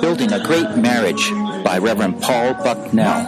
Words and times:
Building 0.00 0.32
a 0.32 0.40
Great 0.40 0.76
Marriage 0.76 1.30
by 1.64 1.78
Reverend 1.78 2.20
Paul 2.20 2.54
Bucknell. 2.54 3.26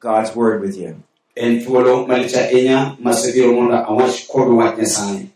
God's 0.00 0.34
word 0.34 0.60
with 0.60 0.76
you. 0.76 1.02
En 1.36 1.60
thuolo 1.60 2.06
malich 2.08 2.34
ahinya 2.34 2.96
masebiro 2.98 3.52
mondo 3.54 3.76
awach 3.76 4.26
kodu 4.28 4.56
wach 4.56 4.76
Nyasaye. 4.76 5.28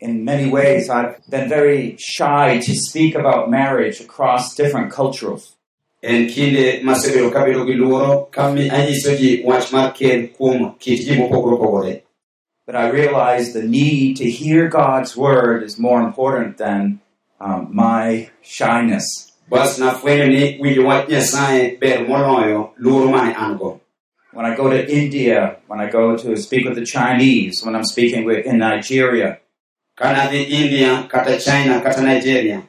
In 0.00 0.24
many 0.24 0.50
ways, 0.50 0.88
I've 0.88 1.18
been 1.28 1.48
very 1.48 1.96
shy 1.98 2.58
to 2.58 2.74
speak 2.74 3.14
about 3.14 3.50
marriage 3.50 4.00
across 4.00 4.54
different 4.54 4.92
cultures. 4.92 5.56
En 6.02 6.26
kinde 6.28 6.82
masebedo 6.82 7.30
kabedo 7.30 7.64
gi 7.66 7.74
luoro 7.74 8.30
ka 8.30 8.52
mi 8.52 8.68
anyiso 8.68 9.16
ji 9.16 9.42
wach 9.44 9.72
mar 9.72 9.92
kuom 9.92 10.78
kit 10.78 11.06
ji 11.06 11.16
mopogore 11.16 11.58
opogore. 11.58 12.02
But 12.66 12.76
I 12.76 12.90
realize 12.90 13.52
the 13.52 13.62
need 13.62 14.16
to 14.16 14.30
hear 14.30 14.68
God's 14.68 15.16
word 15.16 15.62
is 15.62 15.78
more 15.78 16.02
important 16.02 16.58
than 16.58 17.00
um, 17.40 17.68
my 17.72 18.30
shyness. 18.42 19.32
Bas 19.48 19.78
nafwenyo 19.78 20.28
ni 20.28 20.58
winjo 20.58 20.84
wach 20.86 21.08
Nyasaye 21.08 21.78
ber 21.78 22.06
moloyo 22.06 22.70
luoro 22.80 23.10
mane 23.10 23.34
an 23.36 23.56
go. 23.56 23.80
When 24.32 24.46
I 24.46 24.56
go 24.56 24.70
to 24.70 24.90
India, 24.90 25.58
when 25.66 25.78
I 25.78 25.90
go 25.90 26.16
to 26.16 26.36
speak 26.36 26.64
with 26.64 26.74
the 26.74 26.86
Chinese, 26.86 27.62
when 27.62 27.76
I'm 27.76 27.84
speaking 27.84 28.24
with, 28.24 28.46
in 28.46 28.58
Nigeria, 28.58 29.38
Ka 29.96 30.14
nadhi 30.14 30.48
India, 30.48 31.06
kata 31.10 31.38
China, 31.38 31.80
kata 31.82 32.02
Nigeria, 32.02 32.64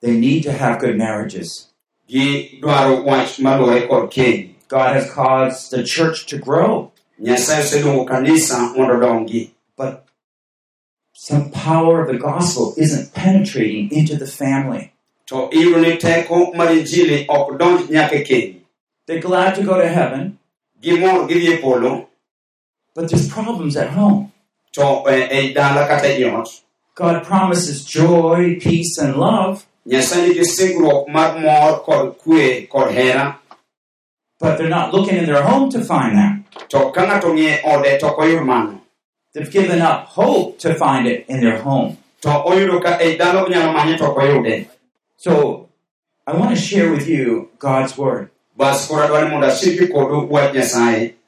they 0.00 0.12
need 0.16 0.42
to 0.42 0.52
have 0.52 0.80
good 0.80 0.96
marriages. 0.96 1.68
gidwaro 2.08 3.04
wach 3.04 3.38
maluwore 3.38 3.88
kod 3.88 4.10
keny. 4.10 4.54
God 4.68 4.94
has 4.96 5.10
caused 5.10 5.70
the 5.70 5.82
church 5.84 6.26
to 6.26 6.38
grow, 6.38 6.92
Nyasaye 7.22 7.62
oseluongo 7.62 8.06
kanisa 8.08 8.76
mondo 8.76 8.94
odongi. 8.98 9.50
but 9.76 10.06
some 11.12 11.50
power 11.50 12.02
of 12.02 12.08
the 12.08 12.18
gospel 12.18 12.74
isn't 12.76 13.14
penetrating 13.14 13.90
into 13.90 14.16
the 14.16 14.26
family. 14.26 14.92
To 15.26 15.48
iyudo 15.52 15.80
ni 15.80 15.96
teko 15.96 16.54
mar 16.54 16.68
Injili 16.68 17.26
ok 17.28 17.56
donj 17.58 17.88
nyaka 17.90 18.24
keny. 18.26 18.60
They're 19.06 19.20
glad 19.20 19.54
to 19.54 19.62
go 19.62 19.80
to 19.80 19.88
heaven, 19.88 20.38
Gimor 20.82 21.28
gidhi 21.28 21.60
polo, 21.60 22.08
but 22.94 23.08
there's 23.08 23.28
problems 23.28 23.76
at 23.76 23.90
home. 23.90 24.32
Eh, 25.08 25.28
eh 25.30 25.52
dala 25.54 25.86
kata 25.86 26.06
eh, 26.06 26.44
God 26.94 27.24
promises 27.24 27.84
joy, 27.84 28.58
peace, 28.60 28.98
and 28.98 29.16
love, 29.16 29.66
Nyasaye 29.86 30.28
nigi 30.28 30.44
singruok 30.44 31.08
mar 31.08 31.38
mor 31.38 31.80
kod 31.80 32.18
kwe 32.18 32.68
kod 32.68 32.90
hera. 32.90 33.38
but 34.38 34.58
they're 34.58 34.68
not 34.68 34.92
looking 34.92 35.16
in 35.16 35.26
their 35.26 35.42
home 35.42 35.70
to 35.70 35.82
find 35.82 36.16
that. 36.18 36.68
To 36.70 36.90
ka 36.92 37.06
ng'ato 37.06 37.32
ng'iye 37.32 37.62
eh, 37.62 37.72
ode 37.72 38.00
to 38.00 38.06
ok 38.12 38.18
oyud 38.24 38.44
mano. 38.44 38.80
They've 39.32 39.50
given 39.50 39.80
up 39.80 40.06
hope 40.12 40.58
to 40.60 40.74
find 40.74 41.06
it 41.06 41.24
in 41.28 41.40
their 41.40 41.58
home. 41.62 41.96
To 42.22 42.28
oyudo 42.28 42.82
ka 42.82 42.98
ei 43.00 43.16
dala 43.16 43.44
onyalo 43.44 43.72
manye 43.72 43.96
to 43.96 44.12
ok 44.12 44.18
oyude. 44.20 44.68
So 45.16 45.68
I 46.26 46.36
want 46.36 46.50
to 46.50 46.60
share 46.60 46.90
with 46.90 47.08
you 47.08 47.48
God's 47.58 47.96
word 47.96 48.30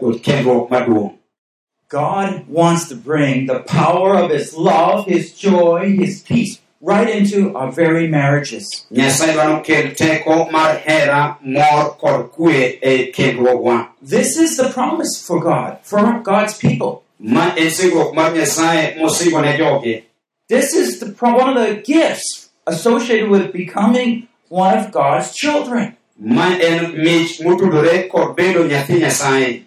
God 1.88 2.46
wants 2.48 2.88
to 2.88 2.94
bring 2.94 3.46
the 3.46 3.60
power 3.60 4.16
of 4.16 4.30
His 4.30 4.54
love, 4.54 5.06
His 5.06 5.32
joy, 5.32 5.96
His 5.96 6.22
peace 6.22 6.60
right 6.80 7.08
into 7.08 7.54
our 7.56 7.72
very 7.72 8.06
marriages. 8.08 8.86
Nyasaye 8.92 9.32
dwaro 9.34 9.64
kel 9.64 9.92
teko 9.92 10.50
mar 10.52 10.76
hera, 10.76 11.38
mor 11.42 11.96
kod 11.98 12.32
kwe 12.32 12.80
kendruokwa. 13.12 13.88
This 14.02 14.36
is 14.36 14.56
the 14.56 14.70
promise 14.70 15.22
for 15.26 15.40
God, 15.40 15.78
for 15.82 16.20
God's 16.20 16.56
people. 16.58 17.02
Ma 17.18 17.54
en 17.56 17.70
singruok 17.70 18.14
mar 18.14 18.32
Nyasaye 18.32 18.96
mosingo 18.96 19.42
ne 19.42 19.58
joge. 19.58 20.04
This 20.48 20.74
is 20.74 20.98
the, 21.00 21.06
one 21.20 21.56
of 21.56 21.68
the 21.68 21.74
gifts 21.82 22.48
associated 22.66 23.30
with 23.30 23.52
becoming 23.52 24.26
one 24.50 24.76
of 24.76 24.90
God's 24.92 25.32
children. 25.32 25.96
Ma 26.18 26.52
en 26.60 26.92
mich 27.00 27.40
motudore 27.40 28.10
kod 28.10 28.36
bedo 28.36 28.68
nyathi 28.68 29.00
Nyasaye. 29.00 29.64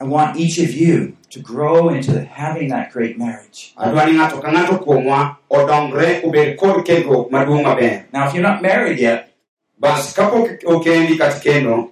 I 0.00 0.04
want 0.04 0.36
each 0.36 0.58
of 0.58 0.72
you 0.72 1.16
to 1.30 1.40
grow 1.40 1.88
into 1.88 2.24
having 2.24 2.68
that 2.68 2.92
great 2.92 3.18
marriage. 3.18 3.74
Adwaro 3.76 4.06
ni 4.06 4.16
ng'ato 4.16 4.40
ka 4.40 4.48
ng'ato 4.52 4.78
kuomwa 4.78 5.36
odongre 5.50 6.22
obed 6.22 6.56
kod 6.56 6.86
kendruok 6.86 7.28
maduong' 7.34 7.66
maber. 7.66 8.06
Now, 8.12 8.28
if 8.28 8.34
you're 8.34 8.46
not 8.46 8.62
married 8.62 9.00
yet, 9.00 9.26
Bas 9.80 10.12
kapok 10.12 10.60
okendi 10.60 11.16
kata 11.16 11.40
kendo, 11.40 11.90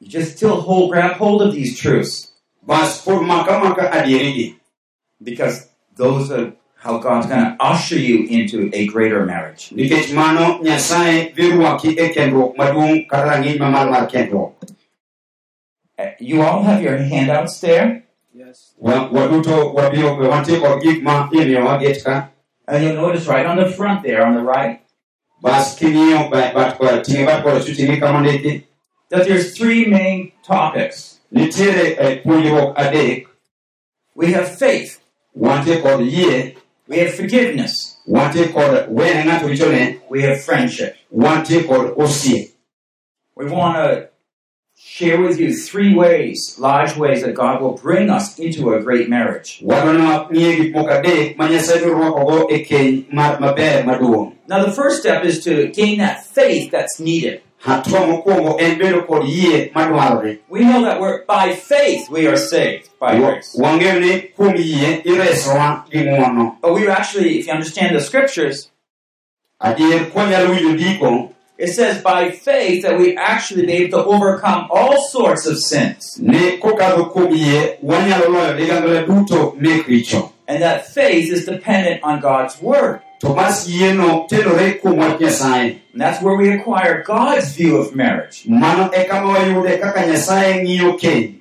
you 0.00 0.08
just 0.10 0.36
still 0.36 0.60
hold, 0.60 0.90
grab 0.90 1.14
hold 1.14 1.40
of 1.42 1.54
these 1.54 1.78
truths 1.78 2.32
bas 2.62 3.02
pod 3.04 3.22
maka 3.22 3.58
maka 3.58 3.86
adierigi. 3.90 4.58
because 5.22 5.68
those 5.94 6.30
are 6.30 6.52
how 6.82 6.98
God's 6.98 7.26
going 7.26 7.44
to 7.44 7.56
usher 7.60 7.96
you 7.98 8.26
into 8.26 8.68
a 8.74 8.86
greater 8.86 9.24
marriage. 9.24 9.70
Nikech 9.70 10.12
mano 10.14 10.58
Nyasaye 10.62 11.34
dhi 11.34 11.50
rwaki 11.52 11.94
kendruok 12.14 12.56
maduong' 12.56 13.06
kata 13.08 13.28
rang'iny 13.30 13.58
mamalo 13.58 13.90
mar 13.90 14.06
kendruok. 14.10 14.52
Uh, 15.98 16.10
You 16.18 16.42
all 16.42 16.62
have 16.62 16.82
your 16.82 16.96
handouts 16.98 17.60
there, 17.60 18.02
Wa- 18.78 19.08
Waduto 19.10 19.72
wabiro 19.74 20.16
wantie 20.28 20.58
kod 20.60 20.82
gik 20.82 21.02
ma 21.02 21.28
imiyowa 21.30 21.78
get 21.80 22.02
ka. 22.04 22.28
and 22.66 22.82
you'll 22.84 22.94
notice 22.96 23.26
right 23.26 23.46
on 23.46 23.56
the 23.56 23.68
front 23.70 24.02
there, 24.02 24.24
on 24.26 24.34
the 24.34 24.42
right, 24.42 24.80
Bas 25.40 25.78
king'iyo 25.78 26.30
ba- 26.30 26.52
bat 26.54 26.78
kod 26.78 27.04
ting'e 27.04 27.26
bat 27.26 27.44
kod 27.44 27.62
achung' 27.62 28.00
kama 28.00 28.20
ndiki. 28.26 28.64
that 29.10 29.26
there's 29.28 29.56
three 29.56 29.84
main 29.86 30.32
topics. 30.42 31.20
Nitiere 31.32 31.96
eh, 31.98 32.22
puonjruok 32.24 32.74
adek. 32.76 33.26
We 34.14 34.32
have 34.32 34.48
faith, 34.58 34.98
Wantie 35.36 35.80
kod 35.80 36.00
yie, 36.00 36.56
we 36.88 36.98
have 36.98 37.14
forgiveness, 37.14 37.96
wene 38.06 40.00
we 40.08 40.22
have 40.22 40.42
friendship. 40.42 40.96
wantie 41.12 41.66
kod 41.66 41.96
osiep. 41.96 42.52
We 43.34 43.46
want 43.46 43.76
to 43.76 44.08
share 44.76 45.20
with 45.20 45.38
you 45.38 45.54
three 45.54 45.94
ways, 45.94 46.56
large 46.58 46.96
ways 46.96 47.22
that 47.22 47.34
God 47.34 47.62
will 47.62 47.74
bring 47.74 48.10
us 48.10 48.38
into 48.38 48.74
a 48.74 48.82
great 48.82 49.08
marriage. 49.08 49.62
Wadwaro 49.64 49.96
ni 49.96 50.02
wang'ie 50.04 50.56
gik 50.56 50.74
moko 50.74 50.90
adek 50.90 51.36
ma 51.36 51.48
Nyasaye 51.48 51.80
biro 51.80 51.94
rwakogo 51.96 52.48
keny 52.66 53.12
mar 53.12 53.38
maber 53.38 53.84
maduong'. 53.84 54.36
Now, 54.48 54.64
the 54.64 54.72
first 54.72 55.00
step 55.00 55.24
is 55.24 55.42
to 55.44 55.68
gain 55.68 55.98
that 55.98 56.26
faith 56.26 56.70
that's 56.70 56.98
needed. 57.00 57.42
Hatua 57.64 58.06
mokwongo 58.06 58.60
en 58.60 58.78
bedo 58.78 59.06
kod 59.06 59.22
yie 59.24 59.70
madwarore. 59.74 60.38
We 60.48 60.60
know 60.64 60.82
that 60.82 61.00
we're 61.00 61.24
by 61.26 61.54
faith 61.54 62.10
we 62.10 62.26
are 62.26 62.36
saved 62.36 62.88
by 62.98 63.18
grace. 63.18 63.54
Wang'eyo 63.58 64.00
ni 64.00 64.20
kuom 64.36 64.56
yie 64.56 65.02
iresowa 65.04 65.84
gi 65.90 65.98
ng'wono. 65.98 66.56
But 66.60 66.74
we 66.74 66.88
actually, 66.88 67.38
if 67.38 67.46
you 67.46 67.52
understand 67.52 67.94
the 67.96 68.00
scriptures, 68.00 68.68
Adier 69.60 70.10
kwanyalo 70.10 70.50
winjo 70.50 70.72
ndiko 70.72 71.28
it 71.58 71.68
says 71.68 72.02
by 72.02 72.30
faith 72.30 72.82
that 72.82 72.98
we 72.98 73.16
actually 73.16 73.64
be 73.66 73.72
able 73.72 74.02
to 74.02 74.04
overcome 74.04 74.66
all 74.70 75.00
sorts 75.00 75.46
of 75.46 75.56
sins. 75.58 76.18
ni 76.18 76.58
kokadho 76.58 77.04
kuom 77.12 77.30
yie 77.36 77.78
wanyalo 77.82 78.28
loyo 78.28 78.52
ligangla 78.58 79.06
duto 79.06 79.54
mek 79.60 79.86
richo. 79.86 80.32
And 80.48 80.60
that 80.62 80.86
faith 80.88 81.30
is 81.30 81.46
dependent 81.46 82.02
on 82.02 82.20
God's 82.20 82.60
word. 82.60 83.00
To 83.22 83.30
bas 83.34 83.68
yieno 83.70 84.26
tenore 84.28 84.80
kuom 84.82 84.96
wach 84.98 85.20
Nyasaye. 85.20 85.78
And 85.92 86.00
that's 86.00 86.20
where 86.20 86.34
we 86.34 86.50
acquire 86.50 87.04
God's 87.04 87.54
view 87.54 87.76
of 87.76 87.94
marriage. 87.94 88.42
Mano 88.48 88.90
e 88.90 89.04
kama 89.06 89.30
wayude 89.38 89.78
kaka 89.80 90.00
Nyasaye 90.00 90.62
ng'iyo 90.66 90.98
keny. 90.98 91.38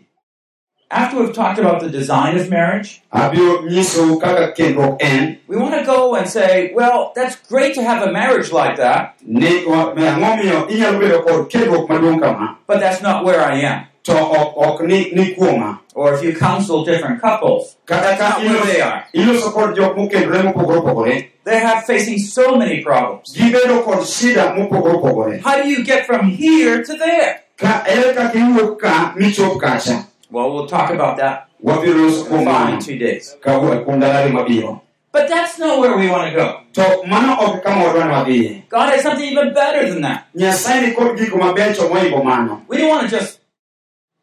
After 0.92 1.18
we've 1.24 1.34
talked 1.34 1.58
about 1.58 1.80
the 1.80 1.90
design 1.90 2.38
of 2.38 2.50
marriage, 2.52 3.02
Abiro 3.12 3.64
nyisou 3.66 4.22
kaka 4.22 4.52
kendruok 4.54 4.98
en. 5.02 5.40
we 5.48 5.58
want 5.58 5.74
to 5.74 5.84
go 5.84 6.14
and 6.16 6.30
say, 6.30 6.72
well, 6.76 7.14
that's 7.16 7.36
great 7.48 7.74
to 7.76 7.82
have 7.82 8.04
a 8.08 8.12
marriage 8.12 8.52
like 8.52 8.76
that, 8.78 9.16
Ni 9.26 9.66
ang'o 9.66 9.96
miyo 9.96 10.68
inyalo 10.70 11.00
bedo 11.02 11.24
kod 11.26 11.50
kendruok 11.50 11.88
maduong' 11.88 12.22
kama. 12.22 12.58
but 12.68 12.80
that's 12.80 13.02
not 13.02 13.24
where 13.26 13.42
I 13.42 13.56
am. 13.62 13.88
To 14.04 14.14
ok, 14.56 14.86
ni, 14.88 15.12
ni 15.12 15.36
kuoma 15.36 15.78
Or 15.94 16.14
if 16.14 16.24
you 16.24 16.34
counsel 16.34 16.86
different 16.86 17.22
couples, 17.22 17.76
that's 17.86 18.20
not 18.20 18.40
where 18.40 18.66
they 18.66 18.82
are. 18.82 19.04
iloso 19.14 19.52
kod 19.54 19.76
jok 19.76 19.96
mokendore 19.98 20.44
mopogore 20.44 20.78
opogore 20.82 21.28
They 21.44 21.60
have 21.60 21.86
facing 21.86 22.18
so 22.20 22.56
many 22.58 22.82
problems. 22.84 23.34
shida 23.36 24.56
mopogore 24.56 24.94
opogore 24.96 25.40
How 25.42 25.62
do 25.62 25.70
you 25.70 25.84
get 25.84 26.06
from 26.06 26.30
here 26.30 26.84
to 26.84 26.94
there? 26.98 27.42
ka 27.58 27.84
ere 27.88 28.14
kaka 28.14 28.38
iwuok 28.40 28.80
ka 28.80 29.14
michop 29.18 29.60
kacha 29.62 30.06
Well, 30.32 30.54
we'll 30.54 30.68
talk 30.68 30.90
about 30.92 31.18
that 31.18 31.48
wabiro 31.64 32.08
loso 32.08 32.26
kuom 32.26 32.48
in 32.74 32.80
two 32.80 32.98
days. 32.98 33.36
kawuok 33.42 33.86
kuom 33.86 33.98
ndalo 33.98 34.14
ariyo 34.14 34.34
mabiro 34.34 34.82
But 35.12 35.28
that's 35.28 35.60
not 35.60 35.80
where 35.80 35.98
we 35.98 36.08
want 36.08 36.32
to 36.32 36.36
go. 36.36 36.62
to 36.74 37.04
mano 37.06 37.36
ok 37.40 37.60
kama 37.64 37.84
wadwa 37.86 38.06
ni 38.06 38.12
wadhiye 38.14 38.64
God 38.70 38.90
has 38.90 39.04
something 39.04 39.30
even 39.32 39.54
better 39.54 39.90
than 39.90 40.02
that. 40.02 40.24
nyasaye 40.36 40.88
ni 40.88 40.92
kod 40.94 41.18
gigo 41.20 41.38
mabecho 41.38 41.90
moingo 41.90 42.24
mano 42.24 42.62
We 42.68 42.78
don't 42.78 42.90
want 42.90 43.10
to 43.10 43.18
just 43.20 43.41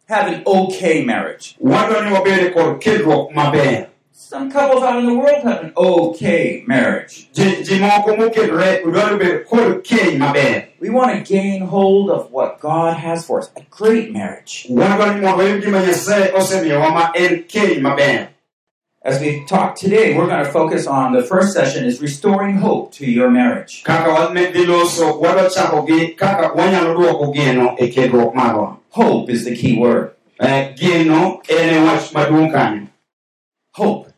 have 0.09 0.33
an 0.33 0.43
okay 0.47 1.05
marriage. 1.05 1.57
wadwa 1.61 2.05
ni 2.05 2.11
wabed 2.13 2.55
kod 2.55 2.81
kedruok 2.81 3.33
maber 3.35 3.87
Some 4.13 4.51
couples 4.51 4.83
out 4.83 4.99
in 4.99 5.07
the 5.07 5.15
world 5.15 5.43
have 5.45 5.61
an 5.65 5.73
okay 5.77 6.63
marriage. 6.67 7.29
ji 7.33 7.63
ji 7.65 7.79
moko 7.79 8.17
mokedore 8.17 8.83
dwaro 8.85 9.19
bedo 9.19 9.45
kod 9.49 9.85
keny 9.85 10.19
maber 10.19 10.65
We 10.81 10.91
want 10.91 11.13
to 11.17 11.21
gain 11.35 11.63
hold 11.63 12.11
of 12.11 12.31
what 12.31 12.61
God 12.61 12.97
has 12.97 13.27
for 13.27 13.41
us 13.41 13.51
a 13.57 13.63
great 13.71 14.13
marriage. 14.13 14.67
As 19.03 19.21
we 19.21 19.45
talk 19.47 19.77
today, 19.77 20.17
we're 20.17 20.27
going 20.27 20.45
to 20.45 20.51
focus 20.51 20.87
on 20.87 21.13
the 21.13 21.23
first 21.23 21.53
session 21.53 21.85
is 21.85 22.01
restoring 22.03 22.57
hope 22.59 22.93
to 22.95 23.07
your 23.07 23.31
marriage. 23.31 23.85
kaka 23.85 24.11
wadhi 24.11 24.67
loso 24.67 25.21
wadwa 25.21 25.49
chako 25.55 25.87
gi 25.87 26.15
kaka 26.15 26.49
wanyalo 26.55 26.95
duoko 26.97 27.33
geno 27.33 27.77
kedruok 27.77 28.35
marwa 28.35 28.79
Hope 28.91 29.31
is 29.31 29.45
the 29.45 29.55
key 29.55 29.79
word. 29.79 30.15
Eh, 30.41 30.75
geno 30.75 31.41
en 31.49 31.85
wach 31.85 32.11
maduong' 32.13 32.51
kanyo 32.53 32.89
Hope. 33.75 34.13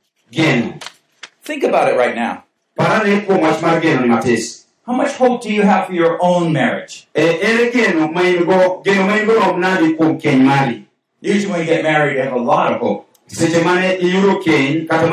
Think 1.43 1.65
about 1.65 1.93
it 1.93 1.97
right 1.99 2.15
now. 2.17 2.44
parane 2.79 3.26
kuom 3.26 3.43
wach 3.43 3.61
mar 3.61 3.81
geno 3.81 4.00
ni 4.03 4.09
matis 4.09 4.65
How 4.87 4.94
much 4.94 5.12
hope 5.12 5.43
do 5.43 5.53
you 5.53 5.62
have 5.62 5.87
for 5.88 5.93
your 5.93 6.17
own 6.23 6.53
marriage? 6.55 7.06
Eh, 7.15 7.37
ere 7.43 7.71
geno 7.71 8.09
ma 8.09 8.23
in 8.23 8.44
go 8.47 8.81
geno 8.83 9.06
ma 9.06 9.15
in 9.17 9.26
go 9.26 9.35
rom 9.38 9.61
nadi 9.61 9.94
kuom 9.94 10.19
keny 10.19 10.41
mari 10.43 10.87
Usually, 11.21 11.53
when 11.53 11.61
you 11.61 11.67
get 11.67 11.83
married, 11.85 12.17
you 12.17 12.23
have 12.23 12.33
a 12.33 12.38
lot 12.38 12.73
of 12.73 12.81
hope. 12.81 13.06
Seche 13.32 13.65
mane 13.65 13.97
iyudo 14.00 14.38
keny 14.38 14.87
kata 14.88 15.06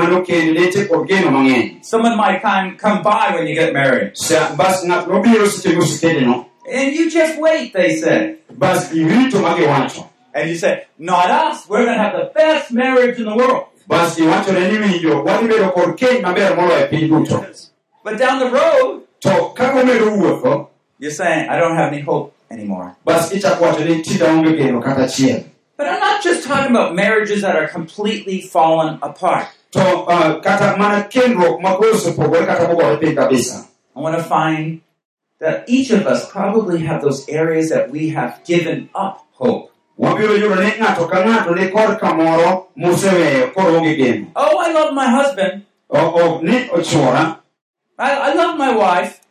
lete 0.53 0.87
kod 0.87 1.07
geno 1.07 1.31
mang'eny 1.31 1.77
Someone 1.81 2.17
might 2.17 2.41
come, 2.41 2.75
come 2.77 3.01
by 3.03 3.31
when 3.35 3.47
you 3.47 3.55
get 3.55 3.73
married. 3.73 4.13
Bas 4.57 4.83
ng'at 4.83 5.07
nobiro 5.07 5.45
seche 5.47 5.75
mosekedeno 5.75 6.45
And 6.71 6.93
you 6.95 7.09
just 7.09 7.39
wait, 7.39 7.73
they 7.73 7.95
say. 7.95 8.35
bas 8.51 8.91
giwacho 8.91 10.09
And 10.33 10.49
you 10.49 10.55
say, 10.55 10.85
Not 10.99 11.29
us. 11.31 11.67
We're 11.69 11.85
going 11.85 11.97
to 11.97 12.03
have 12.03 12.13
the 12.13 12.31
best 12.35 12.71
marriage 12.71 13.17
in 13.19 13.25
the 13.25 13.35
world. 13.35 13.65
bas 13.87 14.17
iwachone 14.19 14.71
ni 14.71 14.77
winjo 14.79 15.23
wadhi 15.23 15.47
bedo 15.47 15.69
kod 15.71 15.95
keny 15.97 16.21
maber 16.21 16.55
moloyo 16.55 16.85
e 16.85 16.87
piny 16.89 17.07
duto 17.07 17.45
But 18.03 18.17
down 18.19 18.39
the 18.39 18.49
road, 18.51 19.01
to 19.21 19.51
kaka 19.55 19.79
omedo 19.81 20.11
wuotho 20.17 20.67
you're 20.99 21.11
saying, 21.11 21.47
I 21.49 21.57
don't 21.59 21.75
have 21.77 21.93
any 21.93 22.01
hope 22.01 22.33
anymore. 22.51 22.95
bas 23.05 23.31
ichako 23.33 23.63
wacho 23.63 23.85
ni 23.85 24.01
tida 24.01 24.25
onge 24.31 24.57
geno 24.57 24.81
kata 24.81 25.03
achiel 25.03 25.43
But 25.77 25.87
I'm 25.87 25.99
not 25.99 26.23
just 26.23 26.47
talking 26.47 26.71
about 26.73 26.95
marriages 26.95 27.41
that 27.45 27.55
are 27.55 27.67
completely 27.67 28.41
fallen 28.41 28.97
apart. 29.01 29.47
uh, 29.77 30.39
kata 30.41 30.73
mana 30.77 31.05
kendruok 31.05 31.61
ma 31.61 31.77
koro 31.77 31.93
osepogore 31.93 32.45
kata 32.49 32.65
mogore 32.71 32.97
piny 32.99 33.13
kabisa 33.13 33.67
I 33.95 33.99
want 33.99 34.17
to 34.17 34.23
find 34.23 34.81
that 35.39 35.69
each 35.69 35.91
of 35.91 36.07
us 36.07 36.25
probably 36.31 36.81
have 36.85 37.01
those 37.01 37.27
areas 37.29 37.69
that 37.69 37.91
we 37.91 38.09
have 38.09 38.41
given 38.45 38.89
up 38.95 39.25
hope. 39.37 39.69
wabiro 39.99 40.33
yudo 40.37 40.57
ni 40.61 40.71
ng'ato 40.81 41.05
ka 41.09 41.21
ng'ato 41.25 41.53
ni 41.53 41.69
kod 41.69 41.99
kamoro 42.01 42.67
moseweyo 42.77 43.53
koro 43.53 43.77
onge 43.77 43.93
geno 43.97 44.25
Oh, 44.35 44.57
I 44.57 44.71
love 44.73 44.93
my 44.97 45.05
husband. 45.09 45.65
O- 45.89 46.13
ok 46.17 46.41
ni 46.45 46.69
ochuora 46.73 47.37
I, 47.99 48.09
I 48.29 48.33
love 48.33 48.57
my 48.57 48.73
wife. 48.77 49.21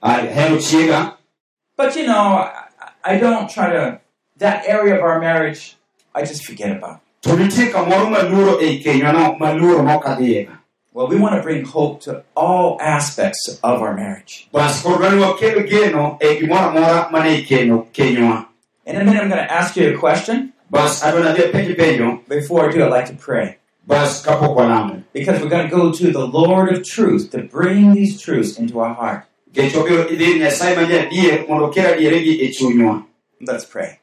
But 1.76 1.94
you 1.96 2.06
know, 2.06 2.42
I, 2.42 2.66
I 3.04 3.18
don't 3.18 3.48
try 3.48 3.70
to, 3.70 4.00
that 4.38 4.66
area 4.66 4.96
of 4.98 5.02
our 5.02 5.20
marriage, 5.20 5.75
I 6.16 6.20
just 6.24 6.44
forget 6.48 6.70
about. 6.76 6.98
to 7.22 7.30
nitie 7.36 7.66
kamoro 7.72 8.06
maluoro 8.10 8.54
ei 8.62 8.78
kenywano 8.84 9.36
maluoro 9.38 9.82
mokadhiyega 9.84 10.52
Well, 10.96 11.08
we 11.08 11.16
want 11.20 11.34
to 11.36 11.42
bring 11.42 11.62
hope 11.66 12.00
to 12.06 12.22
all 12.34 12.78
aspects 12.80 13.42
of 13.62 13.82
our 13.82 13.92
marriage. 13.94 14.48
bas 14.52 14.82
koro 14.82 14.96
dwani 14.98 15.20
wakel 15.22 15.66
geno 15.68 16.18
gimoro 16.40 16.68
amora 16.70 17.10
mane 17.12 17.28
ei 17.36 17.42
kenyo 17.44 17.86
kenywa 17.92 18.46
In 18.86 18.96
a 18.96 19.04
minute, 19.04 19.20
I'm 19.22 19.28
going 19.28 19.42
to 19.44 19.52
ask 19.52 19.76
you 19.76 19.94
a 19.94 19.98
question. 19.98 20.52
bas 20.70 21.02
adwa 21.02 21.20
nadhi 21.24 21.42
apenji 21.48 21.74
penjo 21.76 22.20
Before 22.28 22.68
I 22.68 22.72
do, 22.72 22.84
I'd 22.84 22.90
like 22.98 23.06
to 23.12 23.16
pray. 23.26 23.56
bas 23.86 24.22
kapok 24.24 24.56
walamo 24.56 25.02
Because 25.12 25.40
we're 25.42 25.50
going 25.50 25.68
to 25.68 25.76
go 25.76 25.92
to 25.92 26.10
the 26.12 26.26
Lord 26.26 26.72
of 26.72 26.82
truth 26.84 27.30
to 27.32 27.42
bring 27.42 27.92
these 27.94 28.20
truths 28.24 28.58
into 28.58 28.80
our 28.80 28.94
heart. 28.94 29.22
nikech 29.52 29.74
wabiro 29.76 30.08
idhi 30.08 30.24
ir 30.30 30.38
nyasaye 30.38 30.76
ma 30.76 30.84
jadier 30.88 31.48
mondo 31.48 31.66
okel 31.68 31.86
adieregi 31.92 32.48
chunywa 32.56 33.02
Let's 33.40 33.64
pray. 33.64 33.98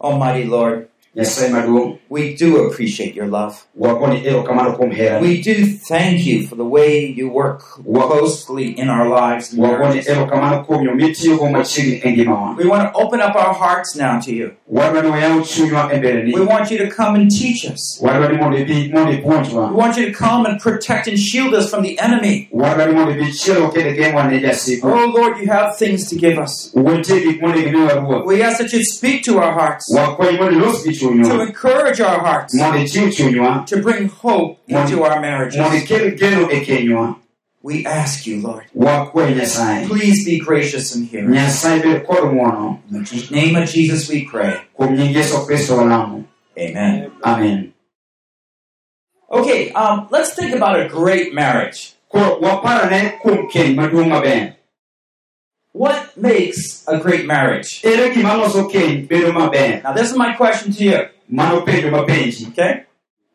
Almighty 0.00 0.44
Lord, 0.44 0.88
nyasaye 1.16 1.50
maduong' 1.50 1.98
we 2.10 2.34
do 2.34 2.66
appreciate 2.66 3.14
your 3.16 3.26
love. 3.28 3.54
wakoni 3.78 4.26
erokamano 4.26 4.72
kuom 4.76 4.90
hera 4.90 5.20
We 5.20 5.42
do 5.42 5.54
thank 5.88 6.26
you 6.26 6.46
for 6.46 6.56
the 6.56 6.64
way 6.64 7.06
you 7.16 7.28
work 7.28 7.62
closely 8.04 8.70
in 8.78 8.88
our 8.88 9.08
lives. 9.08 9.52
and 9.52 9.62
wakoni 9.62 9.78
marriages. 9.78 10.08
erokamano 10.08 10.64
kuom 10.66 10.84
yo 10.84 10.94
mitiyogo 10.94 11.48
machiegni 11.48 12.00
e 12.04 12.12
ngimawa 12.12 12.56
We 12.58 12.64
want 12.66 12.92
to 12.92 12.98
open 13.00 13.20
up 13.20 13.36
our 13.36 13.54
hearts 13.54 13.96
now 13.96 14.20
to 14.20 14.32
you. 14.32 14.50
wadwa 14.68 15.02
ni 15.02 15.08
wayaw 15.10 15.40
chunywa 15.42 15.90
e 15.94 15.96
mbeleni 15.98 16.34
We 16.34 16.40
want 16.40 16.70
you 16.70 16.78
to 16.78 16.88
come 16.96 17.18
and 17.20 17.30
teach 17.30 17.64
us. 17.74 17.98
wadwa 18.02 18.28
ni 18.28 18.38
mondo 18.38 18.58
ibi 18.58 18.90
mondo 18.92 19.10
We 19.10 19.16
ipuonjwa 19.16 19.70
want 19.74 19.96
you 19.96 20.12
to 20.12 20.18
come 20.28 20.48
and 20.48 20.60
protect 20.60 21.08
and 21.08 21.18
shield 21.18 21.54
us 21.54 21.70
from 21.70 21.82
the 21.82 21.98
enemy. 22.00 22.48
wadwa 22.52 22.86
ni 22.86 22.92
mondo 22.94 23.12
ibi 23.12 23.32
chielo 23.32 23.68
kendo 23.68 23.92
geng'wa 23.92 24.24
ne 24.30 24.40
jasigu 24.40 24.88
Oh 24.88 25.06
Lord, 25.16 25.38
you 25.38 25.46
have 25.52 25.76
things 25.78 26.08
to 26.10 26.16
give 26.16 26.38
us. 26.42 26.70
wentie 26.74 27.20
gik 27.20 27.42
mondo 27.42 27.60
gimiwa 27.62 27.92
ruoth 27.94 28.26
We 28.26 28.42
ask 28.42 28.58
that 28.58 28.72
you 28.72 28.82
speak 28.84 29.22
to 29.24 29.38
our 29.38 29.52
hearts, 29.52 29.94
wakwayi 29.94 30.38
mondo 30.38 30.52
ilos 30.56 30.84
gi 30.84 30.92
to 31.12 31.40
encourage 31.40 32.00
our 32.00 32.18
hearts, 32.20 32.54
mondo 32.54 32.78
ichiw 32.78 33.10
chunywa 33.12 33.66
to 33.66 33.82
bring 33.82 34.08
hope 34.08 34.58
into 34.68 35.02
our 35.04 35.20
marriages. 35.20 35.60
mondo 35.60 35.76
ikel 35.76 36.16
geno 36.18 36.48
kenywa 36.48 37.16
We 37.64 37.86
ask 37.86 38.26
you, 38.26 38.42
Lord, 38.42 38.64
please 39.88 40.24
be 40.26 40.38
gracious 40.38 40.94
and 40.94 41.08
hear 41.08 41.24
us. 41.24 41.30
nyasaye 41.32 41.82
bed 41.82 42.06
kod 42.06 42.24
ng'wono 42.28 42.80
In 42.92 43.04
the 43.04 43.28
name 43.30 43.56
of 43.56 43.68
Jesus 43.68 44.08
we 44.10 44.24
pray. 44.28 44.60
kuom 44.76 44.96
nying 44.96 45.14
yesu 45.16 45.46
kristo 45.46 45.76
walamo 45.76 46.24
Amen. 46.58 47.10
amen 47.24 47.72
Okay, 49.30 49.72
um, 49.72 50.06
let's 50.10 50.34
think 50.34 50.54
about 50.54 50.78
a 50.78 50.88
great 50.88 51.32
marriage. 51.34 51.94
koro 52.08 52.38
waparane 52.40 53.18
kuom 53.22 53.48
keny 53.50 53.74
maduong' 53.74 54.08
maber 54.12 54.54
What 55.74 56.16
makes 56.16 56.84
a 56.86 56.98
great 57.00 57.26
marriage? 57.26 57.80
ere 57.84 58.10
gima 58.14 58.34
loso 58.38 58.70
keny 58.70 59.08
bedo 59.08 59.32
maber 59.32 59.82
Now, 59.82 59.92
this 59.92 60.10
is 60.12 60.16
my 60.16 60.32
question 60.34 60.72
to 60.72 60.84
you. 60.84 60.98
mano 61.28 61.62
penjo 61.66 61.90
mapenji 61.90 62.46
Okay? 62.52 62.84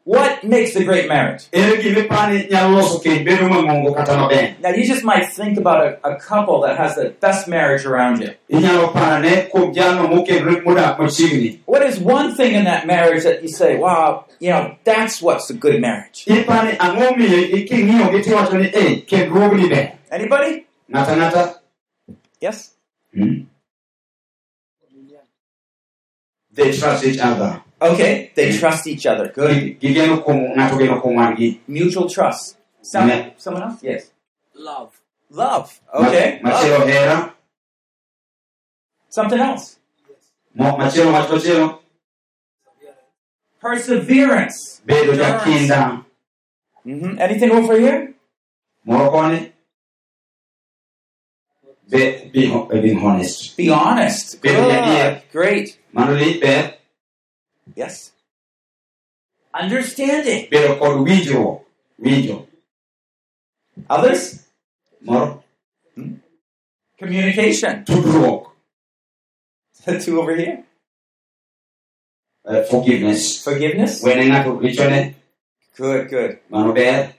What 0.06 0.44
makes 0.46 0.74
a 0.78 0.84
great 0.86 1.10
marriage? 1.10 1.50
ere 1.52 1.76
gima 1.84 2.00
ipani 2.08 2.48
nyalo 2.50 2.80
loso 2.80 3.04
keny 3.04 3.26
bedo 3.28 3.50
mang'ongo 3.52 3.94
kata 3.94 4.14
maber 4.16 4.56
Now, 4.62 4.70
you 4.70 4.86
just 4.88 5.04
might 5.04 5.26
think 5.28 5.58
about 5.58 5.84
a, 5.86 6.00
a 6.12 6.16
couple 6.16 6.62
that 6.62 6.78
has 6.78 6.96
the 6.96 7.10
best 7.20 7.50
marriage 7.50 7.84
around 7.86 8.22
you. 8.22 8.32
inyalo 8.50 8.94
parane 8.94 9.50
kuom 9.52 9.74
jalno 9.76 10.08
mokendore 10.08 10.64
modak 10.64 10.98
machiegni 10.98 11.60
What 11.66 11.84
is 11.84 12.00
one 12.00 12.34
thing 12.36 12.56
in 12.56 12.64
that 12.64 12.88
marriage 12.88 13.24
that 13.24 13.44
you 13.44 13.50
say, 13.50 13.76
wow, 13.76 14.26
you 14.40 14.52
know, 14.52 14.78
that's 14.86 15.22
what's 15.22 15.50
a 15.50 15.54
good 15.54 15.82
marriage? 15.82 16.24
ipani 16.26 16.78
ang'o 16.80 17.12
miyo 17.20 17.68
king'iyogi 17.68 18.24
tiwacho 18.24 18.58
ni 18.58 18.68
ei 18.74 19.04
kendruogni 19.06 19.68
ber 19.70 19.92
Anybody? 20.10 20.64
Yes? 22.42 22.74
Hmm? 23.14 23.44
they 26.52 26.72
trust 26.78 27.04
each 27.06 27.20
other 27.20 27.62
Okay, 27.82 28.32
they 28.36 28.52
trust 28.60 28.88
each 28.88 29.06
other. 29.06 29.32
Good. 29.32 29.56
Gi- 29.56 29.76
gigeno 29.80 30.20
kuom 30.20 30.52
ng'ato 30.52 30.76
geno 30.78 31.00
kuom 31.00 31.16
wadgi 31.16 31.62
Mutual 31.68 32.10
trust. 32.10 32.58
Some, 32.82 33.08
Yeah. 33.08 33.30
Someone 33.38 33.64
else? 33.64 33.80
Yes. 33.84 34.12
Love. 34.54 34.92
Love. 35.32 35.80
Ma- 35.94 36.08
Okay. 36.08 36.42
Love. 36.44 36.52
machielo 36.52 37.32
Something 39.10 39.40
else. 39.40 39.80
Mo- 40.56 40.76
machielo 40.78 41.12
wach 41.16 41.30
machielo 41.32 41.80
Perseverance. 43.62 44.82
bedo 44.86 45.12
Endurance. 45.16 45.24
jakinda 45.24 46.04
hmm 46.84 47.16
Anything 47.20 47.52
over 47.52 47.80
here? 47.80 48.14
moro 48.84 49.08
be 51.90 52.30
being, 52.34 52.68
being 52.82 53.00
honest 53.04 53.58
Be 53.58 53.70
honest. 53.70 54.42
Jadier. 54.42 55.22
Good. 55.22 55.32
Great. 55.32 55.68
mano 55.94 56.14
li 56.14 56.40
ber 56.40 56.78
Yes. 57.76 58.12
Understanding. 59.54 60.48
bedo 60.52 60.78
kod 60.80 61.02
winjruok 61.08 61.66
winjo 62.00 62.46
Others? 63.90 64.46
moro 65.02 65.44
Communication. 67.00 67.86
tudruok 67.86 68.52
Two 70.06 70.22
over 70.22 70.36
here. 70.36 70.64
eh, 72.46 72.64
forgiveness 72.70 73.42
Forgiveness? 73.44 74.04
wene 74.04 74.28
ng'ato 74.30 74.60
richone 74.62 75.16
Good, 75.76 76.10
good. 76.10 76.40
mano 76.50 76.74
ber 76.74 77.16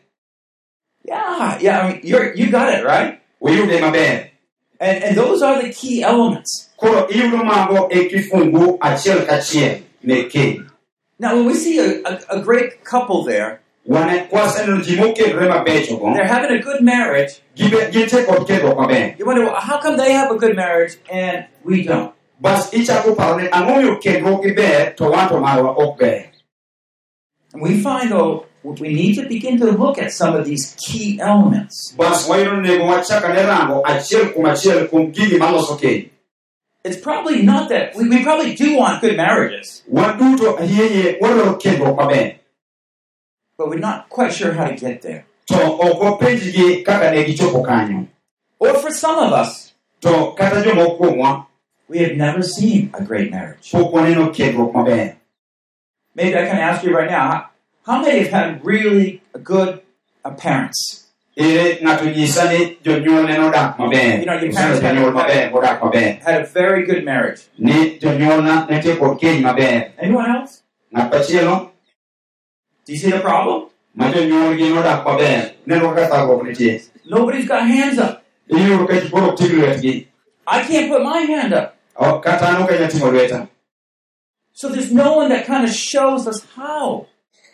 Yeah, 1.02 1.58
yeah, 1.60 1.80
I 1.80 1.92
mean, 1.92 2.00
you're, 2.04 2.34
you 2.36 2.50
got 2.52 2.68
it, 2.76 2.84
right? 2.84 3.18
uyude 3.40 3.80
maber 3.80 4.29
And, 4.80 5.04
and 5.04 5.16
those 5.16 5.42
are 5.42 5.62
the 5.62 5.70
key 5.72 6.02
elements. 6.02 6.70
koro 6.76 7.06
iyudo 7.08 7.44
mago 7.44 7.88
kifungu 7.88 8.78
achiel 8.80 9.26
kachiel 9.26 9.82
ne 10.02 10.24
keny 10.24 10.66
Now, 11.18 11.36
when 11.36 11.44
we 11.46 11.54
see 11.54 11.78
a, 11.78 12.00
a, 12.08 12.18
a 12.30 12.40
great 12.40 12.82
couple 12.82 13.24
there, 13.24 13.60
wane 13.86 14.24
kwaseneno 14.30 14.80
ji 14.82 14.96
mokelore 14.96 15.48
mabechogo 15.48 16.14
they're 16.14 16.24
having 16.26 16.56
a 16.56 16.62
good 16.62 16.80
marriage, 16.82 17.42
gibe- 17.56 17.90
gintie 17.92 18.24
kod 18.26 18.46
kedruok 18.48 18.76
maber 18.76 19.18
you 19.18 19.26
wonder, 19.26 19.44
well, 19.44 19.60
how 19.60 19.78
come 19.80 19.96
they 19.98 20.12
have 20.12 20.30
a 20.30 20.38
good 20.38 20.56
marriage 20.56 20.96
and 21.12 21.44
we 21.64 21.82
don't? 21.84 22.14
bas 22.40 22.70
ichako 22.72 23.14
paro 23.14 23.36
ni 23.42 23.48
ang'o 23.48 23.76
miyo 23.82 23.96
kendruokgi 24.00 24.56
ber 24.56 24.94
to 24.96 25.04
wan 25.10 25.28
to 25.28 25.34
marwa 25.34 25.74
ok 25.76 25.98
ber 25.98 26.24
And 27.52 27.60
we 27.62 27.82
find, 27.82 28.12
though, 28.12 28.46
we 28.62 28.92
need 28.92 29.14
to 29.16 29.26
begin 29.28 29.58
to 29.58 29.66
look 29.72 29.98
at 29.98 30.12
some 30.12 30.34
of 30.36 30.44
these 30.44 30.76
key 30.78 31.18
elements. 31.20 31.94
bas 31.96 32.28
wayudo 32.28 32.60
nego 32.62 32.84
wachak 32.84 33.24
ane 33.24 33.42
rango 33.46 33.82
achiel 33.84 34.32
kuom 34.34 34.44
achiel 34.52 34.88
kuom 34.88 35.12
gigi 35.12 35.38
maloso 35.38 35.76
keny 35.80 36.10
It's 36.82 36.96
probably 36.96 37.42
not 37.42 37.68
that, 37.68 37.94
we, 37.94 38.08
we 38.08 38.22
probably 38.22 38.54
do 38.54 38.74
want 38.78 39.02
good 39.02 39.14
marriages, 39.16 39.82
wan 39.86 40.18
duto 40.18 40.56
ahieye 40.58 41.18
wadwaro 41.20 41.60
kendruok 41.60 41.96
maber 41.96 42.36
but 43.58 43.68
we're 43.68 43.78
not 43.78 44.08
quite 44.08 44.32
sure 44.32 44.52
how 44.52 44.64
to 44.68 44.74
get 44.76 45.02
there. 45.02 45.24
to 45.46 45.54
ok 45.60 46.00
wapenjgi 46.04 46.82
kaka 46.84 47.10
ne 47.10 47.24
gichopo 47.24 47.62
kanyo 47.62 48.06
Or 48.58 48.74
for 48.74 48.90
some 48.90 49.18
of 49.18 49.32
us, 49.32 49.72
to 50.00 50.32
kata 50.36 50.62
jomoko 50.62 50.96
kuomwa 50.98 51.46
we 51.88 51.98
have 51.98 52.16
never 52.16 52.42
seen 52.42 52.90
a 52.94 53.02
great 53.04 53.30
marriage. 53.30 53.70
pok 53.72 53.92
waneno 53.92 54.30
kendruok 54.34 54.72
maber 54.74 55.16
Maybe 56.14 56.36
I 56.36 56.46
can 56.46 56.58
ask 56.58 56.82
you 56.82 56.96
right 56.96 57.08
now, 57.10 57.49
how, 57.90 58.00
many 58.02 58.18
have 58.20 58.30
had 58.30 58.64
really 58.64 59.22
good 59.42 59.80
uh, 60.24 60.30
parents? 60.30 60.80
ere 61.36 61.78
ng'ato 61.82 62.04
nyisa 62.14 62.42
ni 62.52 62.76
jonyuolne 62.84 63.34
nodak 63.38 63.78
maber 63.78 64.18
You 64.20 64.26
know, 64.26 64.34
your 64.38 64.52
parents 64.52 64.80
had- 64.80 64.94
jonyuol 64.96 65.12
maber 65.18 65.50
modak 65.54 65.80
maber 65.80 66.20
Had 66.26 66.42
a 66.42 66.46
very 66.46 66.84
good 66.86 67.04
marriage. 67.04 67.40
ni 67.58 67.98
jonyuolna 68.02 68.66
netie 68.70 68.96
kod 69.00 69.16
keny 69.20 69.40
maber 69.42 69.92
Anyone 69.98 70.30
else? 70.36 70.62
Do 72.84 72.92
you 72.92 72.98
see 72.98 73.10
the 73.10 73.20
problem? 73.20 73.68
ma 73.94 74.10
jonyuolgi 74.12 74.68
nodak 74.74 75.04
maber 75.06 75.54
neno 75.66 75.94
kaka 75.94 76.06
thagruok 76.12 76.42
nitie 76.48 76.74
Nobody's 77.06 77.46
got 77.48 77.62
hands 77.66 77.98
up. 77.98 78.22
iyudo 78.50 78.86
ka 78.90 78.94
ji 79.00 79.08
koro 79.08 79.26
ok 79.32 79.36
ting' 79.38 79.56
lwetgi 79.62 79.94
I 80.46 80.62
can't 80.66 80.88
put 80.90 81.02
my 81.02 81.20
hand 81.32 81.52
up. 81.54 81.76
Ok, 81.96 82.22
kata 82.26 82.44
an 82.50 82.62
ok 82.62 82.70
anyal 82.74 82.90
ting'o 82.90 83.10
lweta 83.14 83.48
So 84.52 84.68
there's 84.68 84.92
no 84.92 85.16
one 85.16 85.28
that 85.30 85.46
kind 85.46 85.64
of 85.64 85.70
shows 85.72 86.26
us 86.26 86.44
how. 86.58 87.06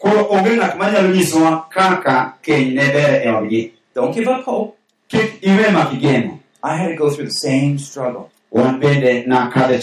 Koro 0.06 0.22
onge 0.30 0.56
ng'at 0.56 0.78
manyalo 0.78 1.08
nyisowa 1.10 1.66
kaka 1.70 2.32
keny 2.42 2.74
ne 2.74 2.86
ber 2.94 3.12
e 3.26 3.28
odgi 3.38 3.62
Don't 3.94 4.14
give 4.14 4.28
up 4.28 4.44
hope. 4.44 4.76
kik 5.08 5.42
iwe 5.42 5.70
mak 5.72 5.90
I 6.62 6.76
had 6.76 6.88
to 6.88 6.96
go 6.96 7.10
through 7.10 7.26
the 7.26 7.38
same 7.46 7.78
struggle. 7.78 8.30
wan 8.50 8.80
bende 8.80 9.24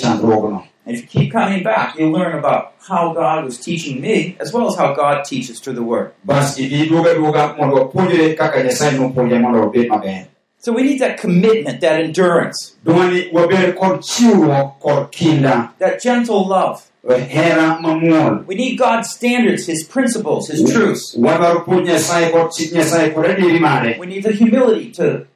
chandruogno 0.01 0.63
And 0.85 0.95
if 0.97 1.01
you 1.03 1.07
keep 1.07 1.31
coming 1.31 1.63
back, 1.63 1.95
you'll 1.97 2.11
learn 2.11 2.37
about 2.37 2.73
how 2.89 3.13
God 3.13 3.45
was 3.45 3.57
teaching 3.57 4.01
me, 4.01 4.35
as 4.41 4.51
well 4.51 4.67
as 4.67 4.75
how 4.75 4.93
God 4.93 5.23
teaches 5.23 5.59
through 5.61 5.75
the 5.75 5.83
Word. 5.83 6.11
bas 6.25 6.57
iduoga 6.59 7.13
duoga 7.15 7.55
mondo 7.57 7.75
wapuonjre 7.75 8.35
kaka 8.37 8.63
nyasaye 8.63 8.91
nopuonja 8.97 9.39
mondo 9.41 9.59
wabed 9.59 9.87
maber 9.89 10.25
So 10.59 10.71
we 10.71 10.83
need 10.83 10.99
that 10.99 11.17
commitment, 11.19 11.81
that 11.81 11.99
endurance, 11.99 12.75
dwani 12.85 13.31
wabed 13.33 13.75
kod 13.75 13.99
chiwruok 14.01 14.79
kod 14.79 15.11
kinda 15.11 15.73
that 15.79 16.01
gentle 16.01 16.47
love. 16.47 16.81
We 17.05 18.55
need 18.55 18.77
God's 18.77 19.09
standards, 19.09 19.65
His 19.67 19.83
principles, 19.83 20.47
His 20.47 20.63
truths. 20.71 21.15
wadwaro 21.17 21.65
puonj 21.65 21.87
nyasaye 21.87 22.31
kod 22.31 22.51
chik 22.51 22.71
nyasaye 22.71 23.13
kod 23.13 23.25
adieri 23.25 23.59
mare 23.59 23.97
We 23.99 24.05
need 24.07 24.23
the 24.23 24.31
humility 24.31 24.91
to 24.91 25.27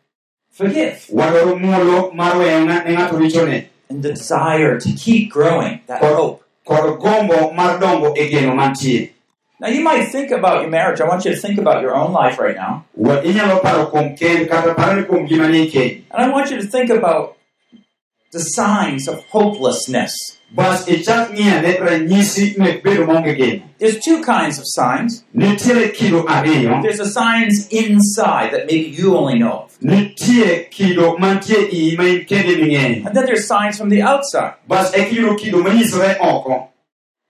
forgive 0.51 1.05
wadwaro 1.11 1.55
muolo 1.59 2.13
mar 2.13 2.33
weyo 2.37 2.65
ng'a- 2.65 2.85
ne 2.85 2.95
ng'ato 2.95 3.17
richone 3.19 3.65
and 3.89 4.01
the 4.03 4.13
desire 4.13 4.79
to 4.79 4.89
keep 4.93 5.29
growing, 5.29 5.81
that 5.87 6.01
hope. 6.01 6.43
kod 6.65 6.99
gombo 6.99 7.51
mar 7.53 7.79
dongo 7.79 8.15
geno 8.15 8.55
mantie 8.55 9.11
Now, 9.59 9.69
you 9.69 9.81
might 9.83 10.05
think 10.11 10.29
about 10.29 10.61
your 10.61 10.69
marriage. 10.69 11.01
I 11.01 11.07
want 11.07 11.25
you 11.25 11.31
to 11.33 11.37
think 11.41 11.57
about 11.57 11.81
your 11.81 11.95
own 11.95 12.13
life 12.13 12.37
right 12.37 12.55
now. 12.55 12.85
Wa- 12.93 13.21
inyalo 13.23 13.59
paro 13.59 13.89
kuom 13.91 14.15
kend 14.15 14.47
kata 14.49 14.75
paro 14.75 14.95
ni 15.01 15.03
kuom 15.07 15.27
gima 15.27 15.49
ni 15.51 15.67
keny 15.69 16.03
And 16.11 16.25
I 16.25 16.29
want 16.29 16.51
you 16.51 16.57
to 16.61 16.67
think 16.67 16.91
about 16.91 17.35
the 18.31 18.39
signs 18.39 19.07
of 19.07 19.25
hopelessness. 19.31 20.36
Bas 20.51 20.87
ichak 20.87 21.31
ng'iane 21.33 21.77
ranyisi 21.79 22.55
mek 22.57 22.83
bedo 22.83 23.05
maonge 23.05 23.35
geno 23.37 23.63
There's 23.79 23.99
two 23.99 24.23
kinds 24.23 24.57
of 24.59 24.65
signs. 24.65 25.23
nitiere 25.35 25.89
kido 25.93 26.23
ariyo 26.27 26.81
There's 26.81 26.97
the 26.97 27.09
signs 27.09 27.67
inside 27.69 28.51
that 28.53 28.65
maybe 28.65 28.89
you 28.99 29.15
only 29.17 29.37
know 29.39 29.65
of. 29.65 29.77
nitie 29.81 30.69
kido 30.71 31.17
mantie 31.19 31.67
iyi 31.71 31.97
ma 31.97 32.03
in 32.03 32.25
kende 32.25 32.55
ming'eyo 32.61 33.05
And 33.05 33.15
then 33.15 33.25
there's 33.25 33.45
signs 33.47 33.77
from 33.77 33.89
the 33.89 34.01
outside. 34.01 34.53
bas 34.67 34.93
eka 34.95 35.11
iyudo 35.15 35.35
kido 35.37 35.61
manyisore 35.63 36.15
oko 36.21 36.69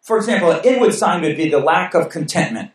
For 0.07 0.17
example, 0.17 0.51
an 0.51 0.61
inward 0.63 0.93
sign 0.93 1.21
would 1.21 1.35
be 1.35 1.49
the 1.49 1.59
lack 1.59 1.93
of 1.93 2.07
contentment. 2.09 2.71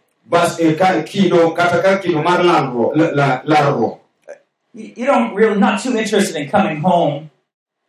you 4.75 5.07
don't 5.07 5.35
really, 5.35 5.59
not 5.59 5.81
too 5.83 5.97
interested 5.97 6.37
in 6.37 6.49
coming 6.51 6.81
home. 6.81 7.31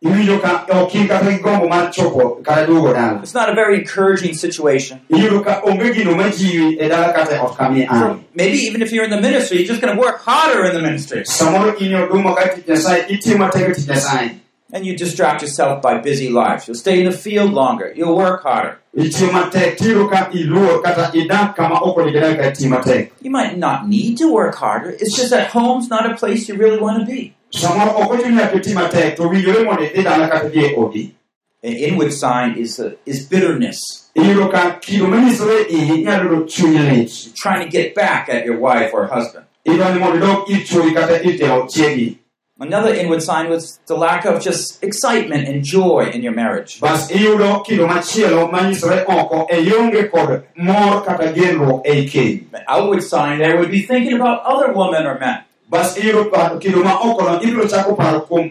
Iwinjo 0.04 0.34
eh, 0.34 0.40
ka 0.44 0.52
ok 0.82 0.94
in 1.00 1.08
kata 1.08 1.30
gi 1.32 1.38
gombo 1.42 1.66
mar 1.68 1.90
chopo 1.90 2.42
kata 2.44 2.66
duogo 2.66 2.92
dala 2.92 3.18
It's 3.22 3.34
not 3.34 3.48
a 3.48 3.54
very 3.54 3.78
encouraging 3.80 4.34
situation. 4.34 5.00
iyudo 5.10 5.42
ka 5.44 5.60
onge 5.64 5.94
gino 5.94 6.12
majiwi 6.14 6.76
e 6.80 6.88
dala 6.88 7.12
kata 7.12 7.36
e 7.36 7.38
ot 7.40 7.56
kami 7.56 7.86
So 7.86 7.92
an 8.12 8.24
maybe 8.34 8.58
even 8.68 8.82
if 8.82 8.92
you're 8.92 9.04
in 9.04 9.10
the 9.10 9.20
ministry, 9.20 9.58
you're 9.58 9.66
just 9.74 9.80
going 9.80 9.94
to 9.96 10.00
work 10.00 10.20
harder 10.20 10.64
in 10.68 10.74
the 10.74 10.82
ministry. 10.82 11.22
samoro 11.24 11.72
in 11.80 11.92
e 11.92 11.96
oduma 12.04 12.36
ka 12.36 12.44
tich 12.54 12.66
nyasaye 12.68 13.00
itiyo 13.08 13.36
matek 13.38 13.74
tich 13.74 13.86
nyasaye 13.88 14.30
And 14.74 14.84
you 14.84 14.96
distract 14.96 15.40
yourself 15.40 15.80
by 15.82 15.98
busy 15.98 16.30
lives. 16.30 16.66
You'll 16.66 16.74
stay 16.74 16.98
in 16.98 17.06
the 17.08 17.16
field 17.16 17.52
longer. 17.52 17.92
You'll 17.94 18.16
work 18.16 18.42
harder. 18.42 18.78
itiyo 18.96 19.30
matek 19.32 19.76
tiyudo 19.78 20.08
ka 20.10 20.28
iluor 20.32 20.82
kata 20.82 21.10
idak 21.14 21.54
kama 21.56 21.78
ok 21.80 21.96
onego 22.02 22.18
idag 22.18 22.36
ka 22.38 22.44
itiyo 22.50 22.68
matek 22.74 23.02
You 23.22 23.30
might 23.30 23.56
not 23.56 23.86
need 23.88 24.18
to 24.18 24.26
work 24.32 24.54
harder. 24.56 24.90
It's 24.90 25.14
just 25.16 25.30
that 25.30 25.46
home's 25.56 25.88
not 25.88 26.04
a 26.10 26.14
place 26.20 26.48
you 26.48 26.56
really 26.58 26.80
want 26.80 26.98
to 27.00 27.04
be. 27.06 27.32
Samoro 27.60 27.90
ok 28.00 28.10
ochuno 28.14 28.36
nyaka 28.36 28.56
iti 28.56 28.74
matek 28.74 29.16
to 29.16 29.22
winjore 29.28 29.64
mondo 29.64 29.82
idhi 29.84 30.02
dala 30.02 30.28
kata 30.28 30.48
dhi 30.48 30.60
e 30.64 30.74
odi 30.76 31.04
An 31.64 31.72
inward 31.72 32.12
sign 32.12 32.54
is 32.58 32.78
uh, 32.78 32.92
is 33.06 33.26
bitterness. 33.30 33.78
iyudo 34.14 34.48
ka 34.52 34.76
kido 34.80 35.06
manyisore 35.06 35.64
iyi 35.70 36.04
nyalo 36.04 36.24
yudo 36.30 36.46
chuny 36.46 36.78
lit 36.78 37.10
Trying 37.34 37.64
to 37.64 37.70
get 37.70 37.94
back 37.94 38.28
at 38.28 38.44
your 38.44 38.58
wife 38.58 38.90
or 38.92 39.06
husband. 39.06 39.44
idwani 39.64 39.98
mondo 40.00 40.16
idog 40.18 40.50
ir 40.50 40.60
chuori 40.68 40.92
kata 40.94 41.22
ir 41.22 41.38
jaot 41.38 41.70
chiegi 41.70 42.18
Another 42.60 42.94
inward 42.94 43.20
sign 43.22 43.48
was 43.50 43.80
the 43.86 43.96
lack 43.96 44.24
of 44.26 44.40
just 44.44 44.84
excitement 44.84 45.48
and 45.48 45.64
joy 45.64 46.10
in 46.14 46.22
your 46.22 46.34
marriage. 46.34 46.80
bas 46.80 47.10
iyudo 47.10 47.60
kido 47.66 47.86
machielo 47.86 48.48
manyisore 48.52 49.04
oko 49.08 49.46
e 49.50 49.56
ionge 49.64 50.02
kod 50.10 50.42
mor 50.56 51.02
kata 51.06 51.32
genruok 51.32 51.80
ei 51.86 52.04
keny 52.12 52.44
outward 52.68 53.02
sign 53.02 53.38
there 53.38 53.56
would 53.56 53.70
be 53.70 53.80
thinking 53.82 54.20
about 54.20 54.38
other 54.44 54.72
women 54.72 55.06
or 55.06 55.18
men. 55.18 55.38
Bas 55.68 55.94
kido 55.94 56.82
ma 56.84 56.98
okono 57.00 57.40
ibiro 57.42 57.66
chako 57.68 57.94
paro 57.94 58.20
kuom 58.20 58.50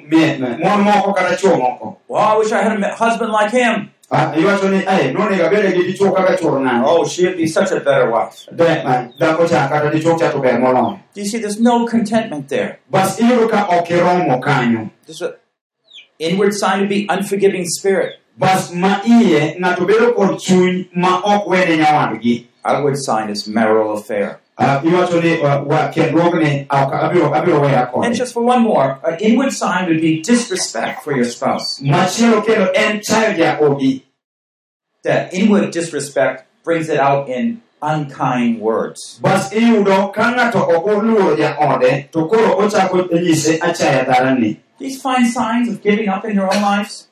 mon 0.60 0.84
moko 0.84 1.14
kata 1.14 1.36
moko 1.58 1.98
Well, 2.08 2.22
I 2.22 2.38
wish 2.38 2.52
I 2.52 2.62
had 2.62 2.82
a 2.84 2.96
husband 2.96 3.32
like 3.32 3.52
him. 3.52 3.90
Iwacho 4.12 4.70
ni 4.70 4.86
"Ai, 4.86 5.12
nonego 5.14 5.46
abede 5.48 5.74
gi 5.74 5.98
kaka 5.98 6.38
Oh, 6.86 7.06
she'd 7.08 7.36
be 7.38 7.48
such 7.48 7.72
a 7.72 7.80
better 7.80 8.10
wife. 8.12 8.46
De- 8.56 8.84
dhako 9.20 9.48
cha 9.50 9.68
kata 9.68 10.00
cha 10.20 10.32
to 10.32 10.40
ber 10.40 10.60
moloyo 10.60 11.00
Do 11.14 11.22
you 11.22 11.28
see? 11.28 11.40
There's 11.40 11.60
no 11.60 11.86
contentment 11.88 12.50
there. 12.50 12.80
bas 12.92 13.20
iyudo 13.20 13.50
ka 13.50 13.66
ok 13.70 13.90
iromo 13.98 14.40
kanyo 14.42 14.90
There's 15.06 15.22
an 15.22 15.34
inward 16.20 16.54
sign 16.54 16.80
to 16.82 16.88
be 16.88 17.08
unforgiving 17.10 17.66
spirit. 17.66 18.20
bas 18.38 18.72
ma 18.74 19.02
iye 19.06 19.58
ng'ato 19.60 19.86
bedo 19.86 20.14
kod 20.14 20.38
chuny 20.40 20.90
ma 20.96 21.22
ok 21.24 21.48
wene 21.50 21.78
nyawadgi 21.78 22.48
Outward 22.66 22.98
sign 22.98 23.30
is 23.30 23.48
marital 23.48 23.98
affair. 23.98 24.40
Uh, 24.58 24.80
Iwacho 24.86 25.18
uh, 25.18 25.24
ni 25.24 25.42
wa- 25.42 25.88
kendruogni 25.90 26.68
ok 26.70 26.92
abiro 26.94 27.34
abiro 27.34 27.60
weya 27.62 27.90
And 27.96 28.14
uh, 28.14 28.18
just 28.18 28.34
for 28.34 28.44
one 28.44 28.62
more, 28.62 29.00
an 29.04 29.18
inward 29.20 29.52
sign 29.52 29.88
would 29.90 30.00
be 30.02 30.22
disrespect 30.22 31.04
for 31.04 31.12
your 31.16 31.26
spouse. 31.26 31.80
machielo 31.82 32.42
kendo 32.46 32.70
en 32.76 33.00
chayo 33.02 33.34
jaodi 33.38 34.04
That 35.04 35.34
inward 35.34 35.72
disrespect 35.72 36.46
brings 36.64 36.88
it 36.90 37.00
out 37.00 37.30
in 37.30 37.62
unkind 37.82 38.60
words. 38.62 39.20
bas 39.22 39.50
iyudo 39.52 40.14
ka 40.14 40.32
ng'ato 40.38 40.62
ok 40.70 40.86
oluoro 41.02 41.36
jaode 41.36 42.12
to 42.14 42.28
koro 42.30 42.56
ochako 42.62 43.10
nyise 43.12 43.58
achaya 43.60 44.06
dharani 44.06 44.60
These 44.80 45.02
find 45.02 45.26
signs 45.28 45.68
of 45.70 45.82
giving 45.82 46.10
up 46.10 46.26
in 46.26 46.36
your 46.36 46.50
own 46.54 46.62
lives. 46.62 47.08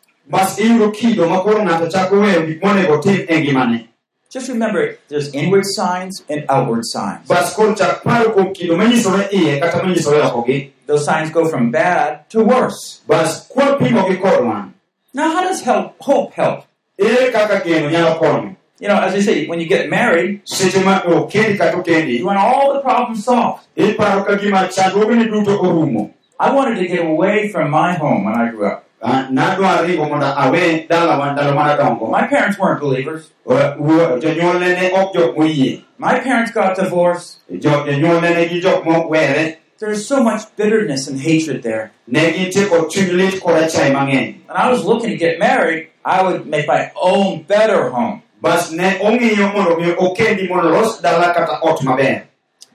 Bas 4.32 4.50
iyudo 4.50 4.58
kido 4.58 4.58
ma 4.58 4.72
koro 4.72 4.82
ng'ato 4.82 4.96
chako 4.96 4.96
weyo 4.96 4.96
gik 4.96 4.98
monego 4.98 4.98
tim 4.98 4.98
ngimane 4.98 4.98
Just 4.98 4.98
remember, 4.98 4.98
there's 5.10 5.34
inward 5.34 5.66
signs 5.66 6.24
and 6.30 6.46
outward 6.50 6.86
signs. 6.86 7.28
bas 7.28 7.54
koro 7.56 7.76
chak 7.76 8.04
paro 8.04 8.32
kuom 8.34 8.54
kido 8.56 8.78
manyisore 8.78 9.28
iye 9.32 9.60
kata 9.60 9.84
manyisore 9.84 10.22
okogi 10.22 10.72
Those 10.88 11.06
signs 11.06 11.32
go 11.32 11.48
from 11.48 11.72
bad 11.72 12.30
to 12.30 12.44
worse. 12.44 13.02
bas 13.08 13.48
kwapimogi 13.50 14.18
kod 14.22 14.46
wan 14.46 14.74
Now, 15.14 15.30
how 15.32 15.42
does 15.44 15.62
help, 15.62 15.96
hope 16.00 16.34
help? 16.34 16.64
ere 17.00 17.32
kaka 17.32 17.60
geno 17.64 17.90
nyalo 17.90 18.20
konyo 18.20 18.56
You 18.82 18.88
know, 18.88 18.98
as 18.98 19.14
I 19.14 19.22
say, 19.22 19.46
when 19.46 19.60
you 19.60 19.68
get 19.68 19.90
married, 19.90 20.42
seche 20.46 20.82
ma 20.84 21.02
okendi 21.06 21.58
kata 21.58 21.78
okendi 21.78 22.18
you 22.20 22.26
want 22.26 22.40
all 22.40 22.74
the 22.74 22.80
problems 22.82 23.24
solved. 23.24 23.62
iparo 23.78 24.26
ka 24.26 24.36
gima 24.38 24.68
chandruogni 24.72 25.28
duto 25.30 25.60
orumo 25.60 26.12
I 26.40 26.50
wanted 26.56 26.80
to 26.80 26.88
get 26.88 27.06
away 27.06 27.50
from 27.52 27.70
my 27.70 27.94
home 27.94 28.24
when 28.26 28.34
I 28.34 28.50
grew 28.50 28.66
up. 28.66 28.86
Ah, 29.04 29.28
nadwa 29.32 29.82
ringo 29.82 30.06
mondo 30.06 30.26
awe 30.26 30.86
dalawa 30.90 31.32
ndalo 31.34 31.54
manadongo 31.56 32.08
My 32.12 32.28
parents 32.28 32.60
weren't 32.60 32.80
believers. 32.82 33.32
Wuo- 33.46 34.20
jonyuolne 34.22 34.68
ne 34.80 34.92
ok 34.94 35.14
jok 35.20 35.38
moyie 35.38 35.82
My 35.98 36.20
parents 36.20 36.52
got 36.52 36.76
divorced. 36.76 37.38
Jo- 37.60 37.84
jonyuolne 37.86 38.30
ne 38.36 38.48
gi 38.50 38.62
jok 38.62 38.86
mowere 38.86 39.58
There's 39.80 40.06
so 40.06 40.22
much 40.24 40.42
bitterness 40.56 41.08
and 41.08 41.20
hatred 41.20 41.64
there. 41.64 41.92
ne 42.08 42.32
gintie 42.34 42.70
kod 42.70 42.90
chuny 42.92 43.12
lit 43.18 43.42
kod 43.42 43.56
achai 43.64 43.92
mang'eny 43.92 44.36
When 44.48 44.58
I 44.58 44.70
was 44.70 44.86
looking 44.86 45.10
to 45.10 45.18
get 45.18 45.40
married, 45.40 45.88
I 46.06 46.22
would 46.24 46.46
make 46.46 46.68
my 46.68 46.92
own 46.96 47.42
better 47.48 47.90
home. 47.90 48.22
bas 48.42 48.72
ne 48.72 49.00
ong'iyo 49.02 49.52
mondo 49.54 49.78
mi 49.78 49.92
okendi 49.98 50.48
mondo 50.50 50.70
olos 50.70 51.02
dala 51.02 51.34
kata 51.34 51.58
ot 51.64 51.82
maber 51.84 52.22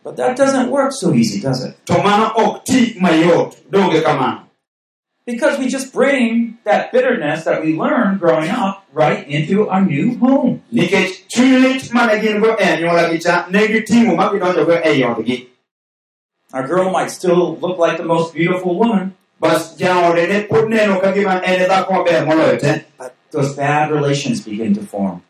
But 0.03 0.17
that 0.17 0.37
doesn't 0.37 0.71
work 0.71 0.91
so 0.93 1.13
easy, 1.15 1.41
does 1.41 1.65
it? 1.65 1.75
Because 5.27 5.59
we 5.59 5.67
just 5.67 5.93
bring 5.93 6.59
that 6.63 6.93
bitterness 6.93 7.43
that 7.45 7.61
we 7.63 7.75
learned 7.77 8.21
growing 8.21 8.49
up 8.49 8.87
right 8.93 9.27
into 9.27 9.69
our 9.69 9.83
new 9.85 10.17
home. 10.19 10.63
nikech 10.73 11.27
chuny 11.29 11.61
lit 11.63 11.93
mane 11.93 12.21
gin 12.23 12.41
go 12.41 12.55
anyuolagi 12.55 13.19
cha 13.25 13.47
ne 13.51 13.67
giting'o 13.67 14.15
ma 14.17 14.31
gidonjogo 14.31 14.81
ei 14.85 15.03
odgi 15.03 15.49
Our 16.53 16.67
girl 16.67 16.91
might 16.91 17.11
still 17.11 17.57
look 17.57 17.77
like 17.77 17.97
the 17.97 18.05
most 18.05 18.35
beautiful 18.35 18.79
woman, 18.79 19.17
bas 19.41 19.77
jaode 19.77 20.23
ne 20.29 20.45
pod 20.45 20.71
neno 20.71 21.01
ka 21.01 21.13
gima 21.13 21.43
en 21.45 21.69
dhako 21.69 21.93
maber 21.99 22.23
moloyo 22.29 22.61
te 22.61 22.85
but 22.97 23.13
those 23.33 23.55
bad 23.57 23.91
relations 23.91 24.45
begin 24.45 24.75
to 24.75 24.83
form. 24.83 25.23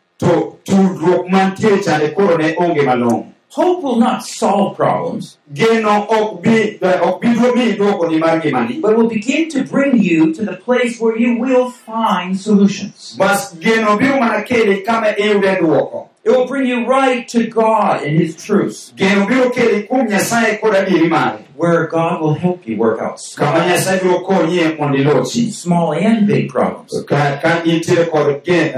To 3.49 3.61
tudruok 3.61 3.77
mantie 3.77 3.77
chande 3.77 3.77
koro 3.77 3.77
ne 3.77 3.77
onge 3.77 3.77
malong'o 3.77 3.77
Hope 3.77 3.83
will 3.83 3.95
not 3.95 4.23
solve 4.23 4.75
problems, 4.75 5.37
geno 5.53 6.05
ok 6.09 6.41
bi 6.43 6.77
ok 7.01 7.21
bi 7.55 7.75
duo 7.77 8.07
miyi 8.07 8.19
mar 8.19 8.39
ngimani 8.41 8.81
but 8.81 8.97
will 8.97 9.07
begin 9.07 9.49
to 9.49 9.63
bring 9.63 9.97
you 9.97 10.33
to 10.33 10.45
the 10.45 10.55
place 10.57 10.99
where 10.99 11.17
you 11.17 11.37
will 11.39 11.71
find 11.71 12.37
solutions. 12.39 13.15
bas 13.17 13.53
geno 13.59 13.97
biro 13.97 14.19
mana 14.19 14.43
keli 14.43 14.81
kama 14.85 15.07
iyude 15.17 15.55
dwoko 15.59 16.09
It 16.23 16.31
will 16.31 16.45
bring 16.45 16.67
you 16.67 16.85
right 16.85 17.25
to 17.29 17.47
God 17.47 18.03
and 18.03 18.19
His 18.19 18.35
truths, 18.35 18.91
geno 18.97 19.25
biro 19.25 19.49
keli 19.49 19.87
kuom 19.87 20.07
nyasaye 20.09 20.59
kod 20.61 20.73
adieri 20.75 21.07
mare 21.09 21.39
where 21.55 21.87
God 21.87 22.21
will 22.21 22.33
help 22.33 22.67
you 22.67 22.77
work 22.77 22.99
out 23.01 23.17
kama 23.35 23.57
small, 23.57 23.69
nyasaye 23.69 23.99
biro 23.99 24.19
konyie 24.25 24.77
mondo 24.77 24.97
ilochi 24.97 25.51
small 25.53 25.93
and 25.93 26.27
big 26.27 26.49
problems. 26.51 26.91
ka, 27.07 27.39
ka 27.41 27.63
intiere 27.63 28.11
kod 28.11 28.43
ge, 28.43 28.73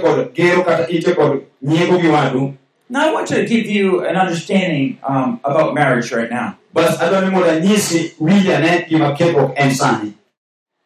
kod 0.00 0.32
gero 0.34 0.62
kata 0.62 0.86
ite 0.88 1.14
kod 1.14 1.42
nyiego 1.62 1.98
gi 2.00 2.08
wadu 2.08 2.54
Now, 2.88 3.08
I 3.08 3.12
want 3.12 3.26
to 3.28 3.44
give 3.44 3.66
you 3.66 4.04
an 4.06 4.16
understanding 4.16 4.98
um, 5.02 5.40
about 5.44 5.74
marriage 5.74 6.12
right 6.12 6.30
now. 6.30 6.56
bas 6.72 6.98
adwa 7.00 7.20
ni 7.24 7.30
mondo 7.30 7.48
anyisi 7.50 8.14
winjane 8.20 8.86
gima 8.88 9.12
kekruok 9.16 9.52
en 9.56 9.74
sani 9.74 10.12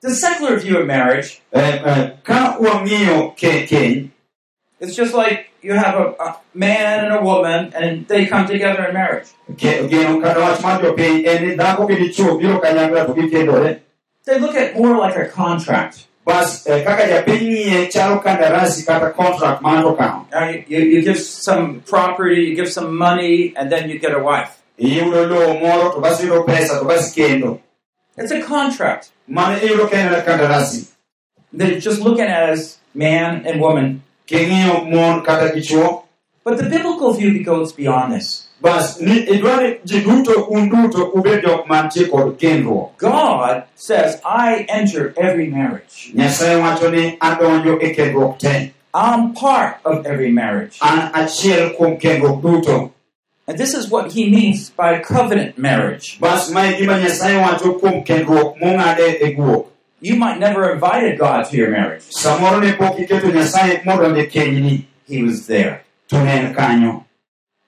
The 0.03 0.11
secular 0.15 0.57
view 0.59 0.79
of 0.79 0.87
marriage 0.87 1.41
Eh, 1.53 1.83
eh, 1.85 2.11
ka 2.23 2.57
wang'iyo 2.61 3.35
ke- 3.37 3.67
keny 3.69 4.11
It's 4.81 4.95
just 4.97 5.13
like 5.15 5.51
you 5.63 5.75
have 5.75 5.95
a, 5.99 6.07
a 6.27 6.37
man 6.55 7.05
and 7.05 7.13
a 7.13 7.21
woman, 7.23 7.73
and 7.77 8.07
they 8.09 8.25
come 8.27 8.47
together 8.47 8.85
in 8.89 8.95
marriage. 8.95 9.29
ke- 9.59 9.89
geno 9.91 10.21
kata 10.23 10.41
wach 10.41 10.63
mar 10.63 10.81
jopiny 10.83 11.27
en 11.27 11.49
ni 11.49 11.55
dhako 11.57 11.89
gi 11.89 11.97
dichuo 11.97 12.39
biro 12.41 12.61
kanyakla 12.63 13.07
to 13.07 13.13
gikendore 13.15 13.81
They 14.25 14.39
look 14.39 14.55
at 14.55 14.77
more 14.79 14.97
like 14.97 15.17
a 15.17 15.27
contract. 15.29 16.07
Bas 16.31 16.67
eh, 16.71 16.81
kaka 16.87 17.05
japiny 17.13 17.47
ng'iye 17.51 17.79
chalo 17.95 18.23
kandarasi 18.25 18.87
kata 18.87 19.11
contract 19.21 19.59
ma 19.63 19.71
ng'ato 19.75 19.89
okawo 19.95 20.21
you, 20.71 20.79
you, 20.93 20.99
give 21.03 21.19
some 21.19 21.81
property, 21.93 22.41
you 22.49 22.55
give 22.55 22.71
some 22.71 22.91
money, 23.07 23.53
and 23.59 23.67
then 23.73 23.91
you 23.91 23.99
get 23.99 24.13
a 24.15 24.23
wife. 24.23 24.53
iyudo 24.79 25.27
lowo 25.31 25.59
moro 25.61 25.91
to 25.95 25.99
bas 26.01 26.21
iyudo 26.23 26.47
pesa 26.47 26.79
to 26.79 26.85
bas 26.87 27.11
ikendo 27.11 27.59
It's 28.17 28.31
a 28.33 28.41
contract. 28.43 29.11
mane 29.27 29.59
iyudo 29.67 29.85
en 29.93 30.23
kandarasi 30.29 30.87
They're 31.53 31.81
just 31.81 32.01
looking 32.07 32.31
at 32.31 32.51
as 32.55 32.79
man 32.95 33.43
and 33.47 33.61
woman. 33.61 34.03
king'iyo 34.31 34.87
mon 34.87 35.25
kata 35.27 35.51
dichuo 35.55 36.05
But 36.45 36.57
the 36.57 36.69
biblical 36.71 37.13
view 37.13 37.45
goes 37.45 37.73
beyond 37.77 38.15
this. 38.17 38.49
Bas 38.61 39.01
ni 39.01 39.17
idwa 39.27 39.57
ni 39.63 39.77
ji 39.85 40.01
duto 40.03 40.47
un 40.51 40.69
duto 40.71 41.11
ubed 41.15 41.43
jok 41.45 41.67
mantie 41.67 42.07
kod 42.09 42.39
kendruok 42.39 42.97
God 42.99 43.65
says, 43.75 44.21
I 44.25 44.67
enter 44.69 45.15
every 45.17 45.47
marriage. 45.49 46.13
nyasaye 46.15 46.57
wacho 46.57 46.91
ni 46.91 47.17
adonjo 47.21 47.79
e 47.83 47.95
kendruok 47.95 48.39
te 48.39 48.73
I'm 48.93 49.33
part 49.35 49.77
of 49.85 50.05
every 50.07 50.31
marriage. 50.33 50.79
an 50.83 51.11
achiel 51.15 51.75
kuom 51.77 51.99
kendruok 52.01 52.43
duto 52.43 52.93
And 53.47 53.59
this 53.59 53.75
is 53.75 53.91
what 53.91 54.13
he 54.13 54.31
means 54.31 54.71
by 54.71 55.01
covenant 55.01 55.59
marriage. 55.59 56.19
bas 56.21 56.51
mae 56.53 56.75
gima 56.79 56.99
nyasaye 57.01 57.41
wacho 57.43 57.81
kuom 57.81 58.05
kendruok 58.05 58.57
mong'ade 58.61 59.21
e 59.23 59.35
guok 59.35 59.67
You 60.03 60.17
might 60.17 60.39
never 60.41 60.71
invited 60.73 61.19
God 61.19 61.45
to 61.51 61.57
your 61.57 61.71
marriage. 61.71 62.03
samoro 62.11 62.61
ne 62.61 62.73
pok 62.77 62.99
iketo 62.99 63.31
nyasaye 63.33 63.83
modonjo 63.85 64.21
e 64.23 64.27
kenyni 64.27 64.85
He 65.09 65.23
was 65.23 65.47
there. 65.47 65.81
to 66.09 66.23
ne 66.25 66.31
en 66.31 66.55
kanyo 66.55 67.05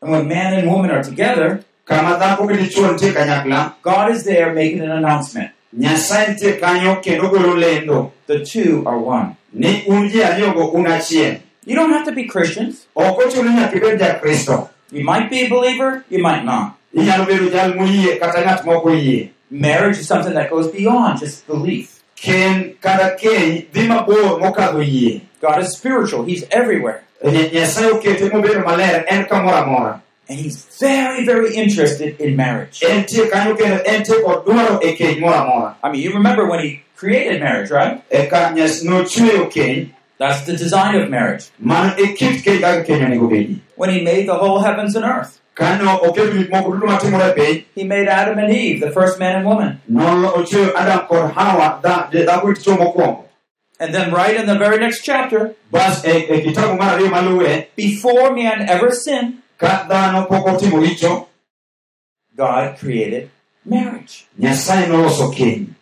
And 0.03 0.11
when 0.11 0.27
man 0.29 0.55
and 0.55 0.69
woman 0.69 0.91
are 0.91 1.03
together, 1.03 1.63
kama 1.87 2.19
dhako 2.19 2.49
gi 2.49 2.57
dichuo 2.65 2.91
nitie 2.93 3.13
kanyakla 3.13 3.75
God 3.83 4.11
is 4.11 4.25
there 4.25 4.53
making 4.53 4.81
an 4.81 4.91
announcement. 4.91 5.51
nyasaye 5.79 6.27
nitie 6.35 6.59
kanyo 6.61 7.01
kendo 7.03 7.31
golo 7.31 7.55
lendo 7.57 8.11
The 8.27 8.45
two 8.45 8.83
are 8.87 8.99
one. 8.99 9.37
ni 9.53 9.85
un 9.89 10.09
ji 10.09 10.19
ariyogo 10.23 10.75
un 10.75 10.87
achiel 10.87 11.41
You 11.65 11.77
don't 11.77 11.91
have 11.93 12.05
to 12.07 12.13
be 12.13 12.25
Christians. 12.25 12.87
ok 12.97 13.25
ochuno 13.27 13.49
ni 13.51 13.55
nyaka 13.61 13.77
ibed 13.77 13.99
jakristo 14.01 14.69
You 14.91 15.05
might 15.05 15.31
be 15.31 15.47
a 15.47 15.49
believer, 15.49 16.05
you 16.11 16.19
might 16.23 16.45
not. 16.45 16.75
inyalo 16.95 17.25
bedo 17.27 17.51
jal 17.51 17.73
moyie 17.75 18.19
kata 18.21 18.43
ng'at 18.45 18.65
moko 18.65 18.91
yie 18.91 19.31
Marriage 19.51 19.99
is 19.99 20.09
something 20.09 20.35
that 20.35 20.51
goes 20.51 20.69
beyond 20.73 21.21
just 21.21 21.47
belief. 21.47 22.03
ken 22.17 22.75
kata 22.81 23.17
keny 23.21 23.67
dhi 23.73 23.87
mabor 23.87 24.41
mokadho 24.43 24.83
yie 24.85 25.23
God 25.41 25.59
is 25.63 25.73
spiritual, 25.77 26.25
He's 26.25 26.45
everywhere. 26.53 27.03
Ny- 27.25 27.51
nyasaye 27.53 27.91
okete 27.91 28.31
mobedo 28.33 28.61
maler 28.65 29.05
en 29.09 29.25
kamoro 29.25 29.57
amora 29.57 30.01
And 30.29 30.39
He's 30.39 30.65
very, 30.81 31.25
very 31.27 31.55
interested 31.55 32.21
in 32.21 32.37
marriage. 32.37 32.81
entie 32.83 33.27
kanyo 33.31 33.57
kendo 33.57 33.83
entie 33.85 34.23
kod 34.25 34.45
dwaro 34.47 34.79
keny 34.81 35.21
moro 35.21 35.35
amora 35.35 35.75
I 35.83 35.91
mean, 35.93 36.01
you 36.03 36.13
remember 36.15 36.47
when 36.49 36.61
He 36.61 36.83
created 36.97 37.41
marriage, 37.43 37.71
right? 37.71 38.03
eka 38.11 38.53
nyas 38.55 38.83
nochweyo 38.85 39.51
keny 39.53 39.91
That's 40.19 40.45
the 40.47 40.57
design 40.57 40.95
of 41.01 41.11
marriage. 41.11 41.51
mano 41.59 41.95
kit 41.97 42.43
keny 42.45 42.61
kaka 42.61 42.85
keny 42.85 43.61
When 43.77 43.91
He 43.91 44.01
made 44.03 44.27
the 44.29 44.35
whole 44.35 44.61
heavens 44.61 44.95
and 44.97 45.05
earth, 45.05 45.41
kano 45.55 45.99
oketo 45.99 46.33
gik 46.33 46.51
moko 46.51 46.73
duto 46.79 46.87
matimore 46.87 47.35
piny 47.37 47.65
He 47.75 47.85
made 47.85 48.09
Adam 48.09 48.39
and 48.39 48.51
Eve, 48.55 48.81
the 48.81 48.91
first 48.91 49.19
man 49.19 49.37
and 49.37 49.47
woman. 49.47 49.81
And 53.83 53.93
then, 53.93 54.13
right 54.13 54.37
in 54.37 54.47
the 54.47 54.55
very 54.55 54.79
next 54.79 55.03
chapter, 55.03 55.57
bas 55.73 56.05
e, 56.07 56.15
e 56.31 56.41
kitabu 56.45 56.79
mar 56.79 56.95
ariyo 56.97 57.11
maluwe 57.11 57.67
before 57.75 58.31
man 58.31 58.69
ever 58.71 58.91
sinned, 58.95 59.43
ka 59.59 59.87
dhano 59.91 60.29
pok 60.29 60.47
otimo 60.47 60.79
richo 60.79 61.27
God 62.37 62.79
created 62.79 63.31
marriage. 63.65 64.27
nyasaye 64.39 64.87
noloso 64.87 65.35
keny 65.35 65.75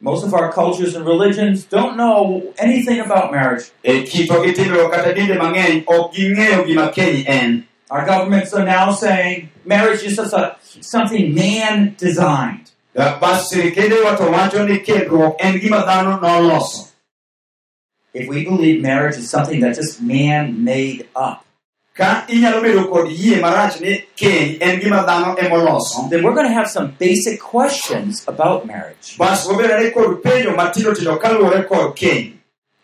Most 0.00 0.22
of 0.24 0.34
our 0.34 0.52
cultures 0.52 0.94
and 0.94 1.04
religions 1.04 1.64
don't 1.64 1.96
know 1.96 2.52
anything 2.58 3.00
about 3.00 3.32
marriage. 3.32 3.72
kito 3.82 4.44
gi 4.46 4.52
timbewa 4.54 4.86
kata 4.94 5.10
dinde 5.12 5.34
mang'eny 5.42 5.82
ok 5.88 6.14
ging'eyo 6.14 6.62
gima 6.64 6.92
keny 6.94 7.24
en 7.26 7.66
Our 7.90 8.06
governments 8.06 8.54
are 8.54 8.64
now 8.64 8.92
saying 8.92 9.50
marriage 9.64 10.02
is 10.04 10.14
just 10.16 10.32
a, 10.32 10.56
something 10.80 11.34
man 11.34 11.94
designed. 11.98 12.70
If 18.16 18.28
we 18.28 18.44
believe 18.44 18.80
marriage 18.80 19.16
is 19.20 19.28
something 19.28 19.60
that 19.60 19.74
just 19.76 20.00
man 20.00 20.64
made 20.64 21.06
up, 21.14 21.44
ka 21.96 22.24
inyalo 22.28 22.60
bedo 22.64 22.88
kod 22.92 23.08
yie 23.08 23.40
marach 23.40 23.80
ni 23.80 24.04
keny 24.16 24.56
en 24.60 24.80
gima 24.80 25.00
dhano 25.08 25.36
emoloso 25.36 26.08
then 26.10 26.22
we're 26.22 26.34
going 26.34 26.46
to 26.48 26.52
have 26.52 26.68
some 26.68 26.92
basic 26.98 27.40
questions 27.40 28.24
about 28.28 28.66
marriage. 28.66 29.16
bas 29.18 29.46
wabedore 29.48 29.92
kod 29.92 30.22
penjo 30.24 30.52
matindo 30.56 30.92
tindo 30.96 31.16
kaluwore 31.16 31.64
kod 31.68 31.96
keny 31.96 32.32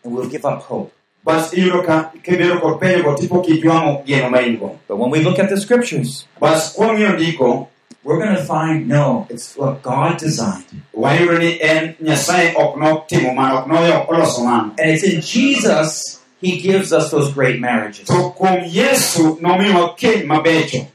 And 0.03 0.13
we'll 0.13 0.29
give 0.29 0.45
up 0.45 0.61
hope. 0.69 0.91
bas 1.23 1.53
iyudo 1.53 1.85
ka 1.85 2.11
kibedo 2.25 2.59
kod 2.61 2.79
penjo 2.81 3.03
go 3.03 3.15
tipo 3.15 3.41
geno 3.45 4.29
ma 4.29 4.39
in 4.39 4.57
go 4.57 4.79
But 4.87 4.97
when 4.97 5.09
we 5.11 5.19
look 5.21 5.39
at 5.39 5.49
the 5.49 5.57
scriptures, 5.61 6.25
bas 6.39 6.75
kwang'iyo 6.75 7.13
ndiko 7.13 7.67
we're 8.03 8.19
going 8.19 8.35
to 8.35 8.43
find 8.43 8.87
no, 8.87 9.27
it's 9.29 9.55
what 9.55 9.81
God 9.81 10.17
designed. 10.17 10.65
wayudo 10.93 11.37
ni 11.39 11.59
en 11.61 11.95
nyasaye 12.01 12.53
ok 12.55 12.75
notimo 12.79 13.33
mano 13.35 13.59
ok 13.59 13.67
noyo 13.67 14.05
oloso 14.07 14.43
mano 14.43 14.73
And 14.79 14.89
it's 14.91 15.03
in 15.03 15.21
Jesus, 15.21 16.19
He 16.41 16.59
gives 16.59 16.91
us 16.91 17.09
those 17.11 17.31
great 17.33 17.59
marriages. 17.61 18.07
to 18.07 18.13
kuom 18.37 18.63
yesu 18.67 19.37
nomiyowa 19.41 19.95
keny 19.97 20.25
mabecho 20.25 20.87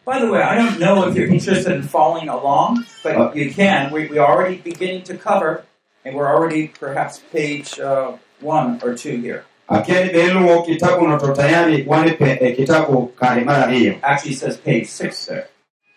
By 0.04 0.18
the 0.20 0.30
way, 0.30 0.42
I 0.42 0.54
don't 0.54 0.78
know 0.78 1.08
if 1.08 1.16
you're 1.16 1.28
interested 1.28 1.72
in 1.72 1.82
following 1.82 2.28
along, 2.28 2.84
but 3.02 3.16
uh. 3.16 3.32
you 3.34 3.50
can. 3.50 3.90
We, 3.90 4.06
we're 4.06 4.20
already 4.20 4.58
beginning 4.58 5.02
to 5.04 5.16
cover, 5.16 5.64
and 6.04 6.14
we're 6.14 6.28
already 6.28 6.68
perhaps 6.68 7.20
page 7.32 7.80
uh, 7.80 8.12
one 8.40 8.80
or 8.82 8.94
two 8.94 9.16
here. 9.16 9.44
akia 9.70 10.04
ni 10.04 10.12
be 10.12 10.20
iluwo 10.20 10.62
kitabuno 10.62 11.18
to 11.18 11.32
tayari 11.32 11.86
wan 11.86 12.08
e 12.08 12.12
pe- 12.12 12.38
e 12.40 12.54
kitabu 12.56 13.16
kare 13.16 13.44
mar 13.44 13.68
ariyo 13.68 13.98
Actually, 14.02 14.32
it 14.32 14.38
says 14.38 14.56
page 14.58 14.86
six 14.86 15.24
there. 15.26 15.48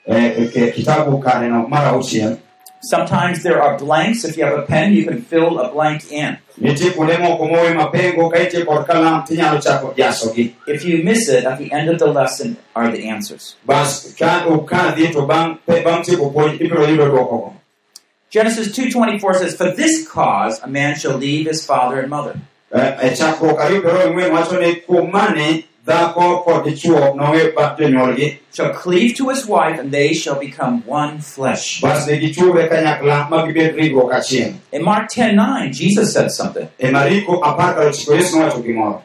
Eh, 0.08 0.48
eh, 0.56 0.72
ke- 2.82 2.96
kitabu 2.96 3.08
kare 3.08 3.28
no 3.28 3.38
mar 3.38 3.38
auchiel 3.38 3.38
Sometimes 3.38 3.44
there 3.44 3.62
are 3.62 3.78
blanks. 3.78 4.24
If 4.24 4.38
you 4.38 4.46
have 4.46 4.58
a 4.58 4.62
pen, 4.62 4.94
you 4.94 5.06
can 5.06 5.22
fill 5.22 5.60
a 5.60 5.72
blank 5.72 6.12
in. 6.12 6.38
nitie 6.62 6.92
kuonde 6.92 7.18
moko 7.18 7.48
mowe 7.50 7.74
mapengo 7.74 8.32
ka 8.32 8.38
itiyo 8.40 8.66
kod 8.66 8.88
kalam 8.88 9.24
tinyalo 9.28 9.62
chako 9.62 9.94
jasogi 9.98 10.54
If 10.68 10.86
you 10.86 11.04
miss 11.04 11.30
it, 11.30 11.46
at 11.46 11.58
the 11.58 11.72
end 11.72 11.90
of 11.90 12.00
the 12.00 12.08
lesson 12.08 12.58
are 12.76 12.92
the 12.92 13.08
answers. 13.10 13.56
bas 13.66 14.13
ka 14.18 14.46
okadhi 14.46 15.12
to 15.13 15.26
bang' 15.26 15.58
pe- 15.66 15.84
bang' 15.84 16.04
tieko 16.04 16.34
puonj 16.34 16.60
ibiro 16.60 16.86
yudo 16.88 17.10
duokogo 17.12 17.54
Genesis 18.30 18.78
2.24 18.78 19.36
says, 19.36 19.56
For 19.56 19.72
this 19.72 20.08
cause 20.08 20.60
a 20.62 20.68
man 20.68 20.96
shall 20.98 21.18
leave 21.18 21.48
his 21.48 21.66
father 21.66 22.02
and 22.02 22.10
mother. 22.10 22.42
Chakruok 25.88 26.43
ariyo 26.43 26.43
piero 26.43 26.43
ang'wen 26.43 26.43
wacho 26.43 26.43
ni 26.43 26.43
kuom 26.43 26.43
mane 26.43 26.43
dhako 26.43 26.43
kod 26.43 26.65
dichuo 26.65 27.15
nowe 27.15 27.54
bang' 27.56 27.78
jonyuolgi 27.78 28.38
Shall 28.54 28.73
cleave 28.73 29.15
to 29.17 29.30
his 29.30 29.45
wife, 29.45 29.80
and 29.80 29.91
they 29.91 30.13
shall 30.13 30.39
become 30.39 30.84
one 30.86 31.19
flesh. 31.21 31.82
bas 31.82 32.08
ne 32.08 32.19
gichwowe 32.19 32.69
kanyakla 32.69 33.30
ma 33.30 33.45
gibed 33.45 33.76
ringruok 33.76 34.12
achiel 34.13 34.54
In 34.71 34.84
Mark 34.84 35.10
10.9, 35.12 35.73
Jesus 35.73 36.13
said 36.13 36.32
something. 36.32 36.67
mariko 36.80 37.39
apar 37.41 37.76
kar 37.76 37.86
ochiko 37.89 38.15
yesu 38.15 38.36
nowacho 38.38 38.63
gimoro 38.63 39.02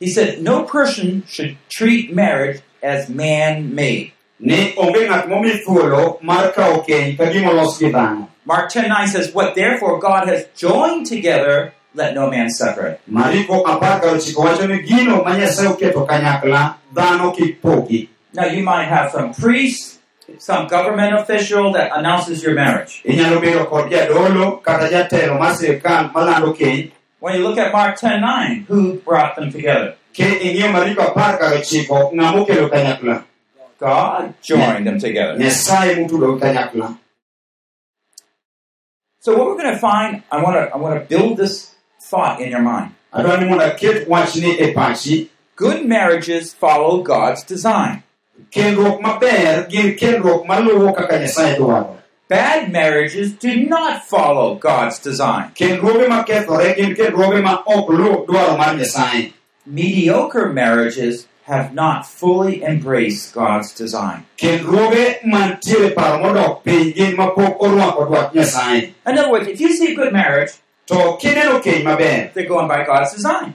He 0.00 0.08
said, 0.08 0.42
No 0.42 0.64
person 0.64 1.24
should 1.28 1.56
treat 1.68 2.12
marriage 2.14 2.60
as 2.82 3.08
man 3.08 3.74
made. 3.74 4.12
ni 4.40 4.72
onge 4.76 5.06
ng'at 5.08 5.28
momi 5.28 5.60
thuolo 5.64 6.22
mar 6.22 6.52
kawo 6.52 6.82
keny 6.86 7.16
ka 7.18 7.24
gima 7.32 7.50
olos 7.52 7.78
gi 7.78 7.90
dhano 7.92 8.28
Mark 8.46 8.72
10.9 8.72 9.08
says, 9.08 9.34
What 9.34 9.54
therefore 9.54 9.98
God 10.00 10.26
has 10.26 10.46
joined 10.56 11.06
together, 11.06 11.72
let 11.94 12.14
no 12.14 12.30
man 12.30 12.48
separate. 12.50 13.00
mariko 13.10 13.62
apar 13.66 14.00
kar 14.00 14.14
ochiko 14.14 14.42
wacho 14.46 14.66
ni 14.68 14.82
gino 14.86 15.22
ma 15.24 15.36
nyasaye 15.36 15.68
oketo 15.68 16.06
kanyakla 16.06 16.74
dhano 16.94 17.32
kik 17.36 17.60
pogi 17.62 18.08
Now 18.32 18.46
you 18.46 18.62
might 18.62 18.84
have 18.86 19.10
some 19.10 19.34
priest, 19.34 19.98
some 20.38 20.68
government 20.68 21.14
official 21.18 21.72
that 21.72 21.90
announces 21.98 22.42
your 22.44 22.54
marriage. 22.54 23.02
inyalo 23.04 23.40
bedo 23.42 23.66
kod 23.68 23.90
jadolo 23.90 24.62
kata 24.62 24.86
jatelo 24.88 25.38
mar 25.38 25.54
sirikal 25.54 26.12
malando 26.12 26.54
keny 26.54 26.92
When 27.20 27.34
you 27.36 27.42
look 27.44 27.58
at 27.58 27.70
Mark 27.72 27.98
10.9, 28.00 28.64
who 28.66 28.94
brought 29.04 29.36
them 29.36 29.50
together? 29.52 29.96
ke 30.14 30.26
ing'iyo 30.46 30.70
mariko 30.74 31.02
apar 31.10 31.38
kar 31.38 31.52
ochiko 31.58 32.10
ng'ama 32.14 32.42
okelo 32.46 32.70
kanyakla 32.70 33.24
God 33.80 34.34
joined 34.42 34.86
them 34.86 34.98
together. 35.00 35.34
nyasaye 35.38 35.96
motudogi 35.98 36.38
kanyakla 36.40 36.96
So 39.20 39.36
what 39.36 39.46
we're 39.48 39.58
going 39.60 39.74
to 39.74 39.78
find, 39.78 40.22
I 40.32 40.42
want 40.42 40.56
to 40.56 40.72
I 40.74 40.76
want 40.78 40.96
to 40.96 41.04
build 41.04 41.36
this 41.36 41.69
thought 42.10 42.40
in 42.40 42.50
your 42.50 42.62
mind. 42.62 42.90
adwa 43.12 43.36
ni 43.40 43.44
mondo 43.48 43.64
aket 43.64 44.08
wachni 44.08 44.74
pachi 44.74 45.28
Good 45.56 45.84
marriages 45.86 46.54
follow 46.54 47.02
God's 47.02 47.42
design. 47.44 48.02
kendruok 48.50 49.00
maber 49.06 49.66
gin 49.70 49.96
kendruok 49.96 50.46
maluwo 50.46 50.92
kaka 50.96 51.18
nyasaye 51.18 51.56
dwaro 51.56 51.96
Bad 52.28 52.70
marriages 52.72 53.32
do 53.32 53.52
not 53.68 54.04
follow 54.04 54.54
God's 54.54 54.98
design. 55.08 55.50
kendruoge 55.54 56.06
makethore 56.08 56.74
gin 56.76 56.94
kendruoge 56.94 57.42
ma 57.42 57.54
ok 57.66 57.88
luw 58.00 58.14
dwaro 58.26 58.56
mar 58.58 58.74
nyasaye 58.76 59.32
Mediocre 59.66 60.48
marriages 60.52 61.26
have 61.44 61.74
not 61.74 62.06
fully 62.06 62.62
embraced 62.62 63.34
God's 63.34 63.74
design. 63.74 64.24
kendruoge 64.38 65.20
mantiere 65.24 65.90
paro 65.94 66.18
modok 66.24 66.62
piny 66.64 66.92
gin 66.94 67.16
mapok 67.16 67.60
orwako 67.60 68.06
dwach 68.08 68.32
nyasaye 68.34 68.94
In 69.06 69.18
other 69.18 69.30
words, 69.30 69.48
if 69.48 69.60
you 69.60 69.72
see 69.72 69.92
a 69.92 69.96
good 69.96 70.12
marriage, 70.12 70.52
to 70.90 70.98
kineno 71.22 71.60
keny 71.62 71.82
maber 71.86 72.32
they're 72.34 72.48
going 72.50 72.66
by 72.68 72.82
God's 72.84 73.12
design. 73.14 73.54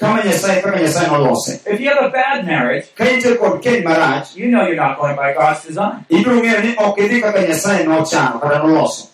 kama 0.00 0.22
nyasaye 0.24 0.62
kaka 0.62 0.78
nyasaye 0.80 1.08
nolose 1.08 1.60
If 1.66 1.80
you 1.80 1.88
have 1.92 2.02
a 2.04 2.08
bad 2.10 2.46
marriage, 2.46 2.86
ka 2.96 3.04
intiere 3.04 3.36
kod 3.36 3.60
keny 3.62 3.82
marach 3.84 4.32
you 4.36 4.48
know 4.48 4.62
you're 4.66 4.80
not 4.86 4.96
going 4.98 5.16
by 5.16 5.34
God's 5.34 5.60
design. 5.68 6.04
ibiro 6.08 6.40
ng'eyo 6.40 6.60
ni 6.64 6.72
ok 6.80 6.96
idhi 7.04 7.20
kaka 7.20 7.40
nyasaye 7.44 7.84
nochano 7.84 8.40
kata 8.40 8.58
noloso 8.64 9.08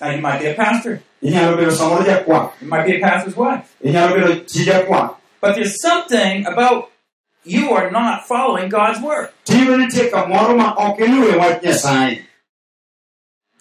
Now 0.00 0.10
you 0.10 0.20
might 0.20 0.40
be 0.42 0.46
a 0.50 0.54
pastor, 0.54 1.00
inyalo 1.22 1.56
bedo 1.56 1.70
samoro 1.70 2.02
jakwath 2.04 2.50
you 2.60 2.66
might 2.68 2.84
be 2.86 2.96
a 2.96 3.00
pastor's 3.00 3.36
wife, 3.36 3.64
inyalo 3.84 4.10
bedo 4.18 4.30
chi 4.50 4.64
jakwath 4.66 5.14
but 5.40 5.54
there's 5.54 5.78
something 5.80 6.44
about 6.46 6.90
you 7.44 7.70
are 7.70 7.90
not 7.90 8.26
following 8.26 8.68
God's 8.68 8.98
word. 9.00 9.28
tiyudo 9.46 9.76
nitie 9.78 10.10
kamoro 10.10 10.56
ma 10.58 10.74
ok 10.74 11.04
iluwe 11.06 11.36
wach 11.38 11.62
nyasaye 11.62 12.24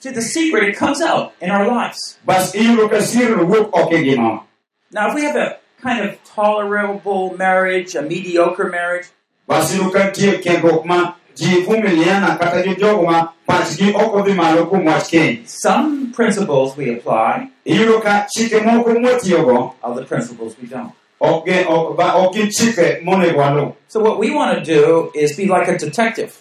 See, 0.03 0.11
the 0.11 0.21
secret 0.21 0.63
it 0.67 0.75
comes 0.75 0.99
out 1.01 1.31
in 1.39 1.49
our 1.49 1.65
lives. 1.65 2.19
bas 2.27 2.51
iyudo 2.55 2.89
ka 2.91 2.99
sirno 2.99 3.47
wuok 3.47 3.69
oko 3.71 3.95
e 3.95 4.01
ngimawa 4.03 4.43
Now, 4.91 5.07
if 5.09 5.15
we 5.15 5.23
have 5.23 5.37
a 5.37 5.57
kind 5.81 6.03
of 6.03 6.19
tolerable 6.25 7.37
marriage, 7.37 7.95
a 7.95 8.01
mediocre 8.01 8.67
marriage, 8.69 9.07
bas 9.47 9.71
iyudo 9.73 9.91
ka 9.95 10.11
nitie 10.11 10.83
ma 10.85 11.13
ji 11.35 11.63
vumiliana 11.65 12.37
kata 12.37 12.61
gi 12.63 12.75
jogo 12.75 13.05
ma 13.07 13.29
pachgi 13.47 13.93
ok 13.95 14.11
odhi 14.19 14.35
malo 14.35 14.65
kuom 14.65 14.83
wach 14.85 15.07
keny 15.09 15.47
some 15.47 16.11
principles 16.11 16.75
we 16.77 16.91
apply, 16.97 17.47
iyudo 17.65 18.01
ka 18.03 18.27
chike 18.35 18.59
moko 18.59 18.89
mwatiyogo 18.99 19.73
other 19.83 20.03
principles 20.05 20.53
we 20.61 20.67
don't. 20.67 20.91
ok 21.21 21.45
gin- 21.47 21.65
ok 21.67 21.95
ba- 21.97 22.13
ok 22.19 22.33
gin 22.35 22.49
chike 22.51 22.99
monego 23.07 23.39
waluw 23.39 23.71
So 23.87 23.99
what 24.01 24.19
we 24.19 24.29
want 24.35 24.51
to 24.57 24.61
do 24.75 25.11
is 25.15 25.37
be 25.37 25.45
like 25.47 25.67
a 25.71 25.77
detective. 25.77 26.35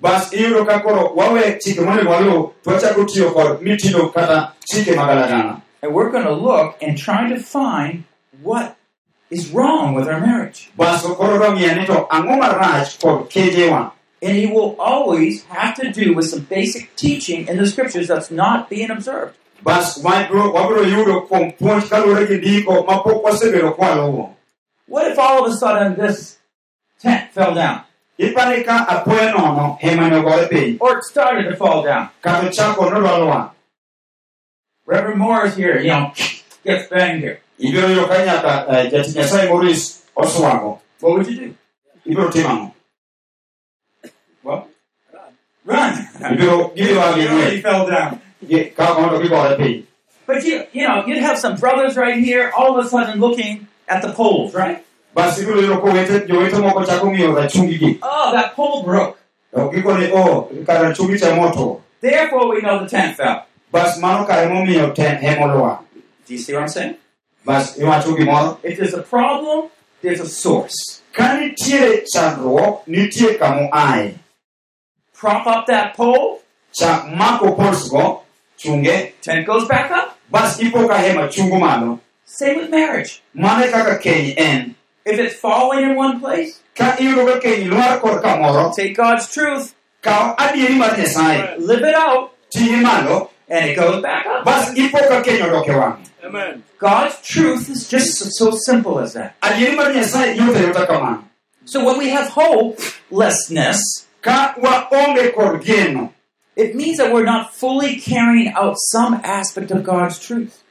Bas 0.00 0.32
iyudo 0.32 0.64
ka 0.66 0.80
koro 0.80 1.12
wawe 1.16 1.58
chike 1.60 1.80
monego 1.80 2.10
waluw 2.10 2.52
to 2.62 2.70
wachako 2.70 3.04
tiyo 3.04 3.30
kod 3.30 3.60
kata 4.14 4.52
chike 4.64 4.94
magalagala 4.94 5.62
And 5.82 5.94
we're 5.94 6.10
going 6.10 6.24
to 6.24 6.32
look 6.32 6.76
and 6.82 6.96
try 6.98 7.28
to 7.28 7.38
find 7.38 8.04
what 8.42 8.76
is 9.30 9.50
wrong 9.50 9.94
with 9.94 10.08
our 10.08 10.20
marriage. 10.20 10.70
bas 10.76 11.02
koro 11.02 11.38
dong'iya 11.38 11.76
ni 11.80 11.86
to 11.86 12.06
ang'o 12.10 12.36
marach 12.40 13.00
kod 13.00 13.30
kejewa 13.30 13.92
And 14.22 14.36
it 14.36 14.50
will 14.50 14.74
always 14.80 15.44
have 15.44 15.74
to 15.76 15.92
do 15.92 16.14
with 16.14 16.26
some 16.28 16.40
basic 16.48 16.96
teaching 16.96 17.46
in 17.48 17.56
the 17.58 17.66
scriptures 17.66 18.08
that's 18.08 18.30
not 18.30 18.68
being 18.70 18.90
observed. 18.90 19.36
bas 19.62 19.98
wabiro 20.04 20.52
wabiro 20.52 20.82
yudo 20.84 21.20
kuom 21.28 21.52
puonj 21.58 21.88
kaluwore 21.88 22.26
gi 22.26 22.36
ndiko 22.38 22.82
mapok 22.84 23.24
wasebedo 23.24 23.72
kwaluwo 23.72 24.32
What 24.88 25.10
if 25.10 25.18
all 25.18 25.44
of 25.44 25.52
a 25.52 25.56
sudden 25.56 25.96
this 25.96 26.38
tent 27.02 27.32
fell 27.32 27.54
down? 27.54 27.80
Ipani 28.18 28.64
apoya 28.66 29.32
nono 29.32 29.78
hema 29.80 30.08
ne 30.10 30.16
ogore 30.16 30.48
piny 30.48 30.76
Or 30.80 30.98
it 30.98 31.04
started 31.04 31.50
to 31.50 31.56
fall 31.56 31.82
down? 31.82 32.08
kata 32.22 32.46
ochako 32.48 32.90
nodwa 32.90 33.50
Reverend 34.86 35.18
Moore 35.18 35.46
is 35.46 35.56
here, 35.56 35.80
you 35.80 35.88
know, 35.90 36.12
gets 36.64 36.88
banged 36.88 37.20
here. 37.20 37.40
ibiro 37.58 37.88
yudo 37.88 38.06
ka 38.08 38.24
nyaka 38.24 38.66
eh, 38.78 38.90
jatich 38.90 39.14
nyasaye 39.16 39.48
moris 39.48 40.02
oswago 40.16 40.78
What 41.00 41.12
would 41.18 41.26
you 41.26 41.36
do? 41.36 41.54
ibiro 42.06 42.30
timo 42.30 42.48
ang'o 42.48 42.72
Well, 44.44 44.68
run. 45.64 45.92
gibiro 46.20 46.72
You 46.76 46.98
already 47.00 47.60
fell 47.60 47.86
down. 47.90 48.20
Gi- 48.46 48.70
ka 48.76 48.94
mondo 48.94 49.18
gigore 49.20 49.56
piny 49.58 49.86
But 50.26 50.44
you, 50.44 50.64
you 50.72 50.86
know, 50.86 51.04
you'd 51.06 51.18
have 51.22 51.38
some 51.38 51.56
brothers 51.56 51.96
right 51.96 52.18
here, 52.18 52.50
all 52.56 52.78
of 52.78 52.84
a 52.84 52.88
sudden 52.88 53.18
looking 53.20 53.66
at 53.88 54.02
the 54.02 54.12
poles, 54.12 54.54
right? 54.54 54.84
Bas 55.16 55.38
ibiro 55.40 55.60
yudo 55.64 55.76
kowete 55.80 56.14
jowete 56.28 56.56
moko 56.60 56.84
chako 56.84 57.06
ng'iyo 57.10 57.32
rachungi 57.38 57.76
gi 57.80 57.90
Oh, 58.02 58.28
that 58.36 58.52
pole 58.56 58.82
broke. 58.84 59.16
to 59.54 59.60
gikoni 59.72 60.06
o 60.12 60.48
kar 60.66 60.82
rachungi 60.84 61.16
cha 61.20 61.34
moto 61.36 61.80
Therefore, 62.00 62.44
we 62.52 62.60
know 62.60 62.76
the 62.84 62.88
tent 62.88 63.16
fell. 63.16 63.38
bas 63.72 63.98
mano 63.98 64.24
kare 64.28 64.48
momiyo 64.52 64.92
ten 64.94 65.16
hema 65.18 65.46
olwar 65.48 65.78
Do 66.26 66.34
you 66.34 66.38
see 66.38 66.52
what 66.52 66.62
I'm 66.62 66.68
saying? 66.68 66.94
bas 67.44 67.78
iwacho 67.78 68.12
gimoro 68.16 68.58
If 68.62 68.76
there's 68.78 68.94
a 68.94 69.02
problem, 69.02 69.70
there's 70.02 70.20
a 70.20 70.28
source. 70.28 71.00
ka 71.12 71.36
nitiere 71.40 72.04
chandruok 72.12 72.86
nitie 72.86 73.34
kamoaye 73.40 74.14
Prop 75.16 75.46
up 75.46 75.66
that 75.66 75.96
pole, 75.96 76.40
chak 76.72 77.08
mako 77.16 77.56
polsgo 77.56 78.20
chunge 78.58 79.12
tent 79.22 79.46
goes 79.46 79.64
back 79.68 79.90
up. 79.90 80.18
bas 80.30 80.60
ipo 80.60 80.86
ka 80.88 80.94
hema 81.00 81.28
chungo 81.32 81.58
malo 81.60 82.00
Same 82.26 82.56
with 82.58 82.70
marriage. 82.70 83.22
mano 83.34 83.64
kaka 83.72 83.96
keny 83.98 84.34
en 84.36 84.74
If 85.06 85.20
it's 85.20 85.36
falling 85.36 85.84
in 85.84 85.94
one 85.94 86.18
place, 86.18 86.58
ka 86.74 86.96
iyudo 86.98 87.30
ka 87.30 87.38
keny 87.38 87.70
lwar 87.70 88.00
kod 88.02 88.22
kamoro 88.26 88.74
take 88.74 88.96
God's 88.96 89.30
truth, 89.30 89.72
kaw 90.02 90.34
adieri 90.34 90.74
mar 90.76 90.90
nyasaye. 90.98 91.58
Live 91.62 91.82
it 91.82 91.94
out, 91.94 92.34
ting'e 92.50 92.82
malo. 92.82 93.30
And 93.48 93.70
it 93.70 93.76
goes 93.76 94.02
back 94.02 94.26
up. 94.26 94.44
bas 94.44 94.74
ipo 94.74 94.98
ka 94.98 95.22
keny 95.22 95.46
odok 95.46 95.70
e 95.70 96.60
God's 96.78 97.22
truth 97.22 97.70
is 97.70 97.88
just 97.88 98.18
so 98.34 98.50
simple 98.50 98.98
as 98.98 99.14
that. 99.14 99.38
adieri 99.40 99.76
mar 99.76 99.94
nyasaye 99.94 100.34
yot 100.34 100.56
ayota 100.58 100.86
kamano 100.90 101.22
So 101.64 101.84
when 101.84 101.98
we 101.98 102.10
have 102.10 102.28
hopelessness, 102.30 104.06
ka 104.20 104.54
waonge 104.58 105.34
kod 105.34 105.62
geno. 105.62 106.12
it 106.56 106.74
means 106.74 106.96
that 106.96 107.12
we're 107.12 107.22
not 107.22 107.54
fully 107.54 108.00
carrying 108.00 108.48
out 108.48 108.74
some 108.90 109.20
aspect 109.22 109.70
of 109.70 109.84
God's 109.84 110.18
truth. 110.18 110.64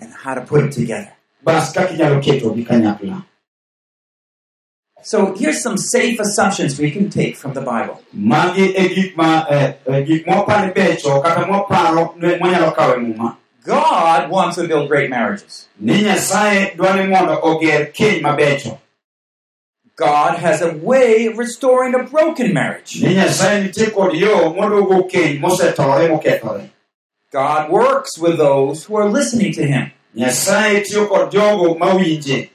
and 0.00 0.12
how 0.12 0.34
to 0.34 0.40
put 0.42 0.64
it 0.64 0.72
together. 0.72 1.12
So 5.06 5.34
here's 5.40 5.62
some 5.62 5.76
safe 5.78 6.18
assumptions 6.18 6.80
we 6.80 6.90
can 6.90 7.08
take 7.10 7.36
from 7.36 7.52
the 7.54 7.60
Bible. 7.60 7.96
magi 8.12 8.72
gik 8.94 9.16
ma 9.16 9.44
gik 10.08 10.26
mwapani 10.26 10.72
becho 10.74 11.20
kata 11.22 11.46
mwaparo 11.46 12.14
ne- 12.18 12.36
mwanyalo 12.38 12.70
kawo 12.72 12.96
muma 13.00 13.36
God 13.64 14.30
wants 14.30 14.56
to 14.56 14.66
build 14.68 14.88
great 14.88 15.10
marriages. 15.10 15.68
ni 15.80 16.02
nyasaye 16.02 16.72
dwa 16.76 16.96
ni 16.96 17.06
mondo 17.06 17.38
oger 17.42 17.86
keny 17.92 18.20
mabecho 18.20 18.78
God 19.96 20.38
has 20.38 20.60
a 20.62 20.72
way 20.82 21.26
of 21.26 21.38
restoring 21.38 21.94
a 21.94 22.02
broken 22.02 22.52
marriage. 22.52 23.00
ni 23.02 23.14
nyasaye 23.14 23.62
nitie 23.62 23.86
kod 23.90 24.14
yo 24.14 24.52
moduogo 24.54 25.02
keny 25.10 25.38
mosetore 25.40 26.08
mokethore 26.08 26.68
God 27.32 27.70
works 27.70 28.18
with 28.18 28.36
those 28.38 28.84
who 28.86 28.96
are 28.96 29.08
listening 29.08 29.52
to 29.52 29.62
Him. 29.62 29.90
nyasaye 30.16 30.80
tiyo 30.80 31.06
kod 31.06 31.30
jogo 31.32 31.74
mawinje 31.78 32.50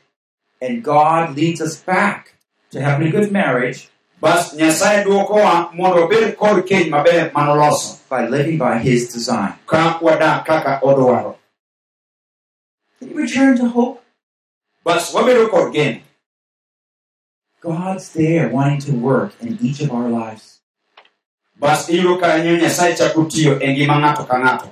And 0.61 0.83
God 0.83 1.37
leads 1.37 1.61
us 1.61 1.77
back 1.77 2.27
to 2.71 2.81
having 2.81 3.07
a 3.07 3.11
good 3.11 3.31
marriage 3.31 3.87
bas 4.21 4.53
nyasaye 4.53 5.03
dwokowa 5.03 5.71
mondo 5.73 6.03
obed 6.05 6.35
kod 6.37 6.65
keny 6.65 6.89
maber 6.89 7.31
manoloso 7.33 7.97
by 8.09 8.27
living 8.27 8.57
by 8.57 8.77
His 8.79 9.13
design. 9.13 9.53
ka 9.65 9.99
wadak 10.01 10.45
kaka 10.45 10.79
odwaro 10.83 11.35
Can 12.99 13.09
you 13.09 13.15
return 13.17 13.57
to 13.57 13.67
hope? 13.67 14.03
bas 14.85 15.13
wabedo 15.13 15.49
kod 15.49 15.73
geno 15.73 15.99
God's 17.61 18.09
there 18.13 18.49
wanting 18.49 18.81
to 18.81 18.91
work 18.91 19.33
in 19.41 19.57
each 19.61 19.81
of 19.81 19.91
our 19.91 20.09
lives. 20.09 20.61
bas 21.59 21.89
iyudo 21.89 22.17
kanyo 22.17 22.57
nyasaye 22.57 22.93
chako 22.95 23.25
tiyo 23.25 23.59
e 23.61 23.73
ngima 23.73 23.99
ng'ato 23.99 24.23
ka 24.25 24.37
ng'ato 24.39 24.67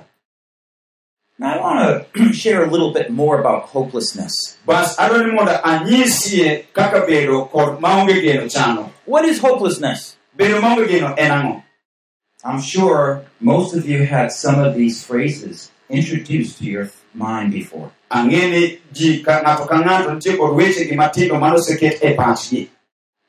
Now, 1.40 1.54
I 1.54 1.58
want 1.64 2.12
to 2.20 2.32
share 2.34 2.64
a 2.64 2.70
little 2.70 2.92
bit 2.92 3.08
more 3.10 3.40
about 3.40 3.62
hopelessness. 3.72 4.32
bas 4.66 4.96
adwa 4.98 5.24
ni 5.24 5.32
mondo 5.32 5.52
anyisie 5.64 6.64
kaka 6.74 7.00
bedo 7.08 7.48
kod 7.50 7.80
maonge 7.80 8.20
geno 8.20 8.44
chano 8.46 8.90
What 9.06 9.24
is 9.24 9.40
hopelessness? 9.40 10.16
bedo 10.36 10.60
maonge 10.60 10.86
geno 10.88 11.14
en 11.16 11.62
I'm 12.44 12.60
sure 12.60 13.24
most 13.40 13.74
of 13.74 13.88
you 13.88 14.04
had 14.04 14.32
some 14.32 14.58
of 14.60 14.74
these 14.74 15.02
phrases 15.04 15.70
introduced 15.88 16.58
to 16.58 16.64
your 16.64 16.90
mind 17.14 17.52
before. 17.52 17.88
ang'e 18.12 18.42
ni 18.52 18.78
ji 18.92 19.22
ka 19.24 19.40
ng'ato 19.40 19.64
ka 19.66 19.80
ng'ato 19.80 20.12
nitie 20.12 20.36
kod 20.36 20.52
wechegi 20.60 20.92
matindo 20.92 21.40
manoseket 21.40 21.96
pachgi 22.16 22.68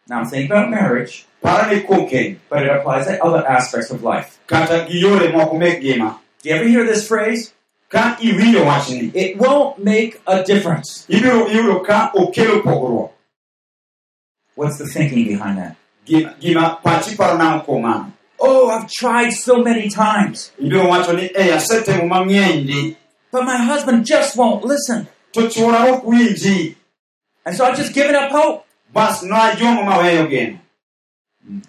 Now, 0.10 0.26
think 0.26 0.50
about 0.52 0.70
marriage, 0.70 1.26
para 1.42 1.72
ni 1.72 1.82
kuom 1.88 2.10
keny 2.12 2.40
but 2.50 2.64
it 2.68 2.72
applies 2.76 3.06
to 3.08 3.16
other 3.24 3.48
aspects 3.48 3.90
of 3.92 4.04
life. 4.04 4.38
kata 4.48 4.84
gi 4.90 5.00
yore 5.00 5.32
moko 5.32 5.56
mek 5.58 5.80
ngima 5.80 6.20
Do 6.44 6.50
you 6.50 6.56
ever 6.56 6.68
hear 6.68 6.84
this 6.84 7.08
phrase? 7.08 7.54
Ka 7.92 8.18
iwinjo 8.22 8.64
wachni 8.66 9.12
It 9.14 9.38
won't 9.38 9.78
make 9.84 10.22
a 10.28 10.44
difference. 10.44 11.06
ibiro 11.10 11.48
yudo 11.52 11.80
ka 11.86 12.12
okelo 12.16 12.62
pogruok 12.64 13.12
What's 14.56 14.78
the 14.78 14.86
thinking 14.88 15.26
behind 15.28 15.58
that? 15.58 15.76
gima, 16.06 16.34
gima 16.40 16.78
pachi 16.84 17.16
paro 17.16 17.38
nang'o 17.38 17.66
kuom 17.66 17.82
mano 17.82 18.12
Oh, 18.44 18.72
I've 18.72 18.90
tried 18.90 19.30
so 19.32 19.62
many 19.64 19.88
times, 19.90 20.52
ibiro 20.60 20.88
wacho 20.90 21.14
ni 21.16 21.28
asetemo 21.30 22.08
mang'eny 22.08 22.66
di 22.66 22.98
but 23.32 23.44
my 23.46 23.58
husband 23.58 24.06
just 24.06 24.36
won't 24.38 24.64
listen. 24.66 25.08
to 25.34 25.42
chuora 25.48 25.88
ok 25.92 26.04
winji 26.08 26.76
And 27.46 27.56
so 27.56 27.66
I've 27.66 27.78
just 27.78 27.94
given 27.94 28.16
up 28.16 28.32
hope. 28.32 28.66
bas 28.94 29.22
najomo 29.24 29.84
maweyo 29.84 30.28
geno 30.30 30.58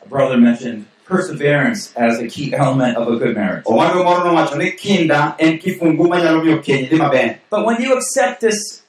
A 0.05 0.09
brother 0.09 0.37
mentioned 0.37 0.87
perseverance 1.13 1.93
as 1.97 2.19
a 2.19 2.27
key 2.27 2.53
element 2.55 2.97
of 2.97 3.09
a 3.09 3.17
good 3.17 3.35
marriage. 3.37 3.65
owado 3.65 4.05
moro 4.05 4.25
nowacho 4.25 4.57
ni 4.59 4.73
kinda 4.73 5.35
en 5.39 5.59
kifungu 5.59 6.09
manyalo 6.09 6.43
miyo 6.45 6.59
keny 6.59 6.89
dhi 6.89 6.97
maber 6.97 7.39
But 7.51 7.67
when 7.67 7.83
you 7.83 7.93
accept 7.99 8.41
this 8.41 8.83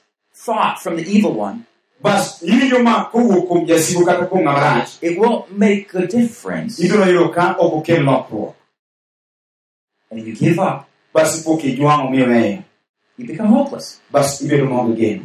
thought 0.44 0.78
from 0.82 0.96
the 0.96 1.04
evil 1.16 1.32
one, 1.46 1.58
bas 2.02 2.42
iwinjo 2.42 2.82
ma 2.82 3.04
kowuok 3.12 3.46
kuom 3.48 3.66
jasigu 3.66 4.04
kata 4.04 4.26
kuom 4.26 4.42
ng'ama 4.44 4.60
rach 4.60 4.90
it 5.02 5.18
won't 5.18 5.50
make 5.56 5.94
a 5.94 6.06
difference. 6.06 6.78
ibiro 6.84 7.04
yudo 7.06 7.28
ka 7.32 7.56
ok 7.58 7.88
And 10.10 10.20
you 10.26 10.34
give 10.34 10.58
up, 10.58 10.86
bas 11.12 11.40
ipok 11.40 11.64
ijwang'o 11.64 12.10
miweyo 12.10 12.62
you 13.16 13.26
become 13.26 13.48
hopeless. 13.48 14.00
bas 14.10 14.40
ibedo 14.42 14.66
maonge 14.66 14.96
geno 14.96 15.24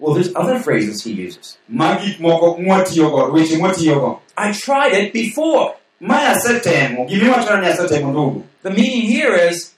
Well, 0.00 0.14
there's 0.14 0.34
other 0.34 0.58
phrases 0.58 1.04
he 1.04 1.12
uses. 1.12 1.56
ma 1.68 1.96
gik 1.96 2.20
moko 2.20 2.56
mwatiyogo 2.58 3.32
weche 3.32 3.56
mwatiyogo 3.56 4.20
I 4.36 4.52
tried 4.52 4.92
it 4.94 5.12
before. 5.12 5.74
mae 6.00 6.26
asetemo 6.26 7.04
gimiwachona 7.04 7.70
ni 7.70 8.42
The 8.62 8.70
meaning 8.70 9.02
here 9.02 9.34
is, 9.50 9.74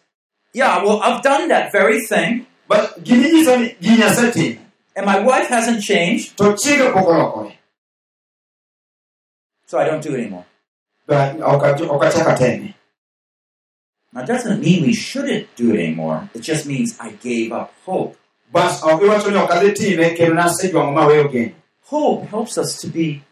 yeah, 0.55 0.83
well, 0.85 1.01
I've 1.03 1.23
done 1.23 1.49
that 1.49 1.73
very 1.73 2.01
thing, 2.07 2.47
but 2.69 3.03
giminyiso 3.05 3.57
ni 3.57 3.77
gini 3.81 4.03
asetimo 4.03 4.61
and 4.97 5.05
my 5.07 5.21
wife 5.21 5.49
hasn't 5.49 5.83
changed, 5.83 6.37
to 6.39 6.45
chiega 6.55 6.93
pok 6.93 7.07
olokore 7.07 7.53
so 9.67 9.79
I 9.79 9.85
don't 9.85 10.03
do 10.03 10.15
it 10.15 10.21
anymore. 10.21 10.45
Ba- 11.07 11.37
ok 11.43 11.63
ach- 11.67 11.81
ok 11.91 12.07
achak 12.07 12.27
ateme 12.27 12.75
Now, 14.13 14.23
it 14.23 14.27
doesn't 14.27 14.61
mean 14.61 14.83
we 14.87 14.95
shouldn't 14.95 15.55
do 15.57 15.75
it 15.75 15.81
anymore. 15.81 16.31
It 16.35 16.41
just 16.41 16.65
means 16.65 16.97
I 16.99 17.11
gave 17.11 17.53
up 17.53 17.75
hope. 17.85 18.17
Bas 18.53 18.83
ok 18.83 19.05
iwacho 19.05 19.31
ni 19.31 19.37
ok 19.39 19.53
adhi 19.55 19.73
time 19.73 20.11
kendo 20.11 20.35
nasejwang'o 20.35 20.93
maweyo 20.93 21.29
geno 21.29 21.53
Hope 21.91 22.27
helps 22.31 22.59
us 22.59 22.81
to 22.81 22.89
be 22.89 23.23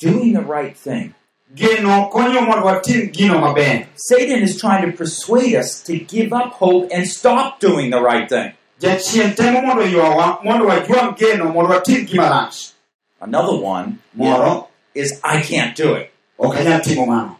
doing 0.00 0.32
the 0.32 0.40
right 0.42 0.76
thing. 0.76 1.14
geno 1.54 2.08
konyo 2.10 2.40
mondo 2.42 2.66
watim 2.66 3.10
gino 3.12 3.38
maber 3.38 3.86
Satan 3.94 4.42
is 4.42 4.58
trying 4.60 4.90
to 4.90 4.96
persuade 4.96 5.54
us 5.54 5.80
to 5.82 5.98
give 5.98 6.32
up 6.32 6.52
hope 6.54 6.88
and 6.92 7.06
stop 7.06 7.60
doing 7.60 7.90
the 7.90 8.00
right 8.00 8.28
thing. 8.28 8.52
jachien 8.80 9.34
temo 9.34 9.62
mondo 9.62 9.82
ywawa 9.84 10.38
mondo 10.44 10.66
wajwang 10.66 11.16
geno 11.16 11.44
mondo 11.52 11.70
watim 11.74 12.06
gima 12.06 12.28
rach 12.30 12.72
Another 13.20 13.56
one 13.56 13.98
moro 14.14 14.68
is 14.94 15.20
I 15.24 15.40
can't 15.42 15.76
do 15.76 15.94
it. 15.94 16.10
ok 16.38 16.58
anyal 16.58 16.80
timo 16.80 17.06
mano 17.06 17.36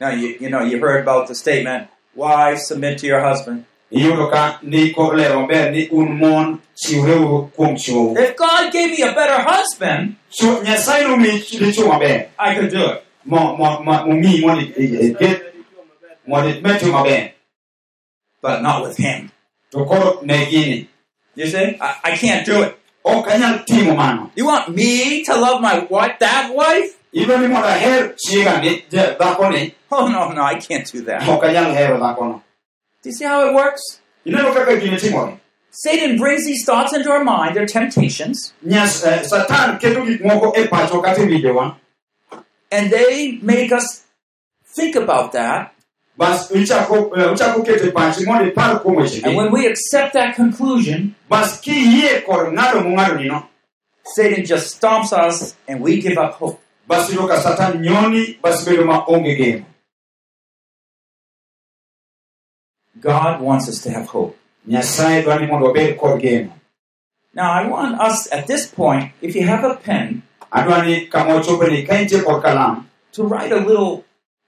Now, 0.00 0.10
you, 0.10 0.36
you 0.40 0.50
know, 0.50 0.60
you 0.60 0.80
heard 0.80 1.00
about 1.02 1.28
the 1.28 1.36
statement, 1.36 1.88
wives 2.16 2.66
submit 2.66 2.98
to 2.98 3.06
your 3.06 3.20
husband. 3.20 3.64
Iyudo 3.94 4.26
ka 4.26 4.58
ndiko 4.62 5.14
lero 5.14 5.40
maber 5.40 5.70
ni 5.72 5.88
un 5.92 6.08
mon 6.18 6.58
chiwreuru 6.74 7.50
kuom 7.56 7.74
If 7.76 8.36
God 8.36 8.72
gave 8.72 8.90
me 8.90 9.02
a 9.02 9.12
better 9.14 9.40
husband, 9.42 10.14
Chwo- 10.30 10.62
nyasaye 10.62 11.04
nomiyi 11.08 11.38
dichwo 11.58 11.88
maber 11.88 12.26
I 12.38 12.54
could 12.54 12.70
do 12.70 12.84
it. 12.86 13.02
mo- 13.24 13.56
mo- 13.56 13.80
mo- 13.84 14.04
momiyi 14.06 14.40
mondo 14.40 14.60
i- 14.60 14.74
i- 14.84 15.10
iket 15.10 15.42
mondo 16.26 16.48
imed 16.48 16.78
timo 16.80 16.92
maber 16.92 17.30
But 18.42 18.62
not 18.62 18.82
with 18.84 18.96
him. 18.98 19.30
to 19.70 19.84
koro 19.84 20.18
ne 20.22 20.46
gini 20.46 20.86
You 21.36 21.46
see? 21.46 21.76
I, 21.80 21.94
I 22.04 22.16
can't 22.16 22.46
do 22.46 22.62
it. 22.62 22.74
ok 23.04 23.30
anyal 23.30 23.64
timo 23.66 23.94
mano 23.96 24.30
You 24.36 24.46
want 24.46 24.68
me 24.68 25.22
to 25.24 25.34
love 25.36 25.60
my 25.60 25.86
wife, 25.90 26.18
that 26.18 26.50
wife? 26.54 26.94
idwa 27.12 27.38
ni 27.38 27.48
mondo 27.48 27.68
aher 27.68 28.12
chiega 28.16 28.60
ni 28.60 28.82
ja- 28.90 29.14
dhakoni 29.18 29.72
Oh, 29.90 30.08
no, 30.08 30.32
no, 30.32 30.42
I 30.42 30.54
can't 30.58 30.92
do 30.92 31.00
that. 31.02 31.28
ok 31.28 31.46
anyal 31.46 31.72
hero 31.74 31.98
dhakono 31.98 32.40
Do 33.04 33.10
you 33.10 33.16
see 33.16 33.26
how 33.26 33.46
it 33.46 33.54
works? 33.54 34.00
ineno 34.26 34.54
kaka 34.54 34.76
gini 34.80 34.98
timore 34.98 35.38
Satan 35.70 36.16
brings 36.16 36.46
these 36.46 36.64
thoughts 36.64 36.94
into 36.94 37.10
our 37.10 37.22
mind, 37.22 37.54
they're 37.54 37.66
temptations, 37.66 38.54
Nyas, 38.64 39.02
satan 39.26 39.78
keto 39.78 40.06
gik 40.06 40.22
moko 40.22 40.54
pacho 40.70 41.02
kata 41.02 41.28
e 41.28 41.72
and 42.70 42.90
they 42.90 43.38
make 43.42 43.72
us 43.72 44.04
think 44.74 44.96
about 44.96 45.32
that. 45.32 45.74
bas 46.16 46.50
ichako 46.50 47.10
uchako 47.10 47.62
keto 47.66 47.92
pachi 47.92 48.24
mondo 48.24 48.50
ipar 48.50 48.82
kuom 48.82 49.24
And 49.24 49.36
when 49.36 49.52
we 49.52 49.66
accept 49.66 50.14
that 50.14 50.34
conclusion, 50.34 51.14
bas 51.28 51.60
kiyie 51.60 52.24
kod 52.24 52.54
ng'ado 52.54 53.18
nino? 53.18 53.50
Satan 54.14 54.46
just 54.46 54.80
stomps 54.80 55.12
us 55.12 55.54
and 55.68 55.82
we 55.82 56.00
give 56.00 56.16
up 56.16 56.34
hope. 56.34 56.60
God 63.04 63.40
wants 63.44 63.68
us 63.68 63.82
to 63.84 63.90
have 63.92 64.06
hope. 64.08 64.36
nyasaye 64.66 65.22
dwa 65.22 65.36
mondo 65.46 65.66
wabed 65.68 65.98
kod 66.00 66.20
geno 66.20 66.50
Now, 67.34 67.50
I 67.52 67.66
want 67.68 68.00
us 68.00 68.30
at 68.32 68.46
this 68.46 68.66
point, 68.70 69.10
if 69.20 69.34
you 69.34 69.42
have 69.46 69.64
a 69.64 69.74
pen, 69.74 70.22
adwa 70.52 70.86
ni 70.86 71.06
kama 71.06 71.34
ochopeni 71.34 71.84
ka 71.86 71.94
intie 72.00 72.22
kod 72.24 72.42
kalam 72.42 72.84
to 73.12 73.24
write 73.24 73.52
a 73.52 73.60
little 73.60 74.04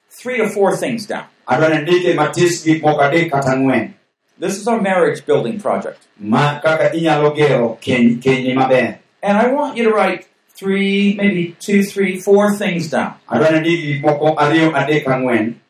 three 0.08 0.40
or 0.40 0.48
four 0.48 0.76
things 0.76 1.04
down. 1.06 1.24
adwa 1.48 1.68
ndike 1.82 2.14
matis 2.14 2.64
gik 2.64 2.82
moko 2.82 3.02
adek 3.02 3.30
kata 3.30 3.52
ang'wen 3.58 3.92
This 4.38 4.56
is 4.60 4.68
our 4.68 4.80
marriage 4.80 5.24
building 5.26 5.60
project. 5.60 6.06
ma 6.20 6.60
kaka 6.60 6.92
inyalo 6.96 7.34
gero 7.36 7.76
keny 7.82 8.22
kenyi 8.22 8.54
maber 8.54 8.98
And 9.22 9.36
I 9.38 9.48
want 9.52 9.76
you 9.76 9.84
to 9.84 9.90
write 9.90 10.28
three, 10.54 11.14
maybe 11.20 11.56
two, 11.60 11.82
three, 11.82 12.20
four 12.20 12.54
things 12.56 12.88
down. 12.88 13.14
adwa 13.28 13.50
ni 13.60 13.76
gik 13.76 14.02
moko 14.02 14.32
ariyo 14.38 14.72
adek 14.72 15.04
ang'wen 15.04 15.60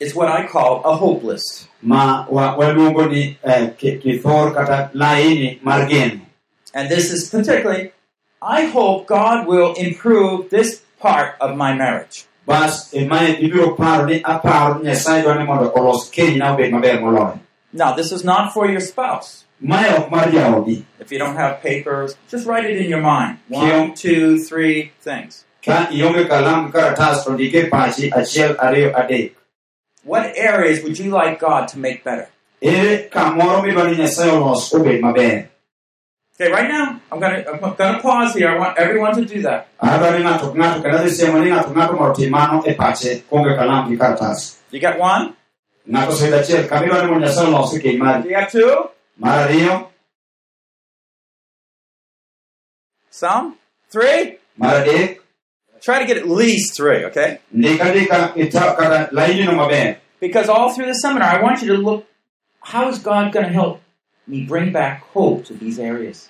It's 0.00 0.14
what 0.14 0.28
I 0.28 0.46
call 0.46 0.82
a 0.84 0.96
hope 0.96 1.22
list. 1.22 1.68
ma 1.82 2.26
wa- 2.28 2.56
waluongo 2.56 3.06
ni 3.10 3.38
eh, 3.44 3.70
kithor 3.78 4.54
kata 4.54 4.90
laini 4.94 5.62
mar 5.62 5.86
geno 5.88 6.20
And 6.74 6.88
this 6.88 7.10
is 7.12 7.28
particularly, 7.30 7.92
I 8.40 8.66
hope 8.66 9.06
God 9.06 9.46
will 9.46 9.74
improve 9.74 10.48
this 10.50 10.82
part 11.00 11.34
of 11.40 11.56
my 11.56 11.72
marriage. 11.74 12.24
bas 12.46 12.92
emae 12.94 13.36
ibiro 13.44 13.76
paro 13.76 14.06
ni 14.06 14.20
aparo 14.22 14.80
nyasaye 14.82 15.22
dwa 15.22 15.44
mondo 15.44 15.70
olos 15.76 16.10
kenyna 16.10 16.52
obed 16.54 16.72
maber 16.72 16.98
moloyo 17.00 17.38
Now, 17.72 17.92
this 17.94 18.10
is 18.12 18.24
not 18.24 18.52
for 18.54 18.66
your 18.66 18.80
spouse. 18.80 19.44
mae 19.60 19.88
ok 19.96 20.10
mar 20.10 20.26
jaodi 20.32 20.84
If 20.98 21.12
you 21.12 21.18
don't 21.18 21.36
have 21.36 21.60
papers, 21.62 22.16
just 22.30 22.46
write 22.46 22.64
it 22.70 22.76
in 22.82 22.88
your 22.90 23.00
mind. 23.02 23.38
One, 23.48 23.94
two, 23.94 24.38
three 24.48 24.92
things. 25.02 25.44
What 30.04 30.32
areas 30.36 30.82
would 30.82 30.98
you 30.98 31.10
like 31.10 31.38
God 31.40 31.68
to 31.68 31.78
make 31.78 32.04
better? 32.04 32.28
Eh, 32.62 32.72
ere 32.74 33.08
kamoro 33.10 33.62
midwa 33.62 33.84
ni 33.90 33.96
nyasaye 33.96 34.30
olos 34.30 34.74
obed 34.74 35.00
maber 35.02 35.46
Okay, 36.40 36.50
right 36.50 36.68
now, 36.70 36.98
I'm 37.12 37.20
gonna 37.20 37.44
I'm 37.52 37.60
gonna 37.76 38.00
pause 38.00 38.32
here. 38.34 38.48
I 38.48 38.56
want 38.58 38.78
everyone 38.78 39.14
to 39.16 39.24
do 39.26 39.42
that. 39.42 39.68
adwa 39.78 40.16
ni 40.16 40.24
ng'ato 40.24 40.52
ka 40.52 40.56
ng'ato 40.56 40.80
kendo 40.82 40.96
adhi 40.98 41.10
siemo 41.12 41.36
ni 41.38 41.50
ng'ato 41.50 41.68
ka 41.68 41.76
ng'ato 41.76 41.92
mondo 42.00 42.12
otim 42.16 42.30
mano 42.32 42.62
pache 42.80 43.20
kuonge 43.28 43.52
kalam 43.56 43.88
gi 43.92 43.96
karatas 44.00 44.56
You 44.72 44.80
got 44.80 44.96
one? 44.98 45.36
ng'ato 45.84 46.12
osebedo 46.16 46.40
achiel 46.40 46.64
kamidwa 46.68 47.02
ni 47.04 47.06
mondo 47.12 47.26
nyasaye 47.26 47.46
olos 47.48 47.76
keny 47.76 47.98
mari 48.00 48.24
You 48.24 48.32
got 48.32 48.48
two? 48.48 48.88
Some? 53.10 53.56
Three? 53.90 54.38
Try 55.82 55.98
to 56.00 56.06
get 56.06 56.16
at 56.16 56.28
least 56.28 56.76
three, 56.76 57.04
okay? 57.06 57.38
Because 60.20 60.48
all 60.48 60.72
through 60.74 60.86
the 60.86 60.94
seminar, 60.94 61.28
I 61.38 61.42
want 61.42 61.62
you 61.62 61.68
to 61.74 61.78
look 61.78 62.04
how 62.62 62.88
is 62.90 62.98
God 62.98 63.32
going 63.32 63.46
to 63.46 63.52
help 63.52 63.80
me 64.26 64.44
bring 64.44 64.70
back 64.72 65.02
hope 65.14 65.44
to 65.46 65.54
these 65.54 65.78
areas? 65.78 66.26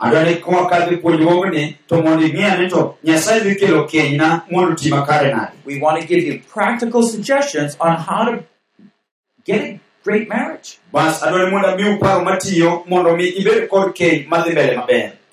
We 5.66 5.80
want 5.80 6.00
to 6.00 6.06
give 6.06 6.22
you 6.24 6.40
practical 6.48 7.02
suggestions 7.02 7.76
on 7.80 7.96
how 7.96 8.24
to 8.30 8.44
get 9.44 9.60
a 9.60 9.80
great 10.04 10.28
marriage. 10.28 10.78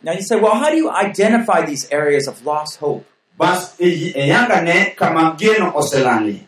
Now 0.04 0.14
you 0.14 0.22
say, 0.22 0.40
well, 0.40 0.56
how 0.56 0.70
do 0.70 0.78
you 0.78 0.90
identify 0.90 1.66
these 1.66 1.88
areas 1.92 2.28
of 2.28 2.44
lost 2.46 2.80
hope? 2.80 3.06
Bas 3.38 3.76
eh, 3.80 3.88
eh, 3.88 4.08
e- 4.08 4.13
eyanga 4.23 4.62
ne 4.62 4.93
kama 4.95 5.36
geno 5.39 5.71
oselali 5.76 6.39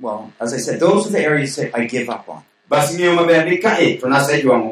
Well, 0.00 0.32
as 0.40 0.54
I 0.54 0.58
said, 0.58 0.80
those 0.80 1.08
are 1.08 1.10
the 1.10 1.20
areas 1.22 1.56
that 1.56 1.76
I 1.76 1.84
give 1.84 2.08
up 2.08 2.28
on. 2.28 2.42
bas 2.68 2.94
ng'eyo 2.94 3.14
maber 3.16 3.44
ni 3.48 3.58
ka 3.58 3.76
eh, 3.78 3.96
e 3.96 3.96
to 3.98 4.06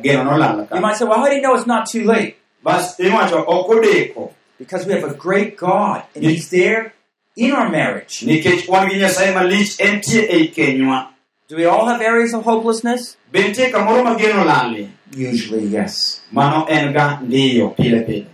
geno 0.02 0.22
nolala 0.24 0.68
You 0.74 0.80
might 0.80 0.96
say, 0.96 1.04
well, 1.04 1.18
how 1.18 1.28
do 1.28 1.34
you 1.34 1.42
know 1.42 1.54
it's 1.54 1.66
not 1.66 1.86
too 1.86 2.04
late? 2.04 2.36
bas 2.62 2.96
iwacho 2.98 3.44
ok 3.46 3.68
odeko 3.74 4.32
Because 4.58 4.86
we 4.86 4.92
have 4.92 5.04
a 5.04 5.14
great 5.14 5.56
God, 5.56 6.02
and 6.14 6.24
He's 6.24 6.50
there 6.50 6.92
in 7.36 7.52
our 7.52 7.68
marriage. 7.70 8.20
nikech 8.26 8.68
wan 8.68 8.88
gi 8.90 8.98
nyasaye 8.98 9.32
malich 9.34 9.80
entie 9.80 10.26
ei 10.28 10.48
kenywa 10.48 11.08
Do 11.48 11.56
we 11.56 11.64
all 11.64 11.86
have 11.86 12.02
areas 12.02 12.34
of 12.34 12.44
hopelessness? 12.44 13.16
be 13.32 13.40
kamoro 13.72 14.04
ma 14.04 14.44
lali 14.44 14.90
Usually, 15.16 15.64
yes. 15.66 16.20
mano 16.32 16.66
en 16.68 16.92
ga 16.92 17.18
ndiyo 17.22 17.68
pile 17.76 18.00
pile 18.00 18.26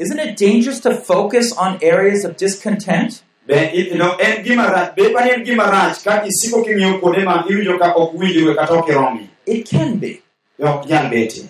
Isn't 0.00 0.18
it 0.26 0.36
dangerous 0.36 0.80
to 0.86 0.94
focus 0.94 1.52
on 1.64 1.78
areas 1.82 2.24
of 2.24 2.36
discontent? 2.36 3.22
be 3.46 3.54
i- 3.78 3.96
no, 4.00 4.08
en 4.26 4.42
gima 4.44 4.66
rach 4.74 4.94
be 4.96 5.04
pani 5.14 5.30
en 5.36 5.44
gima 5.44 5.64
rach 5.74 5.98
ka 6.04 6.12
isiko 6.30 6.58
king'iyo 6.66 7.00
kuonde 7.00 7.24
ma 7.28 7.34
iwinjo 7.50 7.74
ka 7.82 7.88
ok 8.02 8.10
winjruwe 8.20 8.54
kata 8.58 8.72
ok 8.80 8.88
iromi 8.92 9.24
It 9.46 9.68
can 9.70 9.98
be. 10.02 10.12
ok 10.72 10.86
nyal 10.90 11.10
betie 11.10 11.48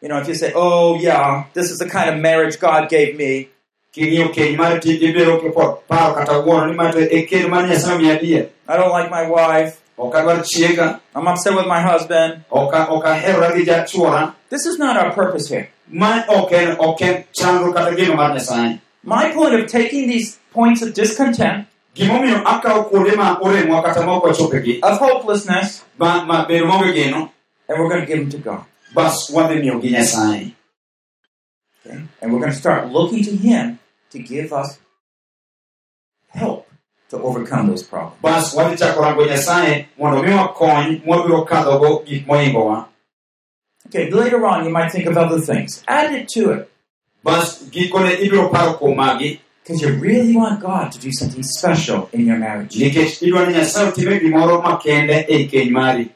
You 0.00 0.08
know, 0.08 0.18
if 0.22 0.28
you 0.28 0.34
say, 0.34 0.52
oh, 0.54 0.94
yeah, 0.94 1.44
this 1.54 1.72
is 1.72 1.78
the 1.78 1.88
kind 1.90 2.08
of 2.10 2.20
marriage 2.20 2.56
God 2.60 2.88
gave 2.88 3.16
me, 3.16 3.48
king'iyo 3.94 4.26
keny 4.34 4.56
mar 4.56 4.78
ti 4.80 4.98
ibiro 5.06 5.40
kipod 5.42 5.70
paro 5.90 6.14
kata 6.18 6.32
wuoro 6.46 6.66
ni 6.70 6.74
ma 6.76 6.90
to 6.92 6.98
keny 7.30 7.48
mar 7.50 7.62
nyasaye 7.66 7.94
omiya 7.96 8.14
adier 8.18 8.44
I 8.68 8.76
don't 8.76 8.90
like 8.98 9.10
my 9.10 9.24
wife, 9.36 9.80
ok 9.98 10.12
adwar 10.20 10.36
chiega 10.52 11.00
I'm 11.14 11.26
upset 11.32 11.54
with 11.54 11.66
my 11.66 11.80
husband. 11.80 12.44
ok 12.50 12.72
a- 12.76 12.88
ok 12.96 13.04
aherora 13.14 13.50
gi 13.56 13.64
jachuora 13.70 14.34
This 14.50 14.66
is 14.66 14.78
not 14.78 14.96
our 14.96 15.10
purpose 15.12 15.48
here. 15.48 15.68
Ma 15.90 16.24
ok 16.28 16.76
ok 16.78 17.24
chandro 17.32 17.72
kata 17.72 17.94
geno 17.96 18.14
mar 18.16 18.34
nyasaye 18.34 18.78
My 19.04 19.30
point 19.32 19.54
of 19.54 19.66
taking 19.70 20.08
these 20.08 20.38
points 20.52 20.82
of 20.82 20.92
discontent, 20.94 21.66
gimomiyo 21.94 22.42
akawo 22.48 22.84
kuonde 22.84 23.16
ma 23.16 23.38
oremwa 23.40 23.82
kata 23.82 24.06
ma 24.06 24.12
ok 24.16 24.26
wachopegi 24.28 24.80
of 24.82 24.98
hopelessness, 24.98 25.84
ma 25.98 26.24
ma 26.24 26.44
bedo 26.46 26.66
maonge 26.66 26.92
geno 26.94 27.30
and 27.68 27.78
we're 27.78 27.88
going 27.88 28.00
to 28.00 28.06
give 28.06 28.18
them 28.20 28.30
to 28.30 28.38
God. 28.38 28.64
bas 28.94 29.30
wadhi 29.30 29.54
miyo 29.60 29.80
nyasaye 29.82 30.52
Okay? 31.86 31.98
And 32.20 32.32
we're 32.32 32.40
going 32.40 32.52
to 32.52 32.58
start 32.58 32.88
looking 32.92 33.24
to 33.24 33.36
Him 33.36 33.78
to 34.10 34.18
give 34.18 34.52
us 34.52 34.78
help 36.28 36.66
to 37.10 37.16
overcome 37.22 37.68
those 37.70 37.82
problems. 37.82 38.20
bas 38.22 38.54
wadhi 38.54 38.76
chako 38.76 39.00
rango 39.02 39.26
nyasaye 39.26 39.86
mondo 39.98 40.22
miwa 40.22 40.48
kony 40.48 41.02
mwabiro 41.06 41.42
kadhogo 41.44 42.02
gik 42.06 42.26
moingowa 42.26 42.88
Okay, 43.88 44.10
later 44.10 44.44
on 44.46 44.64
you 44.64 44.70
might 44.70 44.92
think 44.92 45.06
of 45.06 45.16
other 45.16 45.40
things. 45.40 45.82
Add 45.88 46.12
it 46.14 46.28
to 46.28 46.50
it. 46.52 46.70
bas 47.24 47.64
gikone 47.70 48.16
ibiro 48.16 48.50
paro 48.50 48.78
kuom 48.78 48.96
magi 48.96 49.40
Because 49.64 49.82
you 49.82 49.92
really 50.00 50.34
want 50.36 50.60
God 50.60 50.92
to 50.92 50.98
do 50.98 51.10
something 51.12 51.42
special 51.42 52.08
in 52.12 52.26
your 52.26 52.38
marriage. 52.38 52.76
nikech 52.76 53.22
idwa 53.22 53.46
ni 53.46 53.52
nyasaye 53.54 53.88
otime 53.88 54.20
gimoro 54.20 54.62
makende 54.62 55.26
ei 55.28 56.10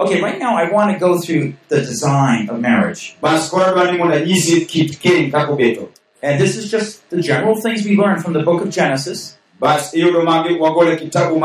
Okay, 0.00 0.22
right 0.22 0.38
now 0.38 0.54
I 0.56 0.70
want 0.70 0.92
to 0.92 0.98
go 0.98 1.18
through 1.18 1.54
the 1.68 1.80
design 1.80 2.48
of 2.50 2.60
marriage. 2.60 3.16
bas 3.20 3.48
koro 3.50 3.64
adwa 3.64 3.92
ni 3.92 3.98
mondo 3.98 4.14
anyisi 4.14 4.66
kit 4.66 4.98
keny 5.00 5.30
kaka 5.30 5.52
obeto 5.52 5.88
And 6.22 6.40
this 6.40 6.56
is 6.56 6.70
just 6.70 7.08
the 7.10 7.22
general 7.22 7.54
things 7.60 7.84
we 7.84 7.96
learned 7.96 8.22
from 8.24 8.32
the 8.32 8.42
book 8.42 8.60
of 8.60 8.70
Genesis. 8.70 9.37
Bas 9.60 9.94
iyudo 9.94 10.22
magi 10.22 10.54
wagolo 10.58 10.92
e 10.92 10.96
kitabu 10.96 11.36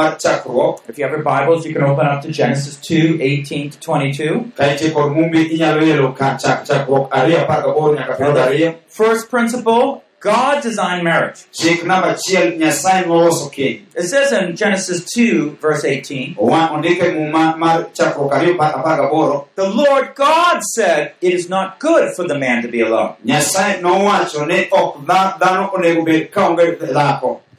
If 0.87 0.97
you 0.97 1.03
have 1.05 1.13
your 1.13 1.23
Bibles, 1.23 1.65
you 1.65 1.73
can 1.73 1.83
open 1.83 2.05
up 2.05 2.21
to 2.21 2.31
Genesis 2.31 2.77
2 2.77 3.19
18 3.21 3.69
to 3.71 3.79
22. 3.79 4.51
ka 4.55 4.63
itie 4.63 4.91
mumbi 4.93 5.49
inyalo 5.49 5.81
yelo 5.81 6.13
ka 6.15 6.37
chak 6.37 6.63
chakruok 6.65 7.09
ariyo 7.09 7.41
apar 7.41 7.63
gaboro 7.63 7.95
nyaka 7.95 8.15
piero 8.15 8.33
ariyo. 8.37 8.75
First 8.87 9.29
principle 9.29 10.03
God 10.19 10.61
designed 10.63 11.03
marriage. 11.03 11.43
chik 11.51 11.83
namba 11.83 12.13
achiel 12.15 12.55
nyasaye 12.57 13.05
noloso 13.05 13.49
keny. 13.51 13.81
It 13.95 14.03
says 14.03 14.31
in 14.31 14.55
Genesis 14.55 15.03
2, 15.13 15.57
verse 15.59 15.83
18, 15.83 16.35
Owa- 16.39 16.69
ondike 16.71 17.03
e 17.03 17.11
muma 17.11 17.57
mar 17.57 17.89
chakruok 17.93 18.31
ariyo 18.31 18.57
pa- 18.57 18.71
apar 18.71 19.43
the 19.55 19.69
Lord 19.69 20.15
God 20.15 20.61
said, 20.63 21.11
It 21.19 21.33
is 21.33 21.49
not 21.49 21.79
good 21.79 22.15
for 22.15 22.25
the 22.27 22.37
man 22.37 22.61
to 22.61 22.69
be 22.69 22.79
alone. 22.81 23.15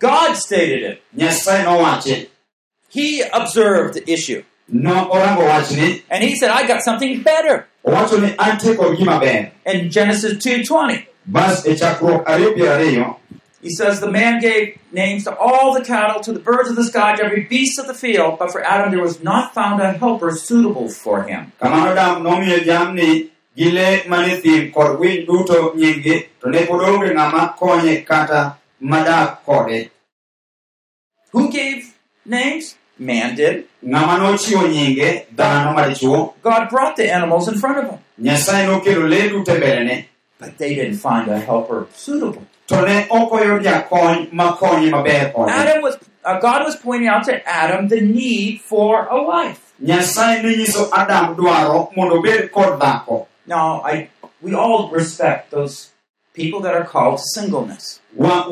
Nyasaye 0.04 0.12
nowacho 0.12 0.12
ni 0.12 0.12
ok 0.12 0.12
dha- 0.12 0.12
dhano 0.12 0.12
onego 0.12 0.12
bed 0.12 0.12
ka 0.12 0.26
God 0.26 0.34
stated 0.36 0.82
it. 0.82 1.02
nyasaye 1.16 1.64
nowache 1.64 2.26
He 2.88 3.22
observed 3.22 3.94
the 3.94 4.12
issue. 4.12 4.42
no 4.68 5.08
orango 5.10 5.42
wachni 5.42 6.02
And 6.10 6.22
he 6.24 6.36
said, 6.36 6.50
I 6.50 6.66
got 6.66 6.82
something 6.82 7.22
better. 7.22 7.66
owacho 7.84 8.20
ni 8.20 8.34
antie 8.38 8.74
kod 8.76 8.96
gima 8.98 9.20
ber 9.20 9.50
In 9.66 9.90
Genesis 9.90 10.34
2.20, 10.34 11.06
bas 11.26 11.66
e 11.66 11.74
chakruok 11.74 12.24
ariyo 12.26 12.54
piero 12.54 12.76
ariyo 12.78 13.16
he 13.62 13.70
says, 13.70 14.00
The 14.00 14.10
man 14.10 14.40
gave 14.40 14.78
names 14.92 15.24
to 15.24 15.34
all 15.38 15.72
the 15.72 15.82
cattle, 15.82 16.20
to 16.22 16.32
the 16.34 16.38
birds 16.38 16.68
of 16.68 16.76
the 16.76 16.84
sky, 16.84 17.16
to 17.16 17.24
every 17.24 17.44
beast 17.44 17.78
of 17.78 17.86
the 17.86 17.94
field, 17.94 18.38
but 18.38 18.52
for 18.52 18.62
Adam 18.62 18.90
there 18.90 19.00
was 19.02 19.22
not 19.22 19.54
found 19.54 19.80
a 19.80 19.92
helper 19.94 20.32
suitable 20.32 20.90
for 20.90 21.22
him. 21.22 21.50
gi 23.56 23.70
le 23.70 24.02
mane 24.08 24.40
thim 24.42 24.70
kod 24.72 24.98
winy 25.00 25.26
duto 25.26 25.74
nyinggi 25.74 26.26
to 26.40 26.50
ne 26.50 26.66
pod 26.66 26.80
onge 26.82 27.14
ng'ama 27.14 27.54
konye 27.58 28.04
kata 28.04 28.56
madak 28.82 29.44
kode 29.46 29.90
Who 31.34 31.50
gave 31.50 31.92
names? 32.24 32.76
Man 32.98 33.34
did. 33.34 33.66
ng'ama 33.84 34.18
nochiwo 34.22 34.68
nyinge 34.68 35.26
dhano 35.34 35.74
madichuo 35.74 36.32
God 36.42 36.70
brought 36.70 36.94
the 36.96 37.10
animals 37.10 37.48
in 37.48 37.58
front 37.58 37.78
of 37.78 37.90
him, 37.90 37.98
nyasaye 38.22 38.66
nokelo 38.66 39.08
le 39.10 39.28
duto 39.28 39.54
mbelene 39.58 40.04
but 40.38 40.56
they 40.58 40.74
didn't 40.74 40.98
find 40.98 41.28
a 41.28 41.38
helper 41.38 41.86
suitable. 41.94 42.42
to 42.68 42.76
ne 42.86 43.06
ok 43.10 43.30
oyud 43.42 43.62
jakony 43.66 44.30
makonye 44.32 44.90
maber 44.94 45.32
kode 45.34 45.50
Adam 45.50 45.82
was, 45.82 45.98
uh, 46.24 46.38
God 46.38 46.64
was 46.64 46.76
pointing 46.76 47.08
out 47.08 47.24
to 47.24 47.34
Adam 47.48 47.88
the 47.88 48.00
need 48.00 48.60
for 48.60 49.06
a 49.10 49.18
wife. 49.22 49.60
nyasaye 49.82 50.42
ne 50.42 50.56
nyiso 50.56 50.88
adam 50.92 51.34
dwaro 51.36 51.90
mondo 51.96 52.18
obed 52.22 52.52
kod 52.52 52.78
dhako 52.80 53.26
Now, 53.46 53.82
I, 53.84 54.08
we 54.40 54.54
all 54.54 54.88
respect 54.90 55.50
those 55.50 55.90
people 56.34 56.60
that 56.60 56.74
are 56.74 56.84
called 56.84 57.18
to 57.18 57.24
singleness. 57.24 58.00
In 58.16 58.24
1 58.26 58.50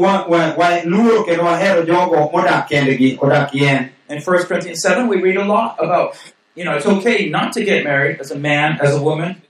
Corinthians 4.47 4.83
7, 4.83 5.09
we 5.09 5.21
read 5.21 5.37
a 5.37 5.45
lot 5.45 5.77
about, 5.79 6.17
you 6.55 6.65
know, 6.65 6.75
it's 6.77 6.87
okay 6.87 7.29
not 7.29 7.53
to 7.53 7.63
get 7.65 7.85
married 7.85 8.21
as 8.21 8.31
a 8.31 8.39
man, 8.39 8.79
as 8.81 8.95
a 8.95 9.03
woman. 9.03 9.43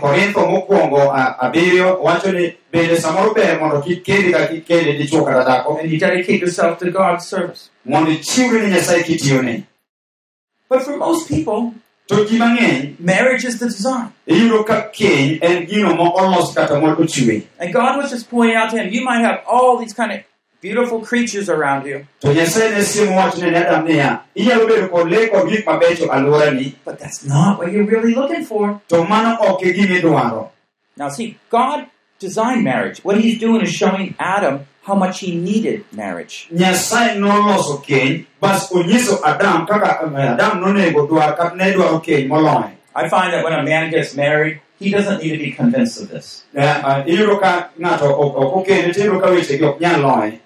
Korintho 0.00 0.46
mokwongo 0.46 1.12
abiriyo 1.38 2.00
wacho 2.02 2.32
ni 2.32 2.56
bende 2.72 2.96
samoro 2.96 3.34
ber 3.34 3.60
mondo 3.60 3.80
kik 3.82 4.04
kendi 4.04 4.32
ka 4.32 4.46
kik 4.46 4.66
kendi 4.66 4.92
dichuo 4.98 5.24
kata 5.24 5.44
dhako 5.44 5.78
and 5.80 5.90
you 5.90 5.98
dedicate 5.98 6.40
yourself 6.40 6.78
to 6.78 6.90
God's 6.90 7.26
service. 7.28 7.70
mondo 7.84 8.10
ichiwri 8.10 8.60
ne 8.62 8.68
nyasaye 8.70 9.02
kitiyone 9.02 9.62
But 10.68 10.82
for 10.82 10.96
most 10.96 11.28
people, 11.28 11.74
to 12.08 12.26
ji 12.28 12.38
mang'eny 12.38 12.98
marriage 13.00 13.44
is 13.44 13.58
the 13.58 13.66
design. 13.66 14.12
iyudo 14.28 14.64
ka 14.66 14.88
keny 14.92 15.38
en 15.42 15.66
gino 15.66 15.94
ma 15.94 16.10
olos 16.10 16.54
kata 16.54 16.80
ma 16.80 16.94
ochwe 16.94 17.46
And 17.58 17.72
God 17.72 17.96
was 17.96 18.10
just 18.10 18.28
pointing 18.30 18.56
out 18.56 18.70
to 18.70 18.76
him, 18.76 18.92
you 18.92 19.04
might 19.04 19.20
have 19.20 19.42
all 19.46 19.78
these 19.78 19.94
kind 19.94 20.12
of 20.12 20.20
beautiful 20.60 21.00
creatures 21.00 21.48
around 21.48 21.84
you, 21.86 22.06
to 22.20 22.28
nyasaye 22.28 22.70
ne 22.72 22.80
siemo 22.82 23.16
wachone 23.16 23.50
ne 23.52 23.58
adam 23.64 23.86
niya 23.86 24.20
inyalo 24.36 24.66
bedo 24.68 24.90
kod 24.90 25.10
lee 25.10 25.28
kod 25.28 25.48
gik 25.48 25.64
mabecho 25.66 26.08
alworani 26.08 26.74
but 26.84 26.98
that's 26.98 27.24
not 27.24 27.58
what 27.58 27.72
you're 27.72 27.84
really 27.84 28.14
looking 28.14 28.44
for. 28.44 28.80
to 28.88 29.04
mano 29.04 29.36
ok 29.40 29.72
gimidwaro 29.72 30.50
Now, 30.96 31.08
see, 31.08 31.38
God 31.50 31.86
designed 32.20 32.62
marriage. 32.62 33.00
What 33.02 33.20
he's 33.20 33.40
doing 33.40 33.62
is 33.62 33.72
showing 33.74 34.14
Adam 34.18 34.66
how 34.86 34.94
much 34.94 35.20
he 35.20 35.34
needed 35.36 35.84
marriage. 35.92 36.48
nyasaye 36.52 37.14
noloso 37.18 37.78
keny 37.86 38.24
bas 38.40 38.70
onyiso 38.72 39.20
adam 39.24 39.66
kaka 39.66 40.04
eh, 40.18 40.32
adam 40.32 40.60
nonego 40.60 41.06
dwar 41.06 41.54
ne 41.56 41.72
dwaro 41.72 42.00
keny 42.00 42.28
moloyo 42.28 42.70
I 42.96 43.08
find 43.08 43.32
that 43.32 43.42
when 43.44 43.52
a 43.52 43.62
man 43.64 43.90
gets 43.90 44.14
married, 44.14 44.60
he 44.78 44.88
doesn't 44.90 45.20
need 45.20 45.32
to 45.32 45.38
be 45.38 45.50
convinced 45.50 46.00
of 46.00 46.08
this. 46.10 46.44
Eh, 46.54 46.62
eh, 46.62 47.02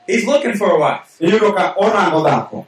He's 0.07 0.24
looking 0.26 0.55
for 0.55 0.70
a 0.70 0.78
wife. 0.78 1.16
iyudo 1.20 1.53
ka 1.55 1.74
orango 1.76 2.22
dhako 2.24 2.66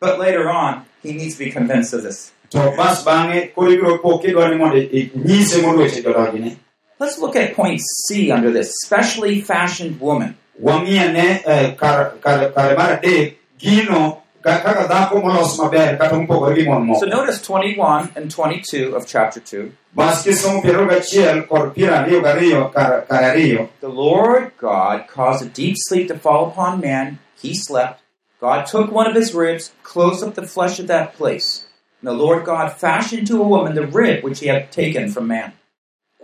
But 0.00 0.18
later 0.20 0.48
on, 0.50 0.84
he 1.02 1.12
needs 1.12 1.34
to 1.36 1.44
be 1.44 1.50
convinced 1.50 1.94
of 1.94 2.02
this. 2.02 2.32
to 2.50 2.58
bas 2.76 3.02
bang'e 3.04 3.52
koro 3.54 3.70
ibiro 3.72 3.98
po 4.02 4.18
kidwa 4.18 4.48
ni 4.50 4.56
mondo 4.56 4.76
inyise 4.78 5.62
mondo 5.62 5.82
weche 5.82 6.02
jodonjne 6.02 6.56
Let's 7.00 7.18
look 7.18 7.34
at 7.36 7.54
point 7.54 7.80
C 8.06 8.30
under 8.30 8.50
this 8.52 8.72
specially 8.84 9.40
fashioned 9.42 10.00
woman. 10.00 10.36
Wang'iane 10.62 11.42
eh, 11.46 11.74
kar 11.76 12.12
kar- 12.20 12.50
kare 12.54 12.76
mar 12.76 12.98
adek 12.98 13.34
gino 13.58 14.22
kaka 14.42 14.86
dhako 14.88 15.20
molos 15.22 15.58
maber 15.58 15.98
kata 15.98 16.14
mopogore 16.16 16.54
gi 16.54 16.64
mon 16.68 16.94
So 17.00 17.06
notice 17.06 17.42
21 17.42 18.12
and 18.16 18.30
22 18.30 18.94
of 18.96 19.06
chapter 19.06 19.40
2. 19.40 19.72
bas 19.94 20.24
kisomo 20.24 20.62
piero 20.62 20.86
gachiel 20.86 21.46
kod 21.48 21.74
piero 21.74 21.94
ariyo 21.94 22.20
gariyo 22.22 22.72
kar 22.72 23.06
ariyo 23.10 23.68
The 23.80 23.88
Lord 23.88 24.52
God 24.58 25.06
caused 25.08 25.42
a 25.46 25.48
deep 25.48 25.76
sleep 25.88 26.08
to 26.08 26.18
fall 26.18 26.48
upon 26.48 26.80
man. 26.80 27.18
He 27.40 27.54
slept. 27.54 28.00
God 28.40 28.66
took 28.66 28.92
one 28.92 29.06
of 29.08 29.14
his 29.16 29.34
ribs, 29.34 29.72
closed 29.82 30.22
up 30.22 30.34
the 30.34 30.46
flesh 30.46 30.78
of 30.78 30.86
that 30.88 31.14
place. 31.16 31.64
And 32.00 32.08
the 32.08 32.12
Lord 32.24 32.44
God 32.44 32.72
fashioned 32.72 33.26
to 33.28 33.40
a 33.42 33.48
woman 33.48 33.74
the 33.74 33.86
rib 33.86 34.22
which 34.22 34.40
he 34.40 34.48
had 34.48 34.70
taken 34.70 35.10
from 35.10 35.26
man. 35.28 35.52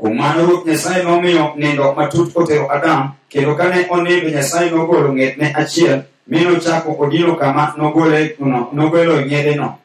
Kuom 0.03 0.19
ruoth 0.19 0.67
nyasaye 0.67 1.03
nomiyo 1.07 1.55
nindo 1.57 1.95
matut 1.95 2.35
otero 2.35 2.67
adam 2.73 3.13
kendo 3.31 3.55
kane 3.55 3.87
onindo 3.91 4.29
nyasaye 4.35 4.71
nogolo 4.71 5.15
ng'etne 5.15 5.55
achiel 5.55 6.03
mi 6.27 6.43
nochako 6.45 6.97
odino 6.99 7.37
kama 7.39 7.75
nogole 7.79 8.35
no- 8.43 8.69
nogolo 8.75 9.23
ng'edeno 9.23 9.79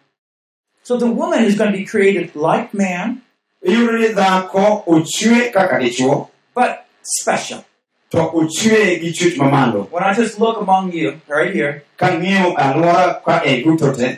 So 0.84 0.98
the 0.98 1.06
woman 1.06 1.44
is 1.44 1.56
going 1.58 1.72
to 1.74 1.78
be 1.78 1.84
created 1.86 2.32
like 2.36 2.74
man, 2.74 3.22
iyudo 3.62 3.92
ni 4.00 4.08
dhako 4.08 4.84
ochwe 4.88 5.52
kaka 5.54 5.80
dichuo 5.80 6.30
but 6.56 6.86
special. 7.04 7.60
to 8.10 8.18
ochwe 8.34 8.98
gi 9.02 9.12
chwech 9.14 9.38
mamalo 9.38 9.88
When 9.92 10.04
I 10.04 10.14
just 10.16 10.40
look 10.40 10.58
among 10.62 10.94
you, 10.94 11.20
right 11.28 11.54
here, 11.54 11.84
kang'iyo 12.00 12.56
alwora 12.58 13.22
ka 13.26 13.42
e 13.46 13.62
duto 13.64 13.92
te 13.94 14.18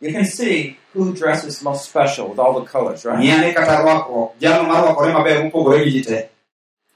you 0.00 0.10
can 0.12 0.24
see 0.24 0.76
who 0.94 1.12
dresses 1.14 1.62
most 1.62 1.84
special 1.90 2.28
with 2.30 2.38
all 2.38 2.58
the 2.60 2.66
colors, 2.66 3.04
right? 3.04 3.18
ng'iyane 3.18 3.54
kata 3.54 3.82
rwakruok 3.82 4.38
jalo 4.42 4.62
marwakore 4.66 5.12
maber 5.12 5.36
mopogore 5.44 5.84
gi 5.84 5.90
ji 5.90 6.02
te 6.02 6.18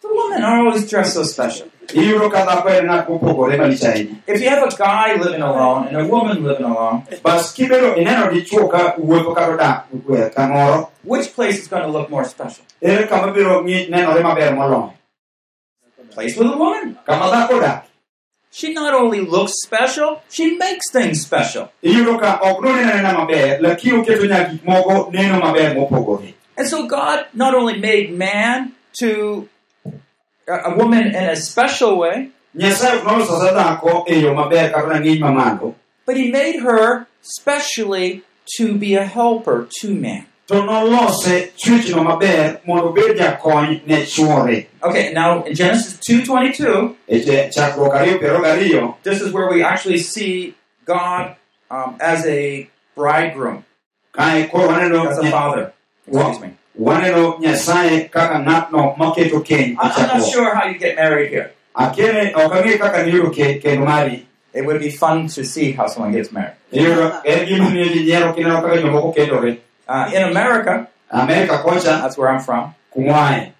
The 0.03 0.09
women 0.12 0.42
are 0.45 0.59
always 0.61 0.84
dressed 0.90 1.14
so 1.14 1.22
special. 1.24 1.68
iyudo 1.95 2.26
ka 2.32 2.45
dhako 2.49 2.68
en 2.74 2.84
ng'at 2.88 3.07
mopogore 3.09 3.55
malich 3.61 3.84
ahinya 3.84 4.16
If 4.26 4.40
you 4.42 4.49
have 4.51 4.64
a 4.66 4.72
guy 4.76 5.14
living 5.20 5.42
alone 5.42 5.88
and 5.88 5.97
a 5.97 6.05
woman 6.09 6.42
living 6.45 6.64
alone, 6.64 7.05
bas 7.22 7.53
kibedo 7.57 7.95
ineno 7.97 8.28
dichuo 8.34 8.68
ka 8.68 8.95
wuotho 8.99 9.32
kata 9.36 9.84
odak 9.95 10.34
kamoro 10.34 10.90
which 11.05 11.32
place 11.36 11.59
is 11.62 11.68
going 11.68 11.82
to 11.86 11.92
look 11.92 12.09
more 12.11 12.24
special? 12.24 12.64
ere 12.82 13.07
kama 13.07 13.32
biro 13.32 13.62
ng'i- 13.62 13.88
nenore 13.88 14.20
maber 14.22 14.53
moloyo 14.57 14.90
Place 16.14 16.36
with 16.38 16.47
a 16.47 16.57
woman. 16.57 16.95
Kama 18.55 18.61
dhako 18.61 18.61
odak 18.61 18.61
She 18.61 18.72
not 18.72 18.94
only 18.94 19.20
looks 19.20 19.52
special, 19.66 20.22
she 20.30 20.57
makes 20.57 20.90
things 20.92 21.22
special. 21.22 21.68
iyudo 21.82 22.18
ka 22.20 22.38
ok 22.42 22.61
noneno 22.62 22.92
anena 22.92 23.12
maber 23.18 23.59
lakini 23.61 23.98
oketo 23.98 24.26
nyaka 24.26 24.50
gik 24.52 24.64
moko 24.64 25.11
neno 25.12 25.40
maber 25.40 25.74
mopogore 25.74 26.34
And 26.57 26.68
so 26.68 26.86
God 26.86 27.26
not 27.34 27.55
only 27.55 27.78
made 27.78 28.12
man 28.14 28.72
to 29.00 29.48
a 30.46 30.70
woman 30.76 31.07
in 31.09 31.24
a 31.24 31.36
special 31.36 31.98
way, 31.98 32.30
nyasaye 32.55 32.98
ok 32.98 33.05
noloso 33.05 33.38
sa 33.42 33.50
dhako 33.52 34.05
yo 34.22 34.34
maber 34.34 34.70
kata 34.70 34.86
na 34.88 34.98
ng'iny 35.00 35.18
mamalo 35.20 35.74
but 36.07 36.16
he 36.16 36.30
made 36.30 36.61
her 36.61 37.07
specially 37.22 38.22
to 38.57 38.76
be 38.78 38.94
a 38.94 39.05
helper 39.07 39.66
to 39.80 39.88
man. 39.94 40.26
To 40.47 40.55
nolose 40.62 41.53
chwechno 41.57 42.03
maber 42.05 42.59
mondo 42.66 42.88
obed 42.88 43.16
jakony 43.18 43.80
ne 43.86 44.05
chwore 44.05 44.66
Okay, 44.82 45.12
now 45.14 45.42
in 45.45 45.55
Genesis 45.55 45.99
2.22, 46.07 46.95
e 47.09 47.20
che- 47.24 47.49
chakruok 47.51 47.95
ariyo 47.95 48.18
piero 48.18 48.40
gariyo 48.42 48.95
this 49.03 49.20
is 49.22 49.32
where 49.32 49.49
we 49.49 49.62
actually 49.64 49.99
see 49.99 50.55
God 50.84 51.36
um, 51.70 51.97
as 52.01 52.26
a 52.26 52.68
bridegroom, 52.95 53.64
kae 54.12 54.49
koro 54.51 54.68
waneno 54.68 55.09
as 55.11 55.18
a 55.18 55.30
father. 55.30 55.72
Excuse 56.07 56.40
me. 56.40 56.51
waneno 56.78 57.38
nyasaye 57.40 58.11
kaka 58.11 58.38
ng'atno 58.45 58.95
maketo 58.99 59.40
keny 59.40 59.76
I- 59.80 59.92
I'm 59.97 60.18
not 60.20 60.28
sure 60.30 60.55
how 60.55 60.66
you 60.68 60.78
get 60.78 60.97
married 60.97 61.30
here. 61.30 61.53
akene 61.74 62.34
ok 62.36 62.53
ang'e 62.61 62.78
kaka 62.78 62.99
niyudo 63.07 63.30
ke- 63.32 63.78
mari 63.78 64.26
It 64.55 64.64
would 64.66 64.78
be 64.78 64.90
fun 64.90 65.26
to 65.34 65.42
see 65.45 65.72
how 65.72 65.88
someone 65.88 66.12
gets 66.12 66.30
married. 66.30 66.55
Iyudo 69.89 70.16
en 70.16 70.28
gima 70.28 70.41
miyo 70.41 70.62
ji 70.62 70.62
nyiero 70.62 70.62
kineno 70.62 70.62
kaka 70.62 70.82
jomoko 70.82 71.45
kendore 71.45 71.49
Uh, 71.49 71.49
in 71.49 71.51
America, 71.53 71.55
America 71.55 71.59
kocha 71.59 72.01
that's 72.01 72.16
where 72.18 72.30
I'm 72.30 72.41
from, 72.41 72.74
kumwae 72.97 73.53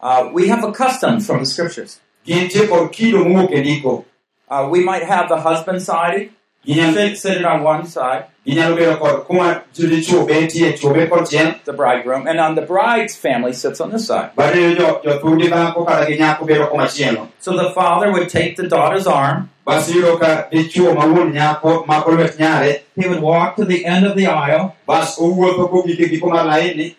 uh, 0.00 0.30
we 0.32 0.48
have 0.48 0.64
a 0.64 0.72
custom 0.72 1.20
from 1.20 1.38
the 1.38 1.46
scriptures. 1.46 2.00
gintie 2.24 2.66
kod 2.68 2.90
kido 2.90 3.24
mowuok 3.24 3.50
ndiko 3.50 4.04
Uh, 4.50 4.68
we 4.70 4.80
might 4.84 5.04
have 5.04 5.28
the 5.28 5.40
husband 5.48 5.80
side 5.82 6.30
Sit, 6.66 7.16
sitting 7.16 7.44
on 7.46 7.62
one 7.62 7.86
side, 7.86 8.26
ginyalo 8.46 8.76
bedo 8.76 8.98
kod 8.98 9.26
kuma 9.26 9.62
dichuo 9.74 10.26
betie 10.26 10.72
chuo 10.74 10.92
bet 10.92 11.08
kod 11.08 11.26
chien 11.26 11.58
the 11.64 11.72
bridegroom, 11.72 12.26
and 12.26 12.38
on 12.38 12.54
the 12.54 12.60
bride's 12.62 13.16
family 13.16 13.54
sits 13.54 13.80
on 13.80 13.90
this 13.90 14.06
side. 14.06 14.36
bang'e 14.36 14.76
jo 14.76 15.00
jothundi 15.02 15.48
dhako 15.48 15.86
kata 15.86 16.06
gi 16.06 16.18
nyako 16.18 16.46
bedo 16.46 16.70
komachielo 16.70 17.28
So 17.38 17.56
the 17.56 17.70
father 17.70 18.12
would 18.12 18.28
take 18.28 18.56
the 18.56 18.68
daughter's 18.68 19.06
arm, 19.06 19.48
bas 19.64 19.90
iyudo 19.90 20.20
ka 20.20 20.48
dichuo 20.52 20.94
ma 20.94 21.06
wuon 21.06 21.32
nyako 21.32 21.86
mako 21.86 22.10
lwet 22.10 22.36
nyare 22.38 22.82
he 22.94 23.08
would 23.08 23.22
walk 23.22 23.56
to 23.56 23.64
the 23.64 23.86
end 23.86 24.06
of 24.06 24.14
the 24.14 24.26
aisle, 24.26 24.76
bas 24.86 25.18
owuotho 25.18 25.68
kogik 25.70 25.98
giko 26.10 26.28
mar 26.28 26.44
laini 26.44 26.94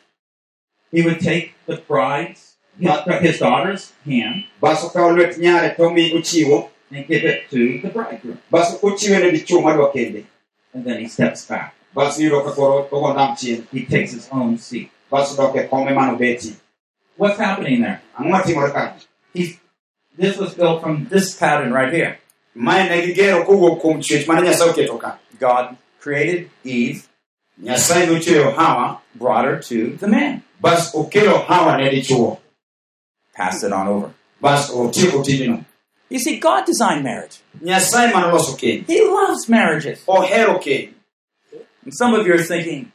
he 0.92 1.04
would 1.04 1.20
take 1.20 1.54
the 1.68 1.78
bride's, 1.78 2.56
his 2.80 3.40
daughter's 3.40 3.94
hand, 4.06 4.46
bas 6.92 7.00
okawo 7.00 7.00
lwet 7.00 7.00
nyare 7.00 7.00
tomi 7.00 7.00
ochiwo 7.00 7.00
and 7.00 7.08
give 7.08 7.24
it 7.26 7.50
to 7.50 7.82
the 7.82 7.90
bridegroom. 7.90 8.38
bas 8.52 8.78
ochiwe 8.84 9.20
ne 9.20 9.32
dichuo 9.32 9.62
madwa 9.62 9.92
And 10.74 10.86
then 10.86 11.00
he 11.00 11.08
steps 11.08 11.46
back. 11.48 11.74
bas 11.94 12.20
iyudo 12.20 12.42
ka 12.44 12.52
koro 12.52 12.88
ogo 12.92 13.14
ndam 13.14 13.36
He 13.72 13.86
takes 13.86 14.14
his 14.14 14.30
own 14.32 14.58
seat. 14.58 14.90
bas 15.12 15.32
odok 15.40 15.70
kome 15.70 16.58
What's 17.18 17.38
happening 17.40 17.82
there? 17.82 18.02
ang'o 18.18 18.30
matimore 18.30 18.72
ka 18.74 18.94
He's, 19.34 19.58
this 20.18 20.38
was 20.38 20.54
built 20.54 20.82
from 20.82 21.08
this 21.10 21.36
pattern 21.36 21.74
right 21.74 21.94
here. 21.94 22.18
mae 22.56 22.90
ne 22.90 23.02
gigero 23.08 23.44
kowuok 23.46 23.82
kuom 23.82 24.02
chwech 24.02 24.28
mane 24.28 24.42
nyasaye 24.48 24.70
oketo 24.70 24.98
ka 25.00 25.18
God 25.40 25.78
created 26.00 26.50
Eve, 26.64 27.04
nyasaye 27.58 28.06
nochweyo 28.06 28.52
hawa 28.52 29.02
brought 29.16 29.46
her 29.46 29.58
to 29.60 29.98
the 29.98 30.08
man, 30.08 30.42
bas 30.62 30.96
okelo 30.96 31.38
hawa 31.48 31.78
ne 31.78 31.90
dichuo 31.90 32.38
it 33.64 33.72
on 33.72 33.88
over. 33.88 34.12
Bas 36.12 36.18
otieko 36.18 36.18
tijno 36.18 36.18
You 36.18 36.20
see, 36.20 36.40
God 36.40 36.66
designed 36.66 37.04
marriage. 37.04 37.38
nyasaye 37.62 38.12
manoloso 38.14 38.58
keny 38.58 38.84
He 38.88 39.02
loves 39.02 39.50
marriages. 39.50 40.04
And 41.84 41.94
some 41.94 42.14
of 42.14 42.28
you 42.28 42.34
are 42.36 42.44
thinking, 42.44 42.92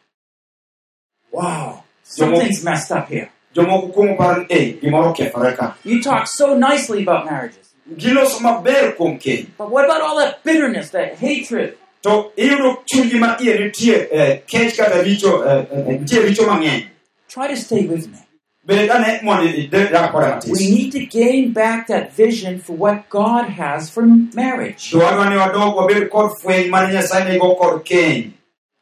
wow, 1.33 1.83
something's 2.05 2.63
messed 2.65 2.93
up 2.93 3.09
here. 3.09 3.31
jomoko 3.55 3.89
kuomo 3.93 4.17
paro 4.17 4.39
ni 4.41 4.47
ei 4.51 4.73
gimoro 4.83 5.11
okethore 5.15 5.57
ka 5.57 5.75
You 5.85 6.03
talk 6.03 6.27
so 6.29 6.57
nicely 6.59 7.03
about 7.03 7.25
marriages. 7.25 7.75
giloso 7.97 8.41
maber 8.41 8.93
kuom 8.97 9.19
keny 9.19 9.47
But 9.59 9.71
what 9.71 9.85
about 9.85 10.03
all 10.03 10.17
that 10.19 10.45
bitterness, 10.45 10.91
that 10.91 11.15
hatred? 11.19 11.77
to 12.03 12.31
iyudo 12.37 12.77
chunygi 12.87 13.19
ma 13.19 13.37
iye 13.41 13.59
nitie 13.59 14.09
eh, 14.13 14.43
kech 14.47 14.77
kata 14.77 15.03
richo 15.03 15.43
eh, 15.47 15.67
eh, 15.73 15.99
nitie 16.01 16.21
richo 16.23 16.47
mang'eny 16.47 16.87
Try 17.29 17.49
to 17.49 17.57
stay 17.57 17.87
with 17.87 18.07
me. 18.09 18.19
Bende 18.67 18.89
kane 18.89 19.21
mondo 19.23 19.45
idak 19.49 20.13
koda 20.13 20.41
We 20.51 20.71
need 20.71 20.91
to 20.93 21.07
gain 21.07 21.53
back 21.53 21.87
that 21.89 22.13
vision 22.13 22.59
for 22.59 22.73
what 22.77 23.09
God 23.09 23.45
has 23.49 23.91
for 23.91 24.03
marriage. 24.35 24.91
to 24.91 24.99
wadwa 24.99 25.31
ni 25.31 25.37
wadog 25.37 25.77
wabed 25.77 26.11
kod 26.11 26.31
fweny 26.43 26.69
mane 26.71 26.93
nyasaye 26.95 27.25
nigo 27.33 27.55
kod 27.59 27.85
keny 27.85 28.33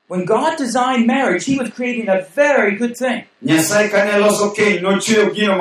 When 0.07 0.27
God 0.27 0.59
designed 0.59 1.07
marriage, 1.07 1.47
He 1.47 1.57
was 1.59 1.71
creating 1.71 2.09
a 2.11 2.21
very 2.35 2.77
good 2.77 2.95
thing. 2.97 3.25
nyasaye 3.43 3.89
kane 3.91 4.21
loso 4.23 4.55
keny 4.57 4.81
nochweyo 4.81 5.35
gino 5.35 5.53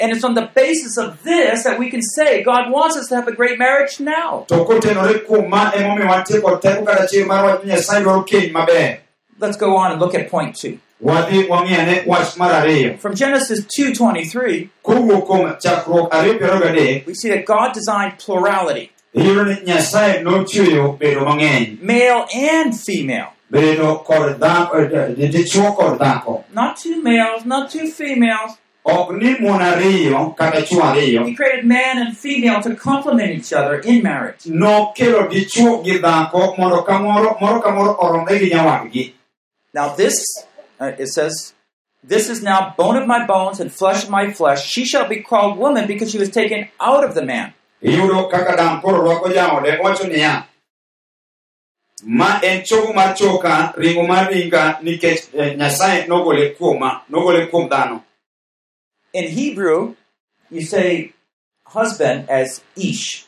And 0.00 0.12
it's 0.12 0.24
on 0.24 0.34
the 0.34 0.48
basis 0.54 0.96
of 0.98 1.22
this 1.22 1.64
that 1.64 1.78
we 1.78 1.90
can 1.90 2.02
say 2.02 2.42
God 2.42 2.70
wants 2.70 2.96
us 2.96 3.08
to 3.08 3.16
have 3.16 3.28
a 3.28 3.32
great 3.32 3.58
marriage 3.58 4.00
now. 4.00 4.44
to 4.48 4.54
kotenore 4.64 5.14
kuom 5.26 5.48
ma 5.48 5.70
emomiyo 5.72 6.06
wantie 6.08 6.40
kod 6.40 6.60
teko 6.62 6.84
kata 6.86 7.06
chir 7.06 7.26
mar 7.26 7.44
wach 7.44 7.64
ni 7.64 7.70
nyasaye 7.72 8.02
dwaro 8.02 8.24
keny 8.24 8.50
maber 8.52 8.98
Let's 9.40 9.56
go 9.56 9.76
on 9.76 9.92
and 9.92 10.00
look 10.00 10.14
at 10.16 10.28
point 10.30 10.56
two. 10.56 10.78
Wadhi 11.00 11.44
wang'iane 11.48 12.02
wach 12.06 12.36
mar 12.36 12.52
ariyo 12.52 12.98
From 12.98 13.14
Genesis 13.14 13.64
2.23, 13.78 14.68
kowuok 14.82 15.26
kuom 15.26 15.56
chakruok 15.60 16.12
ariyo 16.14 16.38
piero 16.38 16.60
gadek 16.60 17.06
we 17.06 17.14
see 17.14 17.28
that 17.30 17.44
God 17.46 17.72
designed 17.74 18.18
plurality, 18.18 18.90
iyudo 19.14 19.44
ni 19.44 19.56
nyasaye 19.66 20.20
nochweyo 20.22 20.92
bedo 20.98 21.20
mang'eny. 21.24 21.78
Male 21.82 22.26
and 22.34 22.74
female. 22.74 23.28
bedo 23.50 24.04
kod 24.04 24.38
dhako 24.40 24.78
eh, 24.78 25.30
dichuo 25.30 25.72
kod 25.76 25.98
dhako 25.98 26.44
Not 26.52 26.76
two 26.76 27.00
males, 27.02 27.44
not 27.46 27.70
two 27.70 27.86
females. 27.88 28.52
ok 28.84 29.12
ni 29.16 29.38
mon 29.40 29.60
ariyo 29.62 30.34
kata 30.36 30.62
chuo 30.62 30.82
ariyo 30.82 31.24
He 31.26 31.34
created 31.34 31.64
man 31.64 31.98
and 31.98 32.16
female 32.16 32.60
to 32.62 32.74
complement 32.74 33.30
each 33.30 33.52
other 33.52 33.78
in 33.80 34.02
marriage. 34.02 34.44
nokelo 34.46 35.28
dichuo 35.28 35.82
gi 35.84 35.98
dhako 35.98 36.54
mondo 36.58 36.82
ka 36.82 36.98
moro 36.98 37.36
moro 37.40 37.60
ka 37.60 37.70
moro 37.70 37.96
oromre 38.00 38.38
gi 38.38 38.50
nyawadgi 38.50 39.12
Now 39.74 39.94
this, 39.94 40.16
uh, 40.80 40.92
it 40.98 41.08
says, 41.08 41.54
this 42.04 42.28
is 42.28 42.42
now 42.42 42.74
bone 42.76 42.96
of 42.96 43.06
my 43.06 43.26
bones 43.26 43.60
and 43.60 43.72
flesh 43.72 44.04
of 44.04 44.10
my 44.10 44.32
flesh. 44.32 44.64
She 44.66 44.84
shall 44.84 45.08
be 45.08 45.22
called 45.22 45.58
woman 45.58 45.86
because 45.86 46.10
she 46.10 46.18
was 46.18 46.30
taken 46.30 46.68
out 46.80 47.04
of 47.04 47.14
the 47.14 47.22
man. 47.24 47.52
iyudo 47.82 48.28
kaka 48.30 48.56
dang 48.56 48.80
koro 48.80 48.98
rwako 49.02 49.28
jaode 49.32 49.78
wacho 49.82 50.04
niya 50.08 50.44
ma 52.02 52.40
en 52.42 52.62
chogo 52.64 52.92
mar 52.94 53.14
choka 53.14 53.72
ringo 53.76 54.02
mar 54.06 54.26
ringa 54.30 54.78
nikech 54.82 55.28
eh, 55.34 55.56
nyasaye 55.56 56.06
nogole 56.06 56.50
kuoma 56.58 57.00
nogole 57.10 57.46
kuom 57.46 57.68
dhano 57.68 58.02
In 59.12 59.28
Hebrew, 59.30 59.94
you 60.50 60.62
say 60.62 61.12
husband 61.66 62.28
as 62.28 62.60
ish. 62.76 63.26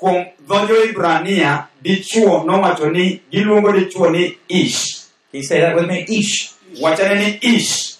kuom 0.00 0.24
dho 0.48 0.66
jo-ibrania 0.66 1.66
dichuo 1.82 2.44
nowacho 2.44 2.90
ni 2.90 3.20
giluongo 3.30 3.72
dichuo 3.72 4.10
ni 4.10 4.38
ish 4.48 5.00
Can 5.32 5.40
you 5.40 5.42
say 5.42 5.60
that 5.60 5.74
with 5.74 5.88
me? 5.88 6.06
Ish. 6.08 6.53
Wachane 6.80 7.14
ni 7.20 7.38
ish 7.56 7.94